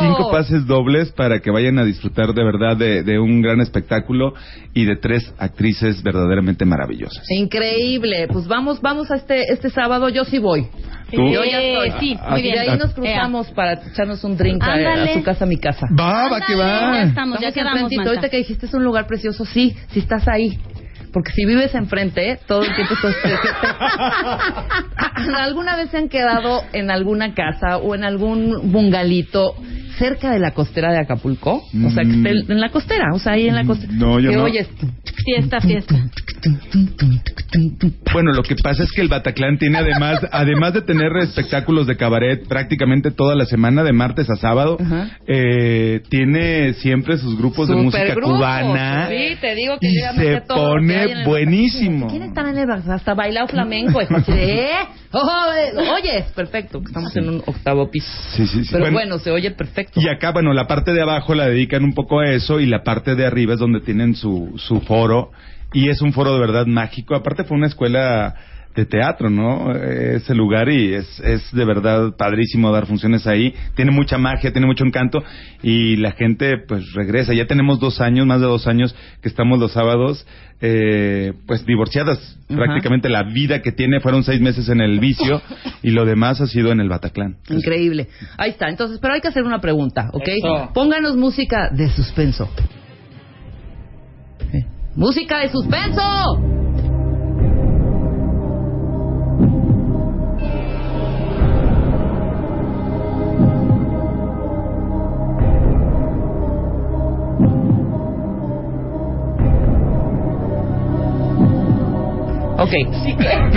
Cinco 0.00 0.30
pases 0.30 0.66
dobles 0.66 1.12
para 1.12 1.40
que 1.40 1.50
vayan 1.50 1.78
a 1.78 1.84
disfrutar 1.84 2.32
de 2.34 2.44
verdad 2.44 2.76
de, 2.76 3.02
de 3.02 3.18
un 3.18 3.40
gran 3.42 3.60
espectáculo 3.60 4.34
y 4.74 4.84
de 4.84 4.96
tres 4.96 5.32
actrices 5.38 6.02
verdaderamente 6.02 6.64
maravillosas. 6.64 7.24
Increíble. 7.30 8.26
Pues 8.32 8.46
vamos, 8.48 8.80
vamos 8.80 9.10
a 9.10 9.16
este 9.16 9.52
este 9.52 9.70
sábado. 9.70 10.08
Yo 10.08 10.24
sí 10.24 10.38
voy. 10.38 10.66
¿Tú? 11.12 11.28
Yo 11.28 11.42
ya 11.44 11.60
estoy. 11.60 11.90
Sí, 12.00 12.18
muy 12.28 12.40
Y 12.40 12.42
bien. 12.42 12.54
de 12.54 12.60
ahí 12.60 12.78
nos 12.78 12.92
cruzamos 12.94 13.50
para 13.50 13.72
echarnos 13.74 14.22
un 14.24 14.36
drink 14.36 14.62
a, 14.62 14.72
Ándale. 14.74 15.10
a 15.10 15.14
su 15.14 15.22
casa, 15.22 15.44
a 15.44 15.48
mi 15.48 15.56
casa. 15.56 15.86
Va, 15.98 16.28
va 16.28 16.40
que 16.40 16.56
Ya 16.56 16.58
va. 16.58 17.02
estamos, 17.02 17.40
ya 17.40 17.48
Estamos 17.48 17.54
quedamos, 17.54 17.72
enfrentito. 17.82 18.00
Marta. 18.02 18.10
Ahorita 18.10 18.28
que 18.28 18.36
dijiste 18.38 18.66
es 18.66 18.74
un 18.74 18.84
lugar 18.84 19.06
precioso, 19.06 19.44
sí, 19.44 19.76
si 19.90 19.98
estás 20.00 20.26
ahí. 20.28 20.58
Porque 21.12 21.32
si 21.32 21.44
vives 21.44 21.74
enfrente, 21.74 22.38
todo 22.46 22.62
el 22.62 22.74
tiempo 22.74 22.94
estás... 22.94 23.14
¿Alguna 25.38 25.76
vez 25.76 25.90
se 25.90 25.98
han 25.98 26.08
quedado 26.08 26.62
en 26.72 26.90
alguna 26.90 27.34
casa 27.34 27.78
o 27.78 27.94
en 27.94 28.04
algún 28.04 28.72
bungalito 28.72 29.54
cerca 29.98 30.30
de 30.30 30.38
la 30.38 30.52
costera 30.52 30.92
de 30.92 30.98
Acapulco? 30.98 31.62
O 31.84 31.90
sea, 31.90 32.04
que 32.04 32.10
esté 32.10 32.52
en 32.52 32.60
la 32.60 32.70
costera, 32.70 33.06
o 33.12 33.18
sea, 33.18 33.34
ahí 33.34 33.48
en 33.48 33.54
la 33.54 33.64
costera. 33.64 33.92
No, 33.92 34.20
yo 34.20 34.30
que 34.30 34.36
no. 34.36 34.44
oyes... 34.44 34.68
Fiesta, 35.24 35.60
fiesta. 35.60 35.96
Bueno, 38.12 38.32
lo 38.32 38.42
que 38.42 38.56
pasa 38.56 38.84
es 38.84 38.92
que 38.92 39.02
el 39.02 39.08
Bataclan 39.08 39.58
tiene 39.58 39.78
además, 39.78 40.20
además 40.32 40.72
de 40.72 40.82
tener 40.82 41.14
espectáculos 41.18 41.86
de 41.86 41.96
cabaret 41.96 42.46
prácticamente 42.48 43.10
toda 43.10 43.34
la 43.34 43.44
semana, 43.44 43.82
de 43.82 43.92
martes 43.92 44.30
a 44.30 44.36
sábado, 44.36 44.78
eh, 45.26 46.00
tiene 46.08 46.72
siempre 46.74 47.18
sus 47.18 47.36
grupos 47.36 47.68
de 47.68 47.76
música 47.76 48.14
cubana. 48.14 49.08
Sí, 49.08 49.36
te 49.40 49.54
digo 49.54 49.78
que 49.78 49.88
y 49.88 49.94
se 49.94 50.42
pone 50.48 50.99
buenísimo. 51.24 52.08
¿Quién 52.08 52.22
está 52.22 52.48
en 52.48 52.58
el 52.58 52.66
bar? 52.66 52.82
Hasta 52.88 53.14
bailado 53.14 53.48
flamenco. 53.48 54.00
hijo, 54.02 54.16
así 54.16 54.32
de, 54.32 54.64
¿eh? 54.64 54.88
Oh, 55.12 55.46
eh, 55.56 55.72
oye, 55.76 56.24
perfecto. 56.36 56.80
Estamos 56.86 57.16
en 57.16 57.28
un 57.28 57.42
octavo 57.44 57.90
piso. 57.90 58.06
Sí, 58.36 58.46
sí, 58.46 58.64
sí. 58.64 58.68
Pero 58.70 58.84
Bueno, 58.84 58.96
bueno, 58.96 59.18
se 59.18 59.32
oye 59.32 59.50
perfecto. 59.50 60.00
Y 60.00 60.08
acá, 60.08 60.30
bueno, 60.30 60.52
la 60.52 60.68
parte 60.68 60.92
de 60.92 61.02
abajo 61.02 61.34
la 61.34 61.48
dedican 61.48 61.82
un 61.82 61.94
poco 61.94 62.20
a 62.20 62.30
eso 62.30 62.60
y 62.60 62.66
la 62.66 62.84
parte 62.84 63.16
de 63.16 63.26
arriba 63.26 63.54
es 63.54 63.60
donde 63.60 63.80
tienen 63.80 64.14
su, 64.14 64.54
su 64.56 64.80
foro 64.82 65.32
y 65.72 65.88
es 65.88 66.00
un 66.00 66.12
foro 66.12 66.34
de 66.34 66.40
verdad 66.40 66.66
mágico. 66.66 67.14
Aparte 67.14 67.42
fue 67.44 67.56
una 67.56 67.66
escuela 67.66 68.36
de 68.74 68.86
teatro, 68.86 69.30
¿no? 69.30 69.72
Ese 69.74 70.34
lugar 70.34 70.68
y 70.68 70.94
es, 70.94 71.20
es 71.20 71.50
de 71.52 71.64
verdad 71.64 72.14
padrísimo 72.16 72.70
dar 72.70 72.86
funciones 72.86 73.26
ahí. 73.26 73.54
Tiene 73.74 73.90
mucha 73.90 74.16
magia, 74.16 74.52
tiene 74.52 74.66
mucho 74.66 74.84
encanto 74.84 75.22
y 75.62 75.96
la 75.96 76.12
gente 76.12 76.58
pues 76.58 76.92
regresa. 76.94 77.34
Ya 77.34 77.46
tenemos 77.46 77.80
dos 77.80 78.00
años, 78.00 78.26
más 78.26 78.40
de 78.40 78.46
dos 78.46 78.66
años 78.66 78.94
que 79.22 79.28
estamos 79.28 79.58
los 79.58 79.72
sábados 79.72 80.26
eh, 80.60 81.32
pues 81.46 81.66
divorciadas. 81.66 82.18
Ajá. 82.48 82.56
Prácticamente 82.56 83.08
la 83.08 83.24
vida 83.24 83.60
que 83.60 83.72
tiene 83.72 84.00
fueron 84.00 84.22
seis 84.22 84.40
meses 84.40 84.68
en 84.68 84.80
el 84.80 85.00
vicio 85.00 85.42
y 85.82 85.90
lo 85.90 86.04
demás 86.04 86.40
ha 86.40 86.46
sido 86.46 86.70
en 86.70 86.80
el 86.80 86.88
Bataclan. 86.88 87.38
Increíble. 87.48 88.08
Ahí 88.38 88.50
está. 88.50 88.68
Entonces, 88.68 88.98
pero 89.00 89.14
hay 89.14 89.20
que 89.20 89.28
hacer 89.28 89.42
una 89.42 89.60
pregunta, 89.60 90.10
¿ok? 90.12 90.28
Eso. 90.28 90.70
Pónganos 90.74 91.16
música 91.16 91.70
de 91.70 91.88
suspenso. 91.90 92.48
Eh, 94.52 94.64
¡Música 94.94 95.38
de 95.38 95.48
suspenso! 95.48 96.59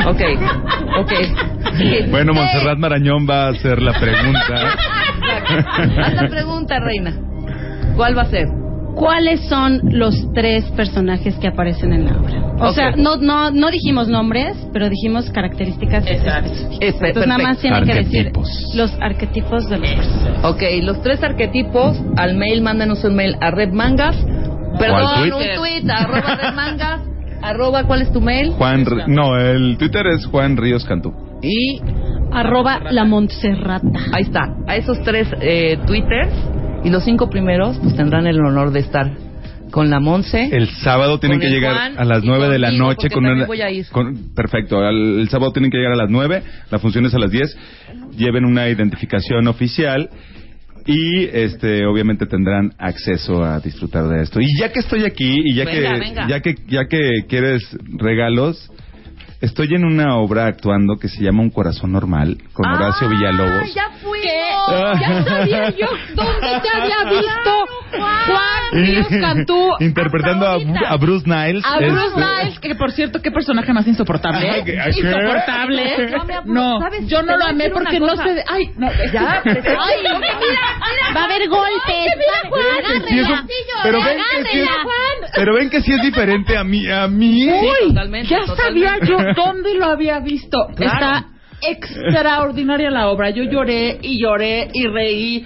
Ok, 0.05 0.07
ok, 0.07 0.21
ok. 0.99 1.11
Bueno, 2.09 2.33
Montserrat 2.33 2.77
Marañón 2.77 3.27
va 3.29 3.47
a 3.47 3.49
hacer 3.49 3.81
la 3.81 3.93
pregunta. 3.93 4.75
Haz 6.03 6.13
la 6.13 6.27
pregunta, 6.29 6.79
reina. 6.79 7.13
¿Cuál 7.95 8.17
va 8.17 8.23
a 8.23 8.25
ser? 8.25 8.47
¿Cuáles 8.95 9.41
son 9.47 9.81
los 9.83 10.15
tres 10.33 10.65
personajes 10.71 11.35
que 11.35 11.47
aparecen 11.47 11.93
en 11.93 12.05
la 12.05 12.11
obra? 12.11 12.43
O 12.59 12.73
sea, 12.73 12.91
no, 12.91 13.17
no, 13.17 13.49
no 13.49 13.71
dijimos 13.71 14.07
nombres, 14.07 14.55
pero 14.71 14.87
dijimos 14.89 15.29
características 15.31 16.05
Exacto. 16.05 16.51
específicas. 16.51 16.95
Entonces 17.01 17.27
nada 17.27 17.43
más 17.43 17.57
tiene 17.57 17.83
que 17.83 17.93
decir 17.93 18.31
los 18.75 18.91
arquetipos 19.01 19.67
de 19.69 19.79
los 19.79 19.89
personajes. 19.89 20.45
Ok, 20.45 20.61
los 20.83 21.01
tres 21.01 21.23
arquetipos, 21.23 21.99
al 22.17 22.35
mail, 22.35 22.61
mándanos 22.61 23.03
un 23.03 23.15
mail 23.15 23.35
a 23.41 23.49
Red 23.51 23.73
Mangas. 23.73 24.15
Perdón, 24.77 25.23
un 25.23 25.55
tweet, 25.55 25.89
arroba 25.89 26.35
Red 26.35 26.53
Mangas. 26.53 27.12
Arroba, 27.43 27.83
¿cuál 27.83 28.01
es 28.01 28.11
tu 28.11 28.21
mail? 28.21 28.51
Juan, 28.51 28.85
no, 29.07 29.37
el 29.37 29.77
Twitter 29.77 30.07
es 30.07 30.25
Juan 30.25 30.57
Ríos 30.57 30.85
Cantú. 30.85 31.13
Y 31.41 31.81
Arroba 32.31 32.79
la 32.91 33.03
Montserrata. 33.05 33.87
ahí 34.13 34.23
está, 34.23 34.55
a 34.67 34.75
esos 34.77 35.01
tres 35.03 35.27
eh, 35.41 35.77
twitters 35.85 36.31
y 36.83 36.89
los 36.89 37.03
cinco 37.03 37.29
primeros 37.29 37.77
pues 37.79 37.95
tendrán 37.95 38.27
el 38.27 38.39
honor 38.39 38.71
de 38.71 38.79
estar 38.79 39.11
con 39.71 39.89
la 39.89 39.99
Monse. 39.99 40.49
El 40.55 40.67
sábado 40.69 41.19
tienen 41.19 41.39
que 41.39 41.47
llegar 41.49 41.73
Juan 41.73 41.97
a 41.97 42.05
las 42.05 42.23
9 42.23 42.47
de 42.47 42.59
la 42.59 42.71
noche 42.71 43.09
con 43.09 43.25
una- 43.25 43.45
voy 43.45 43.61
a 43.61 43.71
ir. 43.71 43.87
con- 43.91 44.33
perfecto, 44.35 44.77
al- 44.79 45.19
el 45.19 45.29
sábado 45.29 45.51
tienen 45.51 45.71
que 45.71 45.77
llegar 45.77 45.93
a 45.93 45.95
las 45.97 46.09
9, 46.09 46.43
la 46.71 46.79
función 46.79 47.05
es 47.07 47.13
a 47.15 47.19
las 47.19 47.31
10. 47.31 47.57
Lleven 48.15 48.45
una 48.45 48.69
identificación 48.69 49.47
oficial 49.47 50.09
y 50.85 51.25
este 51.25 51.85
obviamente 51.85 52.25
tendrán 52.25 52.73
acceso 52.77 53.43
a 53.43 53.59
disfrutar 53.59 54.07
de 54.07 54.21
esto. 54.23 54.39
Y 54.41 54.47
ya 54.59 54.71
que 54.71 54.79
estoy 54.79 55.05
aquí 55.05 55.41
y 55.45 55.55
ya 55.55 55.65
Venga, 55.65 55.93
que 55.93 55.99
venga. 55.99 56.27
ya 56.27 56.39
que 56.41 56.55
ya 56.67 56.85
que 56.87 57.25
quieres 57.27 57.61
regalos 57.97 58.69
Estoy 59.43 59.75
en 59.75 59.83
una 59.83 60.15
obra 60.19 60.45
actuando 60.45 60.95
que 60.95 61.09
se 61.09 61.21
llama 61.21 61.41
Un 61.41 61.49
corazón 61.49 61.91
normal 61.91 62.37
con 62.53 62.65
Horacio 62.65 63.09
Villalobos. 63.09 63.63
Ah, 63.63 63.67
ya 63.75 63.89
fui. 64.01 64.19
Ya 65.01 65.23
sabía 65.25 65.69
yo 65.71 65.87
dónde 66.15 66.61
te 66.61 66.69
había 66.73 67.03
visto 67.09 67.51
Juan 67.97 69.21
Cantú. 69.21 69.69
Interpretando 69.79 70.45
a, 70.47 70.55
a 70.89 70.97
Bruce 70.97 71.25
Niles. 71.27 71.63
A 71.65 71.77
Bruce 71.77 72.05
Este- 72.07 72.19
Niles, 72.19 72.59
que 72.59 72.75
por 72.75 72.91
cierto, 72.91 73.21
qué 73.21 73.31
personaje 73.31 73.71
más 73.73 73.87
insoportable. 73.87 74.49
Ay, 74.49 74.63
¿qué- 74.63 74.73
qué? 74.73 74.99
Insoportable. 75.01 75.83
Yo. 76.13 76.43
No, 76.45 76.79
¿Sabes? 76.79 77.07
yo 77.07 77.21
no 77.23 77.37
lo 77.37 77.45
amé 77.45 77.69
porque 77.69 77.99
no 77.99 78.07
cosa. 78.07 78.23
sé. 78.23 78.33
de- 78.33 78.43
Ay, 78.47 78.71
no. 78.77 78.89
Ya, 79.11 79.41
Ay, 79.43 79.97
mira, 80.01 80.19
mira, 80.19 80.61
va 81.15 81.21
a 81.21 81.25
haber 81.25 81.47
golpes. 81.49 82.13
Mira, 82.17 83.03
Sí, 83.07 83.19
eso- 83.19 83.33
pero 83.83 84.01
ven 84.03 84.17
que 84.17 84.43
sí 84.51 84.59
es, 84.59 84.69
pero 85.35 85.53
ven 85.55 85.69
que 85.69 85.81
sí 85.81 85.91
es 85.93 86.01
diferente 86.01 86.57
a 86.57 86.63
mí 86.63 86.87
a 86.89 87.07
mí 87.07 87.41
Sí, 87.49 87.87
totalmente, 87.89 88.27
Ya 88.29 88.45
sabía 88.55 88.95
totalmente. 88.99 89.07
yo 89.07 89.17
dónde 89.45 89.73
lo 89.75 89.85
había 89.85 90.19
visto. 90.19 90.57
Claro. 90.75 90.93
Está 90.93 91.25
extraordinaria 91.61 92.89
la 92.91 93.09
obra. 93.09 93.29
Yo 93.29 93.43
lloré 93.43 93.97
y 94.01 94.19
lloré 94.21 94.69
y 94.73 94.87
reí. 94.87 95.45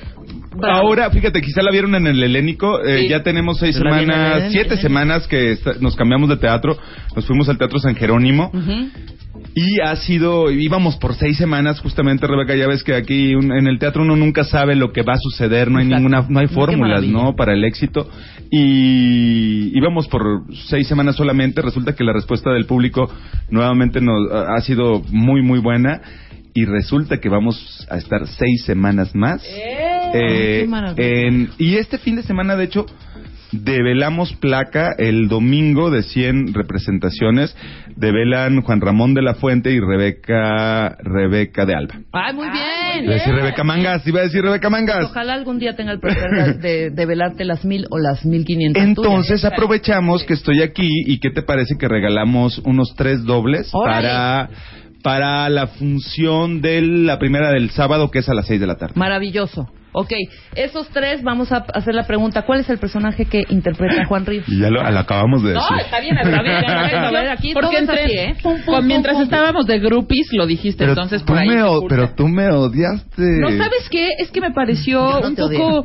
Bravo. 0.58 0.80
Ahora, 0.88 1.10
fíjate, 1.12 1.42
quizá 1.42 1.62
la 1.62 1.72
vieron 1.72 1.96
en 1.96 2.08
el 2.08 2.22
Helénico. 2.22 2.84
eh, 2.84 3.02
Sí. 3.04 3.08
Ya 3.10 3.24
tenemos 3.24 3.60
seis 3.60 3.76
semanas, 3.76 4.52
siete 4.52 4.78
semanas 4.78 5.28
que 5.28 5.58
nos 5.82 5.96
cambiamos 5.96 6.30
de 6.30 6.38
teatro. 6.38 6.78
Nos 7.16 7.26
fuimos 7.26 7.48
al 7.50 7.58
Teatro 7.58 7.80
San 7.80 7.96
Jerónimo. 7.96 8.52
Y 9.54 9.80
ha 9.82 9.96
sido, 9.96 10.52
íbamos 10.52 10.98
por 10.98 11.14
seis 11.16 11.38
semanas 11.38 11.80
justamente, 11.80 12.26
Rebeca, 12.28 12.56
ya 12.56 12.68
ves 12.68 12.84
que 12.84 12.96
aquí 12.96 13.34
un- 13.36 13.52
en 13.52 13.68
el 13.68 13.78
teatro 13.80 14.02
uno 14.04 14.16
nunca 14.16 14.44
sabe 14.44 14.76
lo 14.76 14.92
que 14.92 15.04
va 15.04 15.14
a 15.14 15.18
suceder, 15.20 15.70
no 15.72 15.78
hay 15.80 15.86
ninguna, 15.98 16.26
no 16.28 16.40
hay 16.40 16.48
fórmulas. 16.48 17.02
¿no? 17.24 17.36
Para 17.36 17.54
el 17.54 17.64
éxito. 17.64 18.10
Y 18.52 19.78
íbamos 19.78 20.08
por 20.08 20.44
seis 20.70 20.88
semanas 20.88 21.16
solamente, 21.16 21.62
resulta 21.62 21.94
que 21.96 22.04
la 22.04 22.14
respuesta 22.14 22.52
del 22.52 22.66
público 22.66 23.10
nuevamente 23.50 24.02
nos 24.02 24.32
ha 24.32 24.56
ha 24.56 24.62
sido 24.62 25.02
muy, 25.12 25.42
muy 25.42 25.60
buena. 25.60 26.02
Y 26.54 26.66
resulta 26.66 27.18
que 27.20 27.30
vamos 27.30 27.86
a 27.92 27.98
estar 27.98 28.26
seis 28.28 28.64
semanas 28.66 29.14
más. 29.14 29.44
Eh, 29.46 29.87
qué 30.12 30.66
maravilla. 30.68 31.08
en- 31.08 31.50
y 31.58 31.76
este 31.76 31.98
fin 31.98 32.16
de 32.16 32.24
semana, 32.24 32.56
de 32.56 32.66
hecho, 32.66 32.86
develamos 33.52 34.34
placa 34.34 34.94
el 34.98 35.28
domingo 35.30 35.90
de 35.90 36.04
100 36.04 36.54
representaciones. 36.54 37.56
Develan 37.96 38.62
Juan 38.62 38.82
Ramón 38.82 39.14
de 39.14 39.22
la 39.22 39.36
Fuente 39.36 39.72
y 39.72 39.80
Rebeca 39.80 40.98
Rebeca 41.02 41.66
de 41.66 41.74
Alba. 41.74 41.96
Ay, 42.12 42.34
muy 42.36 42.48
bien. 42.50 43.06
Iba 43.06 43.14
a 43.14 43.18
decir 43.18 43.34
Rebeca 43.34 43.64
Mangas, 43.64 44.06
iba 44.08 44.20
a 44.20 44.24
decir 44.24 44.42
Rebeca 44.44 44.70
Mangas. 44.70 45.06
Ojalá 45.06 45.34
algún 45.34 45.60
día 45.60 45.76
tenga 45.76 45.94
el 45.94 46.00
placer 46.00 46.60
de, 46.60 46.90
de 46.92 47.06
velarte 47.06 47.46
las 47.46 47.64
mil 47.66 47.86
o 47.90 47.98
las 47.98 48.26
mil 48.26 48.44
quinientas. 48.46 48.84
Entonces 48.84 49.44
aprovechamos 49.46 50.24
que 50.26 50.34
estoy 50.34 50.62
aquí 50.62 50.88
y 51.06 51.20
¿qué 51.20 51.30
te 51.32 51.42
parece 51.42 51.76
que 51.80 51.88
regalamos 51.88 52.60
unos 52.66 52.94
tres 52.98 53.24
dobles 53.24 53.70
Órale. 53.74 54.08
para 54.08 54.50
para 55.04 55.50
la 55.50 55.68
función 55.68 56.60
de 56.60 56.82
la 56.82 57.18
primera 57.18 57.52
del 57.52 57.70
sábado 57.70 58.12
que 58.12 58.20
es 58.20 58.28
a 58.30 58.34
las 58.34 58.46
6 58.48 58.60
de 58.60 58.68
la 58.68 58.76
tarde? 58.76 58.94
Maravilloso. 58.98 59.70
Ok, 60.00 60.12
esos 60.56 60.88
tres 60.90 61.24
vamos 61.24 61.52
a 61.52 61.66
hacer 61.74 61.96
la 61.96 62.06
pregunta. 62.06 62.44
¿Cuál 62.44 62.60
es 62.60 62.70
el 62.70 62.78
personaje 62.78 63.26
que 63.26 63.44
interpreta 63.50 64.06
Juan 64.06 64.26
Ríos? 64.26 64.46
Y 64.48 64.60
ya 64.60 64.70
lo, 64.70 64.82
lo 64.84 65.00
acabamos 65.00 65.42
de 65.44 65.50
decir. 65.54 65.64
No, 65.72 65.78
está 65.80 66.00
bien, 66.00 66.18
está 66.18 66.42
bien. 66.42 66.66
A 66.66 67.12
ver, 67.12 67.30
aquí 67.30 67.54
porque 67.54 67.78
entre, 67.78 68.04
así, 68.04 68.14
¿eh? 68.18 68.36
Pum, 68.44 68.54
pum, 68.64 68.76
con- 68.76 68.86
mientras 68.88 69.16
pum, 69.16 69.24
estábamos 69.24 69.66
de 69.66 69.80
groupies 69.80 70.28
lo 70.34 70.46
dijiste, 70.46 70.78
pero, 70.80 70.92
entonces 70.92 71.22
tú 71.22 71.28
por 71.34 71.38
ahí. 71.40 71.48
me, 71.50 71.64
pero 71.90 72.14
tú 72.16 72.28
me 72.28 72.48
odiaste. 72.50 73.22
No, 73.40 73.50
¿sabes 73.50 73.88
qué? 73.90 74.10
Es 74.20 74.30
que 74.32 74.42
me 74.42 74.52
pareció 74.52 75.20
no 75.20 75.28
un 75.30 75.36
poco... 75.36 75.84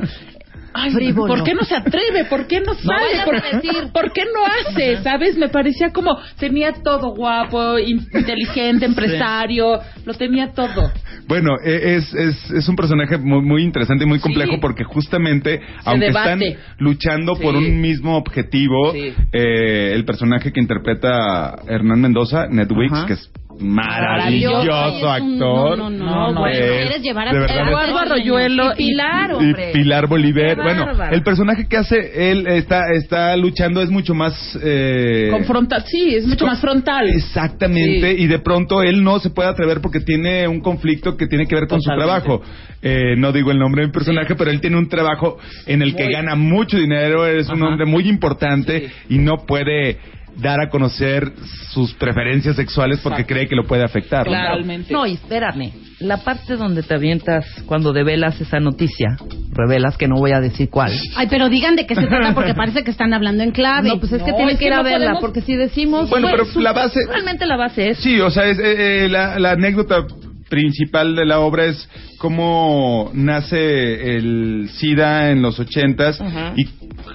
Ay, 0.75 0.91
frívolo. 0.93 1.35
¿Por 1.35 1.45
qué 1.45 1.55
no 1.55 1.65
se 1.65 1.75
atreve? 1.77 2.25
¿Por 2.29 2.47
qué 2.47 2.61
no 2.61 2.75
sale? 2.75 3.25
¿Por, 3.25 3.43
decir. 3.43 3.93
¿Por 3.93 4.13
qué 4.13 4.23
no 4.25 4.41
hace? 4.47 5.03
¿Sabes? 5.03 5.37
Me 5.37 5.49
parecía 5.49 5.91
como 5.91 6.17
tenía 6.39 6.73
todo 6.73 7.15
guapo, 7.15 7.79
in- 7.79 8.07
inteligente, 8.15 8.87
empresario, 8.87 9.79
lo 10.05 10.15
tenía 10.15 10.53
todo. 10.53 10.91
Bueno, 11.29 11.51
e- 11.65 11.97
es, 11.97 12.15
es, 12.15 12.51
es 12.51 12.69
un 12.69 12.77
personaje 12.77 13.19
muy, 13.19 13.43
muy 13.43 13.63
interesante 13.63 14.05
y 14.05 14.07
muy 14.09 14.19
complejo 14.19 14.53
Sí. 14.53 14.59
porque 14.61 14.85
justamente, 14.85 15.61
aunque 15.85 16.07
debate. 16.07 16.49
están 16.49 16.65
luchando 16.79 17.35
por 17.37 17.55
un 17.55 17.81
mismo 17.81 18.17
objetivo, 18.17 18.93
Sí. 18.93 19.13
eh, 19.33 19.93
el 19.95 20.05
personaje 20.05 20.53
que 20.53 20.61
interpreta 20.61 21.57
Hernán 21.69 22.01
Mendoza, 22.01 22.47
Netwix, 22.49 22.93
Ajá. 22.93 23.07
que 23.07 23.13
es 23.15 23.31
maravilloso 23.61 25.11
actor. 25.11 25.29
No, 25.29 25.77
no, 25.77 25.91
no. 25.91 26.05
No, 26.05 26.33
no, 26.33 26.41
bueno. 26.41 26.59
Quieres 26.59 27.03
llevar 27.03 27.29
a 27.29 27.33
de 27.33 27.39
verdad 27.39 27.69
Eduardo 27.69 27.99
Arroyuelo 27.99 28.73
Y 28.73 28.77
Pilar, 28.89 29.31
y 29.31 29.35
hombre. 29.35 29.71
Pilar 29.73 30.07
Bolívar. 30.07 30.57
Bueno, 30.57 30.87
el 31.11 31.23
personaje 31.23 31.67
que 31.69 31.77
hace 31.77 32.31
él 32.31 32.47
está 32.47 32.93
está 32.93 33.37
luchando 33.37 33.83
es 33.83 33.91
mucho 33.91 34.15
más 34.15 34.59
eh, 34.63 35.29
Confronta, 35.31 35.81
sí, 35.81 36.15
es 36.15 36.27
mucho 36.27 36.47
más 36.47 36.61
frontal. 36.61 37.09
Exactamente, 37.09 38.17
Sí. 38.17 38.23
y 38.23 38.27
de 38.27 38.39
pronto 38.39 38.83
él 38.83 39.03
no 39.03 39.19
se 39.21 39.31
puede 39.31 39.49
atrever 39.49 39.81
porque 39.81 40.01
tiene 40.01 40.47
un 40.49 40.61
conflicto 40.61 41.17
que 41.17 41.27
tiene 41.27 41.47
que 41.47 41.55
ver 41.55 41.67
con 41.69 41.81
Totalmente. 41.81 42.21
su 42.21 42.23
trabajo. 42.27 42.43
Eh, 42.83 43.15
no 43.17 43.33
digo 43.33 43.51
el 43.53 43.59
nombre 43.59 43.83
del 43.83 43.93
personaje, 43.93 44.35
pero 44.35 44.51
él 44.51 44.61
tiene 44.61 44.77
un 44.77 44.89
trabajo 44.89 45.39
en 45.67 45.83
el 45.83 45.95
que 45.95 46.05
Muy- 46.05 46.13
gana 46.13 46.35
mucho 46.35 46.77
dinero, 46.77 47.27
es 47.27 47.49
un 47.49 47.63
hombre 47.63 47.87
muy 47.87 48.09
importante 48.09 48.91
y 49.09 49.19
no 49.19 49.47
puede 49.47 49.99
dar 50.37 50.61
a 50.61 50.69
conocer 50.71 51.33
sus 51.73 51.93
preferencias 51.95 52.57
sexuales 52.57 53.01
porque 53.03 53.23
Exacto. 53.23 53.35
cree 53.35 53.49
que 53.49 53.55
lo 53.57 53.65
puede 53.65 53.85
afectar. 53.85 54.27
¿no? 54.27 54.33
Totalmente. 54.33 54.93
No, 54.93 55.07
y 55.07 55.15
espérame. 55.15 55.73
La 56.01 56.17
parte 56.19 56.57
donde 56.57 56.83
te 56.83 56.95
avientas 56.95 57.45
cuando 57.67 57.93
develas 57.93 58.41
esa 58.41 58.59
noticia, 58.59 59.17
revelas 59.53 59.97
que 59.97 60.09
no 60.09 60.17
voy 60.17 60.33
a 60.33 60.41
decir 60.41 60.69
cuál. 60.69 60.93
Ay, 61.15 61.29
pero 61.31 61.49
digan 61.49 61.77
de 61.77 61.87
qué 61.87 61.95
se 61.95 62.07
trata 62.07 62.35
porque 62.35 62.55
parece 62.55 62.83
que 62.83 62.91
están 62.91 63.15
hablando 63.15 63.43
en 63.45 63.53
clave. 63.53 63.89
No, 63.89 64.01
pues 64.01 64.13
es 64.13 64.23
que 64.23 64.31
es 64.31 64.59
que 64.59 64.67
ir 64.67 64.73
a 64.73 64.79
no 64.79 64.83
verla, 64.85 64.99
podemos- 65.13 65.21
porque 65.21 65.43
si 65.43 65.55
decimos... 65.55 66.11
Bueno, 66.11 66.29
pues, 66.29 66.41
pero 66.41 66.53
su- 66.53 66.61
la 66.61 66.73
base- 66.73 66.99
Realmente 67.09 67.47
la 67.47 67.57
base 67.57 67.91
es... 67.91 67.99
Sí, 67.99 68.19
o 68.21 68.31
sea, 68.31 68.47
es, 68.47 68.59
eh, 68.59 69.05
eh, 69.05 69.09
la, 69.09 69.39
la 69.39 69.53
anécdota 69.53 70.05
principal 70.49 71.15
de 71.15 71.25
la 71.25 71.39
obra 71.41 71.67
es 71.67 71.89
cómo 72.19 73.11
nace 73.15 74.17
el 74.17 74.69
SIDA 74.73 75.31
en 75.31 75.41
los 75.41 75.59
ochentas 75.61 76.21
Ajá. 76.21 76.53
y, 76.57 76.67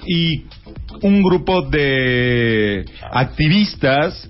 y 0.06 0.44
un 1.02 1.22
grupo 1.22 1.62
de 1.62 2.84
activistas 3.12 4.28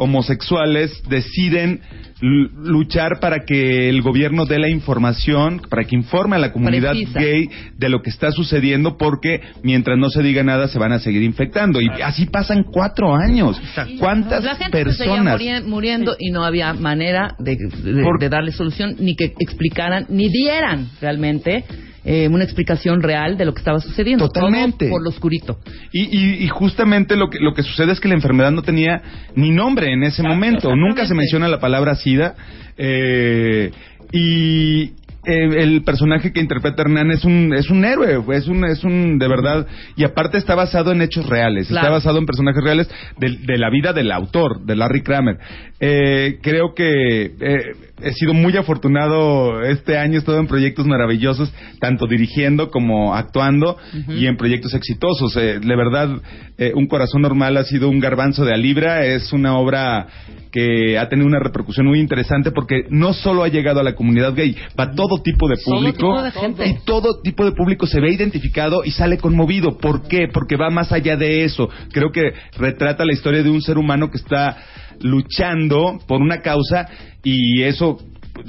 homosexuales 0.00 1.02
deciden 1.08 1.80
luchar 2.20 3.20
para 3.20 3.44
que 3.44 3.88
el 3.88 4.02
gobierno 4.02 4.44
dé 4.44 4.58
la 4.58 4.68
información, 4.68 5.60
para 5.70 5.84
que 5.84 5.94
informe 5.94 6.34
a 6.36 6.38
la 6.40 6.52
comunidad 6.52 6.90
Precisa. 6.92 7.20
gay 7.20 7.48
de 7.76 7.88
lo 7.88 8.02
que 8.02 8.10
está 8.10 8.30
sucediendo, 8.32 8.96
porque 8.96 9.40
mientras 9.62 9.96
no 9.98 10.08
se 10.10 10.22
diga 10.22 10.42
nada 10.42 10.66
se 10.68 10.78
van 10.80 10.92
a 10.92 10.98
seguir 10.98 11.22
infectando. 11.22 11.80
Y 11.80 11.88
así 12.02 12.26
pasan 12.26 12.64
cuatro 12.64 13.14
años. 13.14 13.60
¿Cuántas 14.00 14.42
La 14.44 14.56
gente 14.56 14.84
se 14.84 14.92
seguía 14.98 15.14
personas? 15.22 15.40
muri- 15.40 15.62
muriendo 15.68 16.16
y 16.18 16.30
no 16.30 16.44
había 16.44 16.72
manera 16.74 17.34
de, 17.38 17.56
de- 17.56 18.02
Por- 18.02 18.18
de 18.20 18.28
darle 18.28 18.50
solución, 18.52 18.96
ni 18.98 19.14
que 19.14 19.34
explicaran, 19.38 20.06
ni 20.08 20.28
dieran 20.28 20.88
realmente 21.00 21.64
eh, 22.10 22.26
una 22.26 22.42
explicación 22.44 23.02
real 23.02 23.36
de 23.36 23.44
lo 23.44 23.52
que 23.52 23.58
estaba 23.58 23.80
sucediendo. 23.80 24.28
Totalmente. 24.28 24.86
Todo 24.86 24.90
por 24.92 25.02
lo 25.02 25.10
oscurito. 25.10 25.58
Y, 25.92 26.04
y- 26.18 26.44
y 26.44 26.48
justamente 26.48 27.16
lo 27.16 27.28
que, 27.28 27.38
lo 27.38 27.52
que 27.52 27.62
sucede 27.62 27.92
es 27.92 28.00
que 28.00 28.08
la 28.08 28.14
enfermedad 28.14 28.50
no 28.50 28.62
tenía 28.62 29.02
ni 29.34 29.50
nombre 29.50 29.92
en 29.92 30.02
ese 30.04 30.22
momento. 30.22 30.74
Nunca 30.74 31.06
se 31.06 31.14
menciona 31.14 31.48
la 31.48 31.60
palabra 31.60 31.94
SIDA. 31.96 32.34
eh, 32.78 33.70
y 34.10 34.92
eh, 35.24 35.62
el 35.62 35.82
personaje 35.82 36.32
que 36.32 36.40
interpreta 36.40 36.82
Hernán 36.82 37.10
es 37.10 37.24
un, 37.24 37.52
es 37.54 37.70
un 37.70 37.84
héroe, 37.84 38.18
es 38.36 38.46
un, 38.46 38.64
es 38.64 38.84
un, 38.84 39.18
de 39.18 39.28
verdad. 39.28 39.66
Y 39.96 40.04
aparte 40.04 40.38
está 40.38 40.54
basado 40.54 40.92
en 40.92 41.02
hechos 41.02 41.26
reales, 41.26 41.70
está 41.70 41.90
basado 41.90 42.18
en 42.18 42.26
personajes 42.26 42.62
reales 42.62 42.88
de, 43.18 43.36
de 43.44 43.58
la 43.58 43.70
vida 43.70 43.92
del 43.92 44.12
autor, 44.12 44.64
de 44.64 44.76
Larry 44.76 45.02
Kramer. 45.02 45.38
Eh, 45.80 46.38
creo 46.42 46.74
que 46.74 47.32
eh, 47.40 47.62
he 48.02 48.12
sido 48.12 48.34
muy 48.34 48.56
afortunado 48.56 49.62
este 49.62 49.96
año, 49.96 50.14
he 50.14 50.18
estado 50.18 50.38
en 50.40 50.46
proyectos 50.46 50.86
maravillosos, 50.86 51.52
tanto 51.80 52.06
dirigiendo 52.06 52.70
como 52.70 53.14
actuando 53.14 53.76
y 54.08 54.26
en 54.26 54.36
proyectos 54.36 54.74
exitosos. 54.74 55.36
Eh, 55.36 55.60
de 55.60 55.76
verdad, 55.76 56.10
eh, 56.58 56.72
Un 56.74 56.86
Corazón 56.86 57.22
Normal 57.22 57.56
ha 57.56 57.64
sido 57.64 57.88
un 57.88 58.00
garbanzo 58.00 58.44
de 58.44 58.54
a 58.54 58.56
libra, 58.56 59.04
es 59.04 59.32
una 59.32 59.56
obra 59.56 60.06
que 60.50 60.98
ha 60.98 61.08
tenido 61.08 61.26
una 61.28 61.40
repercusión 61.40 61.86
muy 61.86 62.00
interesante 62.00 62.50
porque 62.50 62.84
no 62.90 63.12
solo 63.12 63.44
ha 63.44 63.48
llegado 63.48 63.80
a 63.80 63.82
la 63.84 63.94
comunidad 63.94 64.34
gay, 64.34 64.56
para 64.74 64.92
todo 64.92 65.07
tipo 65.18 65.48
de 65.48 65.56
Todo 65.56 65.74
público 65.76 65.96
tipo 65.96 66.22
de 66.22 66.30
gente. 66.30 66.66
y 66.68 66.74
todo 66.84 67.20
tipo 67.22 67.44
de 67.44 67.52
público 67.52 67.86
se 67.86 68.00
ve 68.00 68.12
identificado 68.12 68.84
y 68.84 68.90
sale 68.92 69.18
conmovido. 69.18 69.78
¿Por 69.78 70.06
qué? 70.06 70.28
Porque 70.32 70.56
va 70.56 70.70
más 70.70 70.92
allá 70.92 71.16
de 71.16 71.44
eso. 71.44 71.68
Creo 71.92 72.12
que 72.12 72.32
retrata 72.58 73.04
la 73.04 73.12
historia 73.14 73.42
de 73.42 73.50
un 73.50 73.62
ser 73.62 73.78
humano 73.78 74.10
que 74.10 74.18
está 74.18 74.56
luchando 75.00 75.98
por 76.06 76.20
una 76.20 76.40
causa 76.42 76.86
y 77.24 77.62
eso 77.62 77.98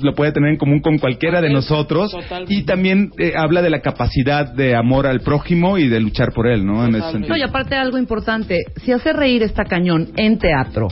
lo 0.04 0.14
puede 0.14 0.32
tener 0.32 0.52
en 0.52 0.58
común 0.58 0.82
con 0.82 1.00
cualquiera 1.00 1.42
de 1.42 1.50
nosotros 1.50 2.12
Totalmente. 2.12 2.54
y 2.54 2.62
también 2.64 3.10
eh, 3.18 3.34
habla 3.36 3.64
de 3.64 3.72
la 3.72 3.82
capacidad 3.82 4.46
de 4.54 4.76
amor 4.76 5.08
al 5.08 5.22
prójimo 5.22 5.80
y 5.80 5.88
de 5.88 6.00
luchar 6.00 6.32
por 6.32 6.46
él, 6.48 6.64
¿no? 6.64 6.86
En 6.86 6.94
ese 6.96 7.12
sentido. 7.12 7.30
No, 7.30 7.38
y 7.38 7.42
aparte 7.42 7.76
algo 7.76 7.98
importante, 7.98 8.60
si 8.84 8.92
hacer 8.92 9.16
reír 9.16 9.42
está 9.42 9.64
cañón 9.66 10.10
en 10.16 10.38
teatro, 10.38 10.90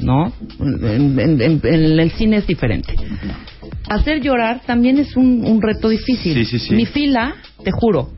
¿no? 0.00 0.32
En, 0.58 1.16
en- 1.20 1.40
en- 1.40 1.60
en 1.62 2.00
el 2.00 2.10
cine 2.10 2.38
es 2.38 2.46
diferente. 2.48 2.96
Hacer 3.88 4.20
llorar 4.20 4.60
también 4.66 4.98
es 4.98 5.16
un, 5.16 5.44
un 5.44 5.60
reto 5.60 5.88
difícil. 5.88 6.34
Sí, 6.34 6.44
sí, 6.44 6.58
sí. 6.58 6.74
Mi 6.74 6.86
fila, 6.86 7.34
te 7.64 7.70
juro, 7.72 8.10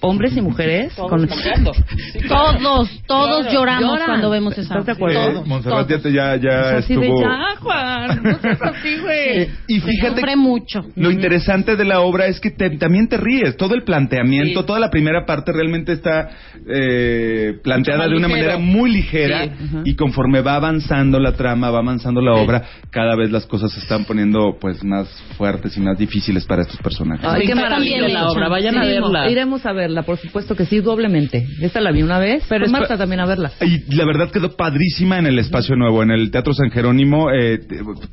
hombres 0.00 0.36
y 0.36 0.40
mujeres, 0.40 0.92
con... 0.94 1.28
Todos, 2.28 2.90
todos 3.06 3.44
Lloran. 3.46 3.54
lloramos 3.54 3.90
Lloran. 3.92 4.06
cuando 4.06 4.30
vemos 4.30 4.52
esa 4.58 4.62
¿Estás 4.74 4.86
de 4.86 4.92
acuerdo? 4.92 5.32
Todos, 5.32 5.46
Montserrat 5.46 5.80
ya, 5.82 5.86
todos. 5.88 6.02
te- 6.02 6.12
ya, 6.12 6.36
ya 6.36 6.78
Es 6.78 6.84
así 6.84 6.94
de, 6.96 7.06
estuvo... 7.06 7.20
ya, 7.20 7.56
Juan, 7.60 8.22
no 8.22 8.38
seas 8.38 8.62
así, 8.62 8.96
güey. 8.98 9.48
Y 9.68 9.80
fíjate 9.80 10.36
mucho. 10.36 10.84
Lo 10.96 11.10
interesante 11.10 11.76
de 11.76 11.84
la 11.84 12.00
obra 12.00 12.26
es 12.26 12.40
que 12.40 12.50
te- 12.50 12.70
también 12.78 13.08
te 13.08 13.16
ríes. 13.16 13.56
Todo 13.56 13.74
el 13.74 13.82
planteamiento, 13.84 14.60
Sí. 14.60 14.66
toda 14.66 14.78
la 14.80 14.90
primera 14.90 15.24
parte 15.26 15.52
realmente 15.52 15.92
está 15.92 16.30
eh, 16.66 17.54
planteada 17.62 18.08
de 18.08 18.16
una 18.16 18.28
ligero. 18.28 18.42
manera 18.52 18.58
muy 18.58 18.90
ligera 18.90 19.44
Sí, 19.44 19.50
y 19.84 19.94
conforme 19.96 20.40
va 20.40 20.56
avanzando 20.56 21.18
la 21.20 21.32
trama, 21.32 21.70
va 21.70 21.78
avanzando 21.80 22.20
la 22.20 22.34
obra, 22.34 22.62
cada 22.90 23.16
vez 23.16 23.30
las 23.30 23.46
cosas 23.46 23.72
se 23.72 23.80
están 23.80 24.04
poniendo 24.04 24.56
pues 24.60 24.82
más 24.84 25.08
fuertes 25.36 25.76
y 25.76 25.80
más 25.80 25.96
difíciles 25.98 26.44
para 26.44 26.62
estos 26.62 26.78
personajes. 26.78 27.24
Ay, 27.28 27.46
qué 27.46 27.54
maravilla 27.54 28.08
la 28.08 28.28
obra. 28.30 28.48
Vayan 28.48 28.76
a 28.78 28.84
verla. 28.84 29.30
Iremos 29.30 29.63
a 29.66 29.72
verla, 29.72 30.02
por 30.02 30.18
supuesto 30.18 30.54
que 30.56 30.66
sí, 30.66 30.80
doblemente. 30.80 31.46
Esta 31.60 31.80
la 31.80 31.90
vi 31.92 32.02
una 32.02 32.18
vez, 32.18 32.44
pero 32.48 32.68
Marta 32.68 32.96
también 32.98 33.20
a 33.20 33.26
verla. 33.26 33.50
Y 33.60 33.94
la 33.94 34.04
verdad 34.04 34.30
quedó 34.30 34.56
padrísima 34.56 35.18
en 35.18 35.26
el 35.26 35.38
espacio 35.38 35.76
nuevo, 35.76 36.02
en 36.02 36.10
el 36.10 36.30
Teatro 36.30 36.52
San 36.54 36.70
Jerónimo, 36.70 37.30
eh, 37.30 37.58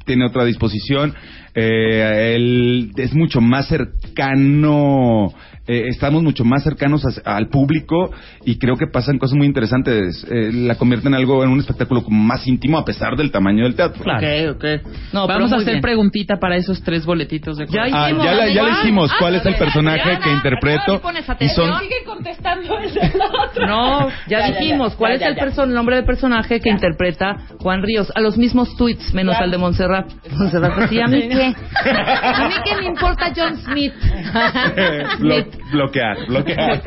tiene 0.06 0.26
otra 0.26 0.46
disposición, 0.46 1.14
eh, 1.54 2.34
él 2.36 2.92
es 2.98 3.14
mucho 3.14 3.42
más 3.42 3.68
cercano, 3.68 5.34
eh, 5.68 5.84
estamos 5.90 6.24
mucho 6.24 6.44
más 6.44 6.64
cercanos 6.64 7.04
a- 7.06 7.36
al 7.36 7.48
público 7.50 8.12
y 8.46 8.58
creo 8.58 8.78
que 8.78 8.88
pasan 8.88 9.20
cosas 9.20 9.38
muy 9.38 9.46
interesantes, 9.48 10.26
eh, 10.30 10.50
la 10.54 10.76
convierten 10.76 11.14
en 11.14 11.20
algo, 11.20 11.44
en 11.44 11.50
un 11.50 11.60
espectáculo 11.60 12.04
como 12.04 12.20
más 12.22 12.48
íntimo 12.48 12.78
a 12.78 12.86
pesar 12.86 13.16
del 13.16 13.32
tamaño 13.32 13.64
del 13.66 13.76
teatro. 13.76 14.04
Claro. 14.04 14.52
Ok, 14.54 14.56
ok. 14.58 14.66
No, 15.14 15.28
Vamos 15.28 15.52
a 15.54 15.58
hacer 15.58 15.74
bien. 15.74 15.82
preguntita 15.82 16.38
para 16.40 16.56
esos 16.56 16.82
tres 16.82 17.06
boletitos 17.06 17.58
de 17.58 17.66
Ya 17.68 17.84
juego. 17.84 17.96
Ah, 17.98 18.08
hicimos. 18.10 18.26
ya, 18.26 18.34
la- 18.34 18.50
ya 18.54 18.64
le 18.64 18.70
dijimos 18.72 19.12
ah, 19.12 19.16
cuál 19.20 19.36
es 19.36 19.46
el 19.46 19.56
personaje 19.56 20.20
que 20.24 20.32
interpreto 20.34 21.02
y 21.46 21.50
son. 21.50 21.80
Sigue 21.80 22.04
contestando 22.06 22.78
el 22.80 22.94
del 22.94 23.22
otro. 23.22 23.66
No, 23.68 24.10
ya, 24.28 24.48
dijimos 24.48 24.92
ya, 24.94 24.98
cuál 24.98 25.12
ya, 25.12 25.16
es 25.16 25.22
ya, 25.22 25.28
el, 25.30 25.36
ya. 25.36 25.42
perso- 25.46 25.64
el 25.64 25.74
nombre 25.74 25.96
del 25.98 26.06
personaje 26.06 26.60
que 26.60 26.70
interpreta 26.70 27.38
Juan 27.60 27.82
Ríos. 27.84 28.12
A 28.16 28.22
los 28.22 28.38
mismos 28.38 28.76
tweets, 28.78 29.14
menos 29.14 29.36
Ya. 29.38 29.44
al 29.44 29.52
de 29.52 29.58
Montserrat. 29.58 30.12
Montserrat, 30.38 30.78
así, 30.80 31.00
¿a 31.02 31.08
mí 31.08 31.28
qué? 31.30 31.54
¿A 31.86 32.48
mí 32.48 32.54
qué 32.64 32.76
me 32.76 32.86
importa 32.86 33.32
John 33.36 33.58
Smith? 33.58 33.94
Blo- 35.20 35.46
bloquear, 35.72 36.18
bloquear. 36.28 36.82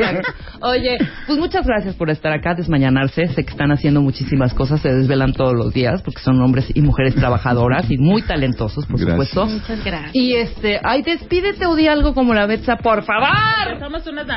Oye, 0.61 0.99
pues 1.27 1.39
muchas 1.39 1.67
gracias 1.67 1.95
por 1.97 2.11
estar 2.11 2.33
acá, 2.33 2.55
desmañanarse. 2.55 3.27
Sé 3.29 3.45
que 3.45 3.51
están 3.51 3.71
haciendo 3.73 4.01
muchísimas 4.01 4.55
cosas, 4.55 4.81
se 4.81 4.89
desvelan 4.93 5.33
todos 5.33 5.53
los 5.55 5.73
días 5.73 6.03
porque 6.03 6.21
son 6.21 6.41
hombres 6.41 6.71
y 6.75 6.81
mujeres 6.81 7.15
trabajadoras 7.15 7.91
y 7.91 7.99
muy 7.99 8.23
talentosos, 8.23 8.87
por 8.87 8.99
Gracias. 9.01 9.29
supuesto. 9.29 9.47
Muchas 9.47 9.85
gracias. 9.85 10.15
Y 10.15 10.35
este, 10.37 10.81
ay, 10.83 11.03
despídete 11.03 11.67
o 11.67 11.75
di 11.75 11.89
algo 11.89 12.15
como 12.15 12.35
la 12.35 12.47
Betsa, 12.47 12.77
por 12.77 13.03
favor. 13.05 13.79
Somos 13.81 14.07
unas 14.07 14.29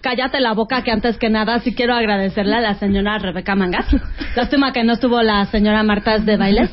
Cállate 0.00 0.40
la 0.40 0.52
boca 0.52 0.82
que 0.82 0.90
antes 0.90 1.18
que 1.18 1.30
nada 1.30 1.60
sí 1.60 1.74
quiero 1.74 1.94
agradecerle 1.94 2.56
a 2.56 2.60
la 2.60 2.74
señora 2.74 3.18
Rebeca 3.18 3.54
Mangas. 3.54 3.86
Lástima 4.36 4.72
que 4.72 4.84
no 4.84 4.94
estuvo 4.94 5.22
la 5.22 5.44
señora 5.46 5.82
Marta 5.82 6.18
de 6.18 6.36
bailes. 6.36 6.70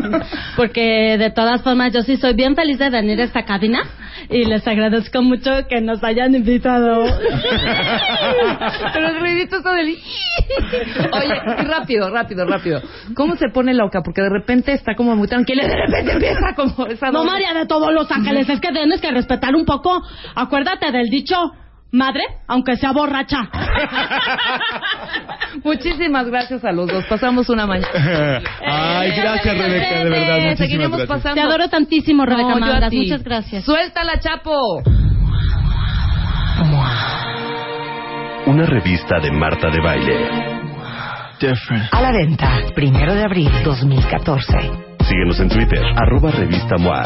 Porque 0.56 1.16
de 1.18 1.30
todas 1.30 1.62
formas 1.62 1.92
yo 1.92 2.02
sí 2.02 2.16
soy 2.16 2.34
bien 2.34 2.54
feliz 2.54 2.78
de 2.78 2.90
venir 2.90 3.20
a 3.20 3.24
esta 3.24 3.44
cabina 3.44 3.82
y 4.28 4.44
les 4.44 4.66
agradezco 4.66 5.22
mucho 5.22 5.50
que 5.68 5.80
nos 5.80 6.02
hayan 6.04 6.34
invitado. 6.34 7.04
Pero 8.92 9.08
el 9.08 9.20
ruidito 9.20 9.58
está 9.58 9.72
del... 9.72 9.96
Oye, 11.12 11.64
rápido, 11.64 12.10
rápido, 12.10 12.46
rápido. 12.46 12.82
¿Cómo 13.14 13.36
se 13.36 13.48
pone 13.48 13.74
loca? 13.74 14.02
Porque 14.02 14.22
de 14.22 14.30
repente 14.30 14.72
está 14.72 14.94
como 14.94 15.16
muy 15.16 15.28
tranquila 15.28 15.64
y 15.64 15.68
de 15.68 15.76
repente 15.76 16.12
empieza 16.12 16.54
como 16.54 16.86
esa 16.86 17.10
No, 17.10 17.24
María 17.24 17.54
de 17.54 17.66
todos 17.66 17.92
los 17.92 18.10
ángeles, 18.10 18.48
es 18.48 18.60
que 18.60 18.72
tienes 18.72 19.00
que 19.00 19.10
respetar 19.10 19.54
un 19.54 19.64
poco. 19.64 20.02
Acuérdate 20.34 20.90
del 20.92 21.08
dicho, 21.08 21.36
madre, 21.90 22.22
aunque 22.46 22.76
sea 22.76 22.92
borracha. 22.92 23.48
Muchísimas 25.64 26.26
gracias 26.26 26.64
a 26.64 26.72
los 26.72 26.88
dos. 26.88 27.04
Pasamos 27.06 27.48
una 27.48 27.66
mañana. 27.66 27.88
Ay, 28.66 29.12
gracias, 29.16 29.56
Rebeca, 29.58 30.04
de 30.04 30.10
verdad. 30.10 30.34
Muchísimas 30.34 30.58
Seguiremos 30.58 30.98
gracias. 30.98 31.18
pasando. 31.18 31.34
Te 31.34 31.40
adoro 31.40 31.68
tantísimo, 31.68 32.26
Rebeca 32.26 32.54
No. 32.54 32.90
Muchas 32.90 33.22
gracias. 33.22 33.64
Suéltala, 33.64 34.18
Chapo. 34.20 34.82
Una 38.46 38.64
revista 38.64 39.20
de 39.20 39.30
Marta 39.30 39.68
de 39.70 39.80
Baile. 39.80 40.58
A 41.92 42.00
la 42.02 42.10
venta, 42.10 42.50
primero 42.74 43.14
de 43.14 43.22
abril 43.22 43.48
2014. 43.62 44.52
Síguenos 45.04 45.38
en 45.38 45.48
Twitter, 45.48 45.84
arroba 45.94 46.32
revista 46.32 46.76
MOA. 46.78 47.04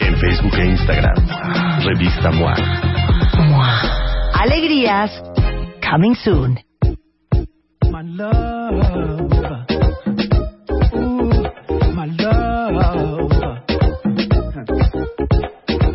En 0.00 0.16
Facebook 0.16 0.58
e 0.58 0.66
Instagram, 0.66 1.14
revista 1.84 2.32
MOA. 2.32 2.95
Alegrías, 4.46 5.10
coming 5.82 6.14
soon. 6.14 6.60
My 7.90 8.02
love. 8.02 8.74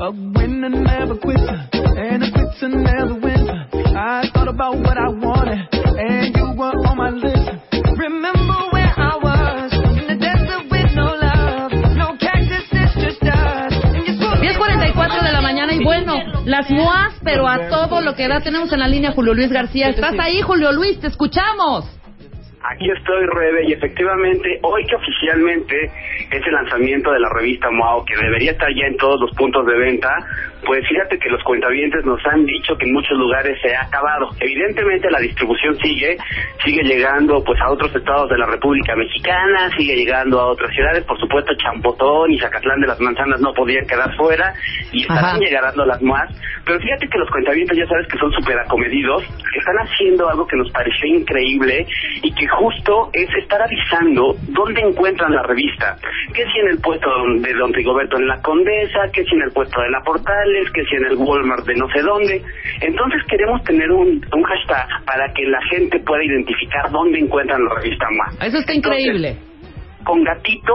A 0.02 0.12
winner 0.12 0.68
never 0.68 1.16
quits, 1.16 1.42
and 1.72 2.24
a 2.24 2.32
quitter 2.34 2.68
never 2.68 3.14
wins. 3.14 3.50
I 3.96 4.30
thought 4.34 4.50
about 4.50 4.80
what 4.80 4.98
I 4.98 5.08
las 16.52 16.70
MOAs, 16.70 17.20
pero 17.24 17.48
a 17.48 17.70
todo 17.70 18.02
lo 18.02 18.14
que 18.14 18.28
da. 18.28 18.42
Tenemos 18.42 18.72
en 18.74 18.80
la 18.80 18.88
línea 18.88 19.14
Julio 19.14 19.34
Luis 19.34 19.52
García. 19.52 19.88
¿Estás 19.88 20.20
ahí, 20.20 20.42
Julio 20.42 20.72
Luis? 20.74 21.00
Te 21.00 21.08
escuchamos. 21.08 21.86
Aquí 22.64 22.92
estoy, 22.92 23.26
Rebe, 23.26 23.70
y 23.70 23.74
efectivamente, 23.74 24.60
hoy 24.62 24.86
que 24.86 24.96
oficialmente 24.96 25.86
es 26.30 26.46
el 26.46 26.54
lanzamiento 26.54 27.12
de 27.12 27.20
la 27.20 27.30
revista 27.30 27.72
Moao, 27.72 28.06
que 28.06 28.16
debería 28.16 28.52
estar 28.52 28.70
ya 28.70 28.86
en 28.86 28.98
todos 28.98 29.20
los 29.20 29.32
puntos 29.36 29.66
de 29.66 29.78
venta, 29.78 30.14
pues 30.66 30.88
fíjate 30.88 31.18
que 31.18 31.30
los 31.30 31.44
cuentavientes 31.44 32.06
nos 32.06 32.20
han 32.26 32.46
dicho 32.46 32.78
que 32.78 32.86
en 32.86 32.94
muchos 32.94 33.18
lugares 33.18 33.58
se 33.62 33.76
ha 33.76 33.84
acabado. 33.84 34.30
Evidentemente 34.40 35.10
la 35.10 35.20
distribución 35.20 35.76
sigue, 35.78 36.18
sigue 36.64 36.84
llegando 36.84 37.44
pues 37.44 37.60
a 37.62 37.72
otros 37.72 37.94
estados 37.96 38.30
de 38.30 38.38
la 38.38 38.46
República 38.46 38.96
Mexicana, 38.96 39.70
sigue 39.78 39.96
llegando 39.96 40.40
a 40.40 40.52
otras 40.52 40.72
ciudades, 40.72 41.04
por 41.06 41.20
supuesto 41.20 41.54
Champotón 41.56 42.32
y 42.32 42.40
Zacatlán 42.40 42.80
de 42.82 42.88
las 42.88 43.00
Manzanas 43.00 43.42
no 43.42 43.54
podían 43.54 43.86
quedar 43.86 44.16
fuera, 44.16 44.54
y 44.92 45.04
Ajá. 45.06 45.16
estarán 45.16 45.40
llegando 45.40 45.86
las 45.86 46.02
MOAs, 46.02 46.30
pero 46.66 46.80
fíjate 46.80 47.08
que 47.08 47.18
los 47.18 47.30
cuentavientes 47.30 47.78
ya 47.78 47.88
sabes 47.88 48.08
que 48.08 48.18
son 48.18 48.32
súper 48.32 48.60
acomedidos, 48.60 49.24
están 49.58 49.76
haciendo 49.78 50.30
algo 50.30 50.48
que 50.48 50.58
nos 50.58 50.72
pareció 50.72 51.08
increíble 51.08 51.86
y 52.22 52.34
que 52.34 52.48
justo 52.48 53.10
es 53.14 53.30
estar 53.42 53.62
avisando 53.62 54.36
dónde 54.50 54.82
encuentran 54.82 55.34
la 55.34 55.44
revista. 55.44 55.98
Que 56.34 56.44
si 56.46 56.60
en 56.60 56.68
el 56.70 56.80
puesto 56.80 57.10
de 57.40 57.54
Don 57.54 57.74
Rigoberto 57.74 58.18
en 58.18 58.28
la 58.28 58.42
Condesa, 58.42 59.10
que 59.14 59.24
si 59.24 59.36
en 59.36 59.44
el 59.44 59.52
puesto 59.52 59.82
de 59.82 59.90
la 59.90 60.02
Que 60.74 60.84
si 60.86 60.96
en 60.96 61.06
el 61.06 61.18
Walmart 61.18 61.66
de 61.66 61.76
no 61.76 61.88
sé 61.90 62.02
dónde. 62.02 62.42
Entonces 62.82 63.22
queremos 63.30 63.64
tener 63.64 63.90
un, 63.92 64.08
un 64.34 64.44
hashtag 64.44 64.88
para 65.06 65.32
que 65.34 65.44
la 65.48 65.60
gente 65.72 66.00
pueda 66.00 66.24
identificar 66.24 66.90
dónde 66.92 67.20
encuentran 67.20 67.64
la 67.64 67.76
revista 67.76 68.06
MOA. 68.12 68.46
Eso 68.48 68.58
está 68.60 68.74
Entonces, 68.74 69.02
increíble. 69.06 69.38
con 70.04 70.24
gatito, 70.24 70.74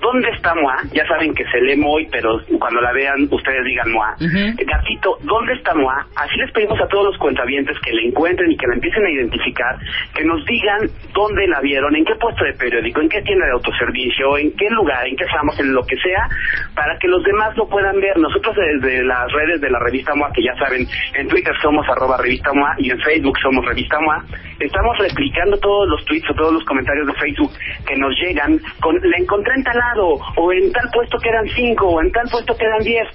¿dónde 0.00 0.28
está 0.30 0.54
Moa? 0.54 0.76
Ya 0.92 1.06
saben 1.06 1.34
que 1.34 1.44
se 1.44 1.60
lee 1.60 1.76
Moy, 1.76 2.06
pero 2.10 2.40
cuando 2.58 2.80
la 2.80 2.92
vean, 2.92 3.28
ustedes 3.30 3.64
digan 3.64 3.92
Moa. 3.92 4.14
Ujú. 4.20 4.64
Gatito, 4.64 5.18
¿dónde 5.22 5.54
está 5.54 5.74
Moa? 5.74 6.06
Así 6.16 6.36
les 6.38 6.50
pedimos 6.52 6.80
a 6.80 6.88
todos 6.88 7.06
los 7.06 7.18
cuentavientes 7.18 7.76
que 7.80 7.92
la 7.92 8.02
encuentren 8.02 8.50
y 8.50 8.56
que 8.56 8.66
la 8.66 8.74
empiecen 8.74 9.04
a 9.04 9.10
identificar, 9.10 9.76
que 10.14 10.24
nos 10.24 10.44
digan 10.44 10.88
dónde 11.14 11.46
la 11.48 11.60
vieron, 11.60 11.94
en 11.96 12.04
qué 12.04 12.14
puesto 12.16 12.44
de 12.44 12.54
periódico, 12.54 13.00
en 13.00 13.08
qué 13.08 13.22
tienda 13.22 13.46
de 13.46 13.52
autoservicio, 13.52 14.38
en 14.38 14.52
qué 14.56 14.68
lugar, 14.70 15.06
en 15.06 15.16
qué 15.16 15.24
estamos, 15.24 15.58
en 15.58 15.72
lo 15.72 15.82
que 15.84 15.96
sea, 15.96 16.28
para 16.74 16.98
que 16.98 17.08
los 17.08 17.22
demás 17.24 17.56
lo 17.56 17.68
puedan 17.68 18.00
ver. 18.00 18.16
Nosotros 18.18 18.56
desde 18.56 19.04
las 19.04 19.30
redes 19.32 19.60
de 19.60 19.70
la 19.70 19.78
revista 19.78 20.14
MOA, 20.14 20.32
que 20.32 20.42
ya 20.42 20.54
saben, 20.56 20.86
en 21.14 21.28
Twitter 21.28 21.54
somos 21.62 21.86
arroba 21.88 22.16
revista 22.18 22.52
MOA 22.52 22.74
y 22.78 22.90
en 22.90 23.00
Facebook 23.00 23.38
somos 23.42 23.64
revista 23.64 23.98
MOA, 24.00 24.24
estamos 24.60 24.98
replicando 24.98 25.56
todos 25.58 25.88
los 25.88 26.04
tweets 26.04 26.30
o 26.30 26.34
todos 26.34 26.52
los 26.52 26.64
comentarios 26.64 27.06
de 27.06 27.14
Facebook 27.14 27.52
que 27.86 27.96
nos 27.96 28.14
llegan 28.20 28.58
con 28.80 28.94
la 28.96 29.16
encontré 29.18 29.54
en 29.54 29.64
tal 29.64 29.80
lado, 29.88 30.18
o 30.36 30.52
en 30.52 30.72
tal 30.72 30.88
puesto 30.92 31.18
quedan 31.18 31.48
cinco, 31.54 31.88
o 31.88 32.02
en 32.02 32.10
tal 32.12 32.28
puesto 32.30 32.54
quedan 32.56 32.80
diez. 32.80 33.08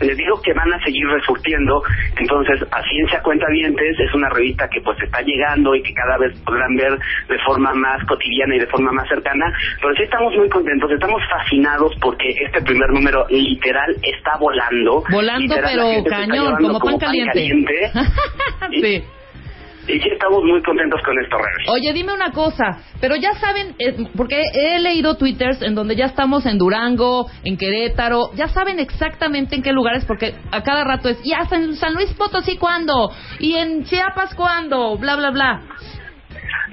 Les 0.00 0.16
digo 0.16 0.40
que 0.42 0.52
van 0.52 0.72
a 0.72 0.78
seguir 0.84 1.04
resurtiendo, 1.08 1.82
entonces 2.16 2.62
a 2.70 2.82
Ciencia 2.84 3.20
Cuenta 3.20 3.46
Dientes 3.50 3.98
es 3.98 4.14
una 4.14 4.28
revista 4.28 4.68
que 4.68 4.80
pues 4.80 4.96
está 5.02 5.20
llegando 5.22 5.74
y 5.74 5.82
que 5.82 5.92
cada 5.92 6.16
vez 6.18 6.38
podrán 6.46 6.76
ver 6.76 6.92
de 7.28 7.38
forma 7.44 7.74
más 7.74 7.98
cotidiana 8.06 8.54
y 8.54 8.60
de 8.60 8.66
forma 8.68 8.92
más 8.92 9.08
cercana, 9.08 9.46
pero 9.82 9.92
sí 9.96 10.04
estamos 10.04 10.32
muy 10.36 10.48
contentos, 10.48 10.88
estamos 10.92 11.20
fascinados 11.28 11.92
porque 12.00 12.30
este 12.30 12.62
primer 12.62 12.90
número 12.90 13.26
literal 13.28 13.96
está 14.00 14.36
volando. 14.38 15.02
Volando, 15.10 15.40
Literal, 15.40 15.74
pero 15.74 16.04
cañón, 16.04 16.54
como 16.62 16.78
pan 16.78 16.98
caliente. 16.98 17.90
sí. 18.80 19.17
Y 19.88 19.98
sí 20.00 20.08
estamos 20.12 20.44
muy 20.44 20.62
contentos 20.62 21.00
con 21.02 21.18
esto, 21.18 21.36
Rebe. 21.38 21.70
Oye, 21.70 21.92
dime 21.94 22.12
una 22.12 22.30
cosa, 22.30 22.78
pero 23.00 23.16
ya 23.16 23.32
saben, 23.34 23.74
eh, 23.78 23.96
porque 24.16 24.42
he 24.52 24.78
leído 24.80 25.16
twitters 25.16 25.62
en 25.62 25.74
donde 25.74 25.96
ya 25.96 26.04
estamos 26.06 26.44
en 26.44 26.58
Durango, 26.58 27.26
en 27.42 27.56
Querétaro, 27.56 28.30
ya 28.34 28.48
saben 28.48 28.80
exactamente 28.80 29.56
en 29.56 29.62
qué 29.62 29.72
lugares, 29.72 30.04
porque 30.04 30.34
a 30.52 30.62
cada 30.62 30.84
rato 30.84 31.08
es, 31.08 31.18
ya 31.24 31.48
en 31.56 31.74
San 31.76 31.94
Luis 31.94 32.12
Potosí 32.14 32.58
cuándo, 32.58 33.10
y 33.38 33.54
en 33.54 33.84
Chiapas 33.84 34.34
cuándo, 34.34 34.98
bla, 34.98 35.16
bla, 35.16 35.30
bla. 35.30 35.62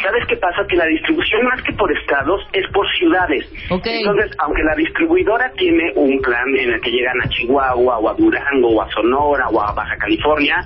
¿Sabes 0.02 0.24
qué 0.28 0.36
pasa? 0.38 0.66
Que 0.68 0.76
la 0.76 0.86
distribución 0.86 1.46
más 1.46 1.62
que 1.64 1.74
por 1.74 1.92
estados 1.98 2.42
es 2.54 2.66
por 2.72 2.86
ciudades. 2.98 3.46
Entonces, 3.70 4.32
aunque 4.40 4.64
la 4.64 4.76
distribuidora 4.76 5.52
tiene 5.58 5.92
un 5.96 6.20
plan 6.22 6.48
en 6.58 6.74
el 6.74 6.82
que 6.82 6.92
llegan 6.92 7.22
a 7.24 7.30
Chihuahua 7.30 7.98
o 7.98 8.10
a 8.10 8.14
Durango 8.14 8.70
o 8.70 8.82
a 8.82 8.90
Sonora 8.92 9.48
o 9.50 9.62
a 9.62 9.74
Baja 9.74 9.96
California, 9.98 10.58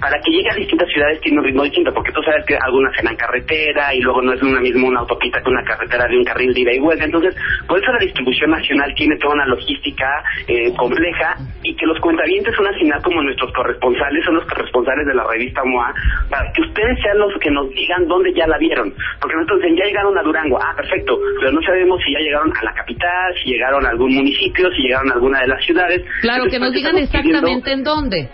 para 0.00 0.18
que 0.20 0.30
llegue 0.30 0.50
a 0.50 0.54
distintas 0.54 0.88
ciudades 0.88 1.20
tiene 1.20 1.38
un 1.38 1.44
ritmo 1.44 1.64
distinto, 1.64 1.92
porque 1.92 2.12
tú 2.12 2.22
sabes 2.22 2.44
que 2.46 2.56
algunas 2.56 2.94
serán 2.94 3.16
carretera 3.16 3.94
y 3.94 4.00
luego 4.00 4.22
no 4.22 4.32
es 4.32 4.42
una 4.42 4.60
misma 4.60 4.88
una 4.88 5.00
autopista 5.00 5.40
que 5.42 5.50
una 5.50 5.64
carretera 5.64 6.06
de 6.06 6.18
un 6.18 6.24
carril 6.24 6.52
de 6.52 6.60
ida 6.60 6.72
y 6.72 6.78
vuelta. 6.78 7.04
Entonces, 7.04 7.34
por 7.66 7.78
eso 7.82 7.92
la 7.92 7.98
distribución 7.98 8.50
nacional 8.50 8.92
tiene 8.94 9.16
toda 9.18 9.34
una 9.34 9.46
logística 9.46 10.22
eh, 10.46 10.72
compleja 10.76 11.34
y 11.62 11.74
que 11.74 11.86
los 11.86 11.98
cuentavientes 12.00 12.54
son 12.54 12.66
al 12.66 12.78
final 12.78 13.02
como 13.02 13.22
nuestros 13.22 13.52
corresponsales, 13.52 14.24
son 14.24 14.36
los 14.36 14.46
corresponsales 14.46 15.06
de 15.06 15.14
la 15.14 15.24
revista 15.24 15.64
MOA, 15.64 15.94
para 16.30 16.52
que 16.52 16.62
ustedes 16.62 16.98
sean 17.02 17.18
los 17.18 17.32
que 17.40 17.50
nos 17.50 17.68
digan 17.70 18.06
dónde 18.06 18.32
ya 18.34 18.45
la 18.48 18.58
vieron. 18.58 18.92
Porque 19.20 19.34
nosotros 19.36 19.60
dicen, 19.62 19.76
ya 19.76 19.84
llegaron 19.84 20.16
a 20.18 20.22
Durango, 20.22 20.58
ah, 20.62 20.72
perfecto, 20.76 21.18
pero 21.40 21.52
no 21.52 21.60
sabemos 21.62 22.00
si 22.04 22.12
ya 22.12 22.18
llegaron 22.20 22.52
a 22.56 22.64
la 22.64 22.74
capital, 22.74 23.34
si 23.42 23.50
llegaron 23.50 23.84
a 23.86 23.90
algún 23.90 24.14
municipio, 24.14 24.70
si 24.72 24.82
llegaron 24.82 25.10
a 25.10 25.14
alguna 25.14 25.40
de 25.40 25.48
las 25.48 25.64
ciudades. 25.64 26.02
Claro, 26.22 26.44
Entonces, 26.44 26.58
que 26.58 26.64
nos 26.64 26.72
digan 26.74 26.92
pidiendo- 26.94 27.18
exactamente 27.18 27.72
en 27.72 27.84
dónde. 27.84 28.28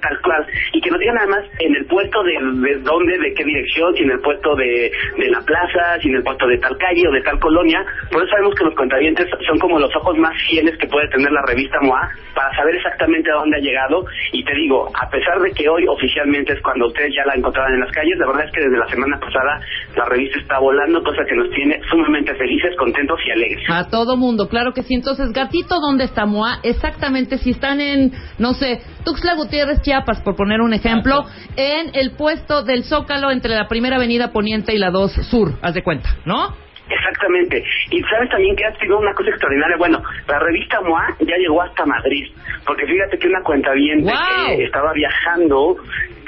Tal 0.00 0.20
cual 0.22 0.46
y 0.72 0.80
que 0.80 0.90
nos 0.90 1.00
digan 1.00 1.18
además 1.18 1.44
en 1.58 1.74
el 1.74 1.86
puesto 1.86 2.22
de, 2.22 2.32
de 2.32 2.80
dónde, 2.80 3.18
de 3.18 3.34
qué 3.34 3.44
dirección, 3.44 3.94
si 3.94 4.02
en 4.02 4.10
el 4.10 4.20
puesto 4.20 4.54
de, 4.56 4.90
de 5.18 5.30
la 5.30 5.40
plaza, 5.40 5.98
si 6.00 6.08
en 6.08 6.16
el 6.16 6.22
puesto 6.22 6.46
de 6.46 6.58
tal 6.58 6.76
calle 6.78 7.08
o 7.08 7.12
de 7.12 7.22
tal 7.22 7.38
colonia. 7.38 7.84
Por 8.10 8.22
eso 8.22 8.30
sabemos 8.30 8.54
que 8.54 8.64
los 8.64 8.74
contravientes 8.74 9.26
son 9.46 9.58
como 9.58 9.78
los 9.78 9.94
ojos 9.96 10.16
más 10.18 10.34
fieles 10.48 10.76
que 10.78 10.86
puede 10.88 11.08
tener 11.08 11.30
la 11.30 11.42
revista 11.46 11.78
MOA 11.80 12.08
para 12.34 12.54
saber 12.56 12.76
exactamente 12.76 13.30
a 13.30 13.34
dónde 13.34 13.56
ha 13.56 13.60
llegado. 13.60 14.04
Y 14.32 14.44
te 14.44 14.54
digo, 14.54 14.88
a 14.94 15.08
pesar 15.08 15.40
de 15.40 15.50
que 15.52 15.68
hoy 15.68 15.86
oficialmente 15.86 16.52
es 16.52 16.60
cuando 16.62 16.86
ustedes 16.86 17.12
ya 17.16 17.24
la 17.26 17.34
encontraban 17.34 17.74
en 17.74 17.80
las 17.80 17.92
calles, 17.92 18.18
la 18.18 18.26
verdad 18.26 18.44
es 18.46 18.52
que 18.52 18.60
desde 18.60 18.78
la 18.78 18.88
semana 18.88 19.18
pasada 19.18 19.60
la 19.96 20.04
revista 20.06 20.38
está 20.38 20.58
volando, 20.58 21.02
cosa 21.02 21.24
que 21.28 21.36
nos 21.36 21.50
tiene 21.50 21.80
sumamente 21.90 22.34
felices, 22.34 22.76
contentos 22.76 23.18
y 23.26 23.30
alegres. 23.30 23.64
A 23.68 23.88
todo 23.88 24.16
mundo, 24.16 24.48
claro 24.48 24.72
que 24.72 24.82
sí. 24.82 24.94
Entonces, 24.94 25.32
gatito, 25.32 25.80
¿dónde 25.80 26.04
está 26.04 26.26
Moa? 26.26 26.58
Exactamente, 26.62 27.38
si 27.38 27.50
están 27.50 27.80
en, 27.80 28.12
no 28.38 28.54
sé, 28.54 28.80
Tuxtla 29.04 29.34
Gutiérrez, 29.34 29.63
Chiapas, 29.82 30.20
por 30.20 30.36
poner 30.36 30.60
un 30.60 30.74
ejemplo, 30.74 31.24
en 31.56 31.90
el 31.94 32.12
puesto 32.12 32.62
del 32.62 32.84
Zócalo 32.84 33.30
entre 33.30 33.54
la 33.54 33.68
primera 33.68 33.96
avenida 33.96 34.32
Poniente 34.32 34.74
y 34.74 34.78
la 34.78 34.90
2 34.90 35.12
Sur, 35.28 35.58
haz 35.62 35.74
de 35.74 35.82
cuenta, 35.82 36.16
¿no? 36.24 36.54
Exactamente. 36.88 37.64
Y 37.90 38.02
sabes 38.02 38.28
también 38.30 38.54
que 38.56 38.64
ha 38.64 38.78
sido 38.78 38.98
una 38.98 39.12
cosa 39.14 39.30
extraordinaria. 39.30 39.76
Bueno, 39.76 40.02
la 40.28 40.38
revista 40.38 40.80
MOA 40.82 41.16
ya 41.20 41.36
llegó 41.36 41.62
hasta 41.62 41.86
Madrid. 41.86 42.30
Porque 42.66 42.86
fíjate 42.86 43.18
que 43.18 43.28
una 43.28 43.42
cuenta 43.42 43.72
bien 43.72 44.02
¡Wow! 44.02 44.56
que 44.56 44.64
estaba 44.64 44.92
viajando, 44.92 45.76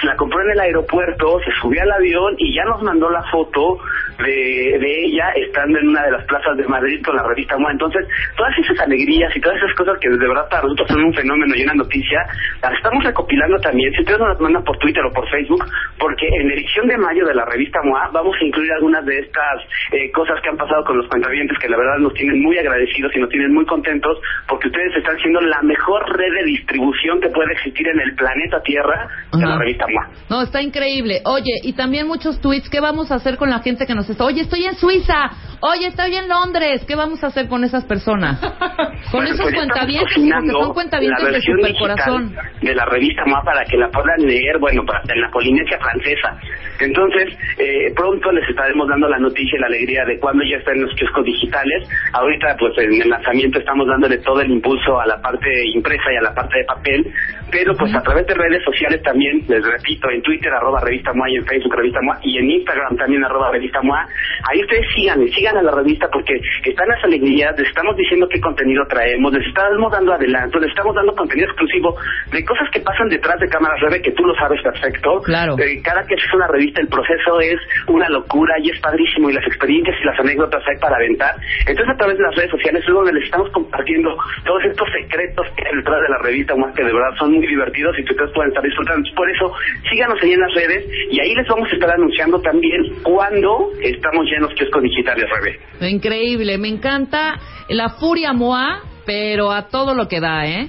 la 0.02 0.16
compró 0.16 0.42
en 0.42 0.50
el 0.50 0.60
aeropuerto, 0.60 1.40
se 1.40 1.50
subió 1.60 1.82
al 1.82 1.92
avión 1.92 2.34
y 2.38 2.54
ya 2.54 2.64
nos 2.64 2.82
mandó 2.82 3.08
la 3.10 3.22
foto 3.30 3.78
de, 4.18 4.78
de 4.78 5.04
ella 5.04 5.30
estando 5.30 5.78
en 5.78 5.88
una 5.88 6.04
de 6.04 6.10
las 6.12 6.24
plazas 6.24 6.56
de 6.56 6.66
Madrid 6.66 7.02
con 7.04 7.16
la 7.16 7.22
revista 7.22 7.56
MOA. 7.58 7.72
Entonces, 7.72 8.06
todas 8.36 8.52
esas 8.58 8.78
alegrías 8.80 9.34
y 9.34 9.40
todas 9.40 9.58
esas 9.58 9.74
cosas 9.74 9.98
que 10.00 10.08
de 10.08 10.28
verdad 10.28 10.48
para 10.48 10.62
nosotros 10.62 10.88
son 10.88 11.04
un 11.04 11.14
fenómeno 11.14 11.54
y 11.54 11.62
una 11.62 11.74
noticia, 11.74 12.26
las 12.62 12.72
estamos 12.74 13.04
recopilando 13.04 13.58
también. 13.58 13.92
Si 13.92 14.00
ustedes 14.00 14.18
nos 14.18 14.28
las 14.28 14.40
mandan 14.40 14.64
por 14.64 14.78
Twitter 14.78 15.04
o 15.04 15.12
por 15.12 15.28
Facebook, 15.28 15.64
porque 15.98 16.26
en 16.40 16.48
la 16.48 16.54
edición 16.54 16.88
de 16.88 16.96
mayo 16.96 17.26
de 17.26 17.34
la 17.34 17.44
revista 17.44 17.80
MOA 17.84 18.08
vamos 18.12 18.36
a 18.40 18.44
incluir 18.44 18.72
algunas 18.72 19.04
de 19.04 19.18
estas 19.18 19.62
eh, 19.92 20.10
cosas 20.12 20.40
que 20.46 20.50
han 20.50 20.56
pasado 20.56 20.84
con 20.84 20.96
los 20.96 21.08
cuentavientes 21.08 21.58
que 21.58 21.68
la 21.68 21.76
verdad 21.76 21.98
nos 21.98 22.14
tienen 22.14 22.40
muy 22.40 22.56
agradecidos 22.56 23.10
y 23.16 23.18
nos 23.18 23.28
tienen 23.30 23.52
muy 23.52 23.66
contentos 23.66 24.16
porque 24.46 24.68
ustedes 24.68 24.94
están 24.96 25.18
siendo 25.18 25.40
la 25.40 25.60
mejor 25.62 26.06
red 26.16 26.32
de 26.38 26.44
distribución 26.44 27.20
que 27.20 27.30
puede 27.30 27.52
existir 27.52 27.88
en 27.88 27.98
el 27.98 28.14
planeta 28.14 28.62
Tierra 28.62 29.08
de 29.32 29.44
la 29.44 29.58
revista 29.58 29.86
MOA. 29.88 30.08
No, 30.30 30.42
está 30.42 30.62
increíble. 30.62 31.20
Oye, 31.24 31.50
y 31.64 31.72
también 31.72 32.06
muchos 32.06 32.40
tweets. 32.40 32.70
¿Qué 32.70 32.78
vamos 32.80 33.10
a 33.10 33.16
hacer 33.16 33.36
con 33.36 33.50
la 33.50 33.58
gente 33.58 33.86
que 33.86 33.94
nos 33.94 34.08
está? 34.08 34.24
Oye, 34.24 34.42
estoy 34.42 34.64
en 34.64 34.74
Suiza. 34.76 35.30
Oye, 35.60 35.88
estoy 35.88 36.14
en 36.14 36.28
Londres. 36.28 36.84
¿Qué 36.86 36.94
vamos 36.94 37.24
a 37.24 37.28
hacer 37.28 37.48
con 37.48 37.64
esas 37.64 37.84
personas? 37.84 38.40
Con 39.10 39.20
Bueno, 39.20 39.34
esos 39.34 39.42
pues 39.42 39.54
cuentavientes, 39.54 40.14
cocinando 40.14 40.60
son 40.64 40.74
cuentavientes 40.74 41.24
de 41.24 41.30
versión 41.32 41.56
super 41.58 41.72
digital 41.72 41.96
corazón. 41.96 42.36
de 42.60 42.74
la 42.74 42.84
revista 42.86 43.24
MOA 43.26 43.42
para 43.44 43.64
que 43.64 43.76
la 43.76 43.88
puedan 43.88 44.20
leer, 44.26 44.58
bueno, 44.58 44.84
para, 44.84 45.00
en 45.08 45.20
la 45.20 45.30
Polinesia 45.30 45.78
francesa. 45.78 46.38
Entonces, 46.80 47.38
eh, 47.58 47.92
pronto 47.94 48.32
les 48.32 48.48
estaremos 48.48 48.88
dando 48.88 49.08
la 49.08 49.18
noticia 49.18 49.56
y 49.56 49.60
la 49.60 49.66
alegría 49.68 50.04
de 50.04 50.18
ya 50.44 50.58
está 50.58 50.72
en 50.72 50.82
los 50.82 50.94
kioscos 50.94 51.24
digitales. 51.24 51.88
Ahorita, 52.12 52.56
pues 52.58 52.76
en 52.78 53.02
el 53.02 53.08
lanzamiento 53.08 53.58
estamos 53.58 53.86
dándole 53.86 54.18
todo 54.18 54.40
el 54.40 54.50
impulso 54.50 55.00
a 55.00 55.06
la 55.06 55.20
parte 55.20 55.48
impresa 55.74 56.12
y 56.12 56.16
a 56.16 56.22
la 56.22 56.34
parte 56.34 56.58
de 56.58 56.64
papel, 56.64 57.12
pero 57.50 57.74
pues 57.76 57.94
a 57.94 58.02
través 58.02 58.26
de 58.26 58.34
redes 58.34 58.62
sociales 58.64 59.02
también, 59.02 59.42
les 59.48 59.64
repito, 59.64 60.10
en 60.10 60.22
Twitter, 60.22 60.52
arroba 60.52 60.80
revista 60.80 61.12
MOA 61.12 61.30
y 61.30 61.36
en 61.36 61.46
Facebook, 61.46 61.74
revista 61.74 62.00
MOA, 62.02 62.18
y 62.22 62.38
en 62.38 62.50
Instagram 62.50 62.96
también, 62.96 63.24
arroba 63.24 63.50
revista 63.52 63.80
MOA. 63.82 64.06
Ahí 64.50 64.60
ustedes 64.62 64.86
sigan, 64.94 65.26
sigan 65.28 65.56
a 65.56 65.62
la 65.62 65.72
revista 65.72 66.08
porque 66.12 66.34
están 66.64 66.88
las 66.88 67.02
alegrías, 67.04 67.56
les 67.58 67.68
estamos 67.68 67.96
diciendo 67.96 68.28
qué 68.28 68.40
contenido 68.40 68.84
traemos, 68.88 69.32
les 69.32 69.46
estamos 69.46 69.92
dando 69.92 70.12
adelanto, 70.12 70.58
les 70.58 70.70
estamos 70.70 70.94
dando 70.94 71.14
contenido 71.14 71.48
exclusivo 71.48 71.96
de 72.32 72.44
cosas 72.44 72.68
que 72.72 72.80
pasan 72.80 73.08
detrás 73.08 73.38
de 73.40 73.48
cámaras, 73.48 73.80
Rebe, 73.80 74.02
que 74.02 74.12
tú 74.12 74.24
lo 74.24 74.34
sabes 74.34 74.60
perfecto. 74.62 75.20
Claro. 75.22 75.56
Eh, 75.58 75.80
cada 75.82 76.02
que 76.06 76.14
haces 76.14 76.32
una 76.34 76.48
revista, 76.48 76.80
el 76.80 76.88
proceso 76.88 77.40
es 77.40 77.60
una 77.88 78.08
locura 78.08 78.54
y 78.62 78.70
es 78.70 78.80
padrísimo, 78.80 79.30
y 79.30 79.34
las 79.34 79.46
experiencias 79.46 79.96
y 80.00 80.04
las 80.04 80.18
anécdotas 80.26 80.62
hay 80.66 80.76
para 80.78 80.96
aventar. 80.96 81.34
Entonces, 81.66 81.94
a 81.94 81.96
través 81.96 82.18
de 82.18 82.24
las 82.24 82.34
redes 82.34 82.50
sociales 82.50 82.82
es 82.86 82.92
donde 82.92 83.12
les 83.12 83.24
estamos 83.24 83.50
compartiendo 83.50 84.10
todos 84.44 84.62
estos 84.64 84.88
secretos 84.90 85.46
que 85.56 85.62
hay 85.66 85.76
detrás 85.76 86.02
de 86.02 86.08
la 86.08 86.18
revista, 86.18 86.56
más 86.56 86.74
que 86.74 86.82
de 86.82 86.92
verdad 86.92 87.14
son 87.18 87.32
muy 87.32 87.46
divertidos 87.46 87.96
y 87.98 88.04
que 88.04 88.12
ustedes 88.12 88.32
pueden 88.34 88.50
estar 88.50 88.64
disfrutando. 88.64 89.08
Por 89.14 89.30
eso, 89.30 89.52
síganos 89.88 90.18
ahí 90.22 90.32
en 90.32 90.40
las 90.40 90.54
redes 90.54 90.84
y 91.10 91.20
ahí 91.20 91.34
les 91.34 91.46
vamos 91.48 91.70
a 91.70 91.74
estar 91.74 91.90
anunciando 91.90 92.40
también 92.40 92.82
cuando 93.02 93.70
estamos 93.80 94.26
llenos 94.26 94.52
kioscos 94.54 94.82
digitales, 94.82 95.24
Rebe. 95.30 95.90
Increíble. 95.90 96.58
Me 96.58 96.68
encanta 96.68 97.34
la 97.68 97.90
furia 97.90 98.32
Moa, 98.32 98.82
pero 99.04 99.52
a 99.52 99.68
todo 99.68 99.94
lo 99.94 100.08
que 100.08 100.20
da, 100.20 100.46
¿eh? 100.46 100.68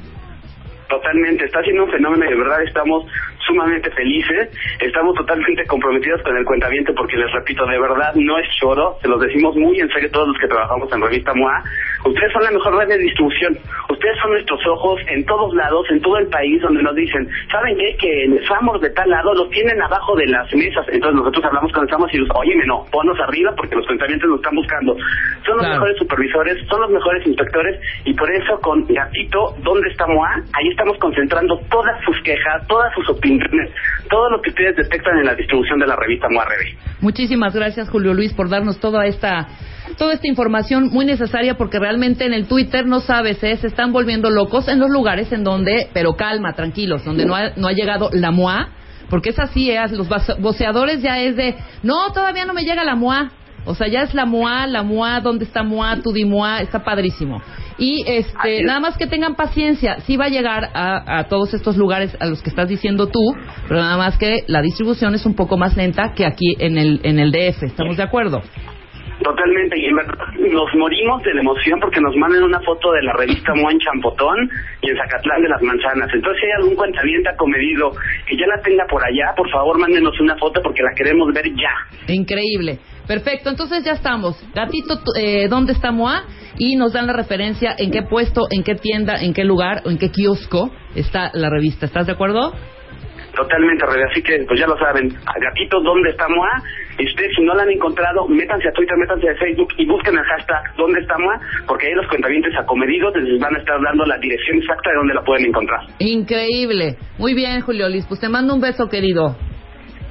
Totalmente, 0.90 1.46
está 1.46 1.62
siendo 1.64 1.84
un 1.84 1.92
fenómeno 1.92 2.26
y 2.26 2.30
de 2.30 2.38
verdad 2.38 2.64
estamos 2.64 3.04
sumamente 3.48 3.90
felices, 3.92 4.50
estamos 4.80 5.16
totalmente 5.16 5.66
comprometidos 5.66 6.22
con 6.24 6.36
el 6.38 6.46
cuentamiento 6.46 6.94
porque 6.94 7.18
les 7.18 7.32
repito, 7.32 7.66
de 7.66 7.80
verdad 7.80 8.14
no 8.16 8.38
es 8.38 8.48
choro, 8.60 8.98
se 9.02 9.08
los 9.08 9.20
decimos 9.22 9.56
muy 9.56 9.80
en 9.80 9.90
serio 9.90 10.10
todos 10.12 10.28
los 10.28 10.38
que 10.38 10.48
trabajamos 10.48 10.92
en 10.92 11.02
Revista 11.02 11.34
MOA, 11.34 11.64
ustedes 12.06 12.32
son 12.34 12.44
la 12.44 12.52
mejor 12.52 12.76
red 12.78 12.88
de 12.90 12.98
distribución, 12.98 13.58
ustedes 13.90 14.18
son 14.22 14.32
nuestros 14.32 14.60
ojos 14.68 15.02
en 15.08 15.26
todos 15.26 15.54
lados, 15.56 15.86
en 15.90 16.02
todo 16.02 16.18
el 16.18 16.28
país 16.28 16.62
donde 16.62 16.84
nos 16.84 16.96
dicen, 16.96 17.28
¿saben 17.52 17.78
qué? 17.78 17.96
Que 17.98 18.24
el 18.26 18.46
Samos 18.48 18.80
de 18.82 18.90
tal 18.92 19.10
lado 19.10 19.34
los 19.34 19.50
tienen 19.50 19.82
abajo 19.82 20.16
de 20.16 20.28
las 20.28 20.54
mesas, 20.54 20.86
entonces 20.92 21.16
nosotros 21.20 21.46
hablamos 21.46 21.72
con 21.72 21.84
el 21.84 21.90
Samos 21.90 22.14
y 22.14 22.18
los, 22.18 22.30
óyeme 22.36 22.66
no, 22.66 22.86
ponnos 22.92 23.18
arriba 23.20 23.54
porque 23.56 23.76
los 23.76 23.86
cuentamientos 23.88 24.30
nos 24.30 24.40
están 24.40 24.56
buscando, 24.56 24.96
son 25.46 25.56
los 25.58 25.66
Claro. 25.68 25.74
mejores 25.82 25.98
supervisores, 25.98 26.68
son 26.68 26.82
los 26.82 26.90
mejores 26.92 27.26
inspectores 27.28 27.80
y 28.06 28.14
por 28.14 28.30
eso 28.32 28.60
con 28.62 28.86
Gatito, 28.88 29.56
¿dónde 29.64 29.90
está 29.90 30.06
MOA? 30.08 30.36
Ahí 30.54 30.68
estamos 30.70 30.98
concentrando 31.00 31.60
todas 31.70 31.96
sus 32.06 32.20
quejas, 32.24 32.66
todas 32.68 32.94
sus 32.94 33.10
opiniones, 33.10 33.37
todo 34.10 34.30
lo 34.30 34.42
que 34.42 34.50
ustedes 34.52 34.76
detectan 34.76 35.18
en 35.20 35.26
la 35.26 35.36
distribución 35.36 35.80
de 35.80 35.88
la 35.88 35.96
revista 35.96 36.28
MOA 36.30 36.46
Rebe. 36.46 36.78
Muchísimas 37.02 37.54
gracias, 37.56 37.90
Julio 37.90 38.14
Luis, 38.14 38.34
por 38.34 38.50
darnos 38.50 38.80
toda 38.80 39.06
esta 39.06 39.48
toda 39.98 40.14
esta 40.14 40.28
información 40.28 40.90
muy 40.92 41.06
necesaria 41.06 41.56
porque 41.56 41.80
realmente 41.80 42.26
en 42.26 42.34
el 42.34 42.48
Twitter 42.48 42.86
no 42.86 43.00
sabes, 43.00 43.42
¿eh? 43.44 43.56
se 43.58 43.68
están 43.68 43.92
volviendo 43.94 44.30
locos 44.30 44.68
en 44.68 44.80
los 44.80 44.90
lugares 44.90 45.32
en 45.32 45.44
donde, 45.44 45.90
pero 45.94 46.16
calma, 46.16 46.54
tranquilos, 46.54 47.04
donde 47.06 47.26
no 47.26 47.36
ha, 47.36 47.52
no 47.56 47.68
ha 47.68 47.72
llegado 47.72 48.10
la 48.14 48.32
MOA, 48.32 48.70
porque 49.10 49.30
es 49.30 49.40
así, 49.40 49.72
¿eh? 49.72 49.80
los 49.92 50.08
voce- 50.10 50.36
voceadores 50.40 51.02
ya 51.02 51.20
es 51.20 51.36
de, 51.36 51.56
no, 51.84 52.12
todavía 52.14 52.46
no 52.46 52.54
me 52.54 52.64
llega 52.64 52.84
la 52.84 52.96
MOA. 52.96 53.32
O 53.66 53.76
sea, 53.76 53.88
ya 53.88 54.02
es 54.04 54.14
la 54.14 54.26
MOA, 54.26 54.66
la 54.68 54.82
MOA, 54.82 55.20
¿dónde 55.20 55.44
está 55.44 55.62
MOA? 55.62 55.98
Tu 56.02 56.14
di 56.14 56.24
MOA, 56.24 56.62
está 56.62 56.84
padrísimo. 56.86 57.42
Y 57.78 58.04
este, 58.08 58.60
es. 58.60 58.64
nada 58.64 58.80
más 58.80 58.98
que 58.98 59.08
tengan 59.08 59.36
paciencia, 59.36 60.00
sí 60.02 60.18
va 60.18 60.26
a 60.26 60.30
llegar 60.30 60.70
a, 60.74 61.20
a 61.20 61.24
todos 61.26 61.54
estos 61.54 61.78
lugares 61.78 62.16
a 62.20 62.26
los 62.26 62.42
que 62.42 62.50
estás 62.50 62.68
diciendo 62.68 63.08
tú, 63.08 63.20
pero 63.68 63.80
nada 63.80 63.98
más 63.98 64.18
que 64.18 64.44
la 64.48 64.62
distribución 64.62 65.14
es 65.16 65.26
un 65.26 65.36
poco 65.36 65.58
más 65.58 65.78
lenta 65.78 66.14
que 66.14 66.26
aquí 66.26 66.56
en 66.60 66.78
el, 66.78 67.00
en 67.04 67.20
el 67.20 67.32
DF, 67.32 67.64
¿estamos 67.64 67.98
de 67.98 68.04
acuerdo? 68.04 68.42
Totalmente, 69.24 69.80
y 69.80 69.86
en 69.86 69.96
verdad 69.96 70.14
nos 70.38 70.74
morimos 70.76 71.24
de 71.24 71.34
la 71.34 71.42
emoción 71.42 71.80
porque 71.80 72.00
nos 72.00 72.16
mandan 72.16 72.44
una 72.44 72.60
foto 72.62 72.92
de 72.92 73.02
la 73.02 73.14
revista 73.14 73.54
MOA 73.56 73.72
en 73.72 73.80
Champotón 73.80 74.50
y 74.82 74.90
en 74.92 74.98
Zacatlán 74.98 75.42
de 75.42 75.50
las 75.50 75.62
Manzanas. 75.62 76.10
Entonces, 76.14 76.40
si 76.40 76.46
hay 76.46 76.52
algún 76.62 76.76
cuentaviente 76.76 77.30
acomedido 77.30 77.92
que 78.28 78.38
ya 78.38 78.46
la 78.46 78.62
tenga 78.62 78.86
por 78.86 79.04
allá, 79.04 79.34
por 79.36 79.50
favor, 79.50 79.80
mándenos 79.80 80.20
una 80.20 80.36
foto 80.38 80.62
porque 80.62 80.84
la 80.84 80.94
queremos 80.96 81.34
ver 81.34 81.46
ya. 81.56 82.14
Increíble. 82.14 82.80
Perfecto, 83.08 83.50
entonces 83.50 83.84
ya 83.84 83.94
estamos. 83.94 84.36
Gatito, 84.54 85.00
eh, 85.16 85.48
¿dónde 85.48 85.72
está 85.74 85.92
Moa? 85.92 86.26
Y 86.58 86.76
nos 86.76 86.94
dan 86.94 87.08
la 87.08 87.14
referencia 87.14 87.74
en 87.78 87.92
qué 87.92 88.02
puesto, 88.04 88.48
en 88.52 88.64
qué 88.64 88.76
tienda, 88.76 89.16
en 89.22 89.34
qué 89.34 89.44
lugar 89.44 89.84
o 89.86 89.90
en 89.90 89.98
qué 89.98 90.12
kiosco 90.12 90.72
está 90.96 91.32
la 91.34 91.50
revista. 91.50 91.86
¿Estás 91.86 92.08
de 92.08 92.14
acuerdo? 92.14 92.54
Totalmente, 93.38 93.86
Rebe. 93.86 94.04
Así 94.10 94.22
que, 94.24 94.44
pues 94.48 94.60
ya 94.60 94.66
lo 94.66 94.76
saben. 94.80 95.10
Gatito, 95.10 95.80
¿dónde 95.84 96.10
está 96.10 96.28
MOA? 96.28 96.64
Y 96.98 97.06
ustedes, 97.06 97.32
si 97.38 97.44
no 97.44 97.54
la 97.54 97.64
han 97.64 97.70
encontrado, 97.70 98.28
métanse 98.28 98.68
a 98.68 98.72
Twitter, 98.72 98.98
métanse 98.98 99.30
a 99.30 99.36
Facebook 99.36 99.70
y 99.78 99.86
busquen 99.86 100.18
el 100.18 100.24
hashtag 100.24 100.76
¿Dónde 100.76 101.00
está 101.02 101.20
MOA? 101.20 101.40
Porque 101.68 101.86
ahí 101.86 101.94
los 101.94 102.08
cuentavientes 102.08 102.52
acomedidos 102.58 103.14
les 103.16 103.40
van 103.40 103.56
a 103.56 103.60
estar 103.60 103.80
dando 103.80 104.06
la 104.06 104.18
dirección 104.18 104.58
exacta 104.58 104.90
de 104.90 104.96
dónde 104.96 105.14
la 105.14 105.22
pueden 105.22 105.46
encontrar. 105.46 105.82
Increíble. 106.00 106.98
Muy 107.20 107.36
bien, 107.36 107.62
Julio 107.62 107.88
Liz. 107.88 108.06
Pues 108.08 108.20
te 108.20 108.28
mando 108.28 108.56
un 108.56 108.62
beso, 108.62 108.90
querido. 108.90 109.36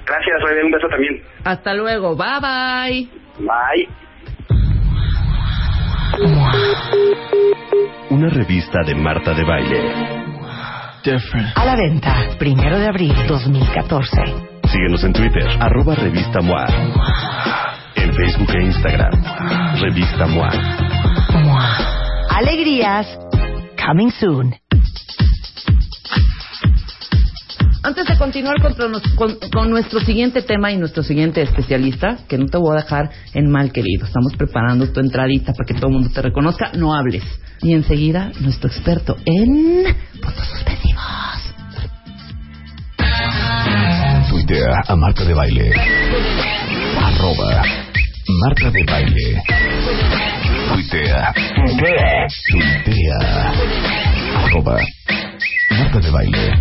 Gracias, 0.06 0.42
Rebe. 0.48 0.64
Un 0.64 0.70
beso 0.70 0.88
también. 0.88 1.22
Hasta 1.44 1.74
luego. 1.74 2.16
Bye 2.16 2.40
bye. 2.40 3.08
Bye. 3.38 3.88
Una 8.10 8.28
revista 8.30 8.82
de 8.86 8.94
Marta 8.94 9.34
de 9.34 9.44
Baile. 9.44 10.16
A 11.54 11.64
la 11.64 11.76
venta, 11.76 12.14
primero 12.36 12.80
de 12.80 12.88
abril 12.88 13.14
2014. 13.28 14.16
Síguenos 14.64 15.04
en 15.04 15.12
Twitter, 15.12 15.46
arroba 15.60 15.94
revista 15.94 16.40
MOA. 16.40 16.66
En 17.94 18.12
Facebook 18.12 18.50
e 18.56 18.62
Instagram, 18.64 19.12
revista 19.80 20.26
MOA. 20.26 20.50
Alegrías, 22.30 23.06
coming 23.76 24.10
soon. 24.10 24.65
Antes 27.86 28.04
de 28.08 28.18
continuar 28.18 28.56
con, 28.60 28.74
con- 29.14 29.38
con 29.52 29.70
nuestro 29.70 30.00
siguiente 30.00 30.42
tema 30.42 30.72
y 30.72 30.76
nuestro 30.76 31.04
siguiente 31.04 31.40
especialista, 31.42 32.18
que 32.28 32.36
no 32.36 32.46
te 32.46 32.58
voy 32.58 32.76
a 32.76 32.82
dejar 32.82 33.10
en 33.32 33.48
mal, 33.48 33.70
querido. 33.70 34.06
Estamos 34.06 34.32
preparando 34.36 34.90
tu 34.90 34.98
entradita 34.98 35.52
para 35.52 35.64
que 35.68 35.74
todo 35.74 35.86
el 35.86 35.92
mundo 35.92 36.10
te 36.12 36.20
reconozca. 36.20 36.72
No 36.76 36.92
hables. 36.96 37.22
Y 37.62 37.74
enseguida, 37.74 38.32
nuestro 38.40 38.68
experto 38.68 39.16
en 39.24 39.84
puntos 40.20 40.48
suspensivos. 40.48 41.04
Tuitea 44.30 44.80
a 44.88 44.96
Marta 44.96 45.24
de 45.24 45.34
Baile. 45.34 45.70
Arroba 47.00 47.62
Marta 48.46 48.70
de 48.72 48.82
Baile. 48.84 49.42
Tuitea. 50.72 51.32
Tuitea. 52.50 53.52
Arroba 54.44 54.76
Marta 55.70 56.00
de 56.00 56.10
Baile. 56.10 56.60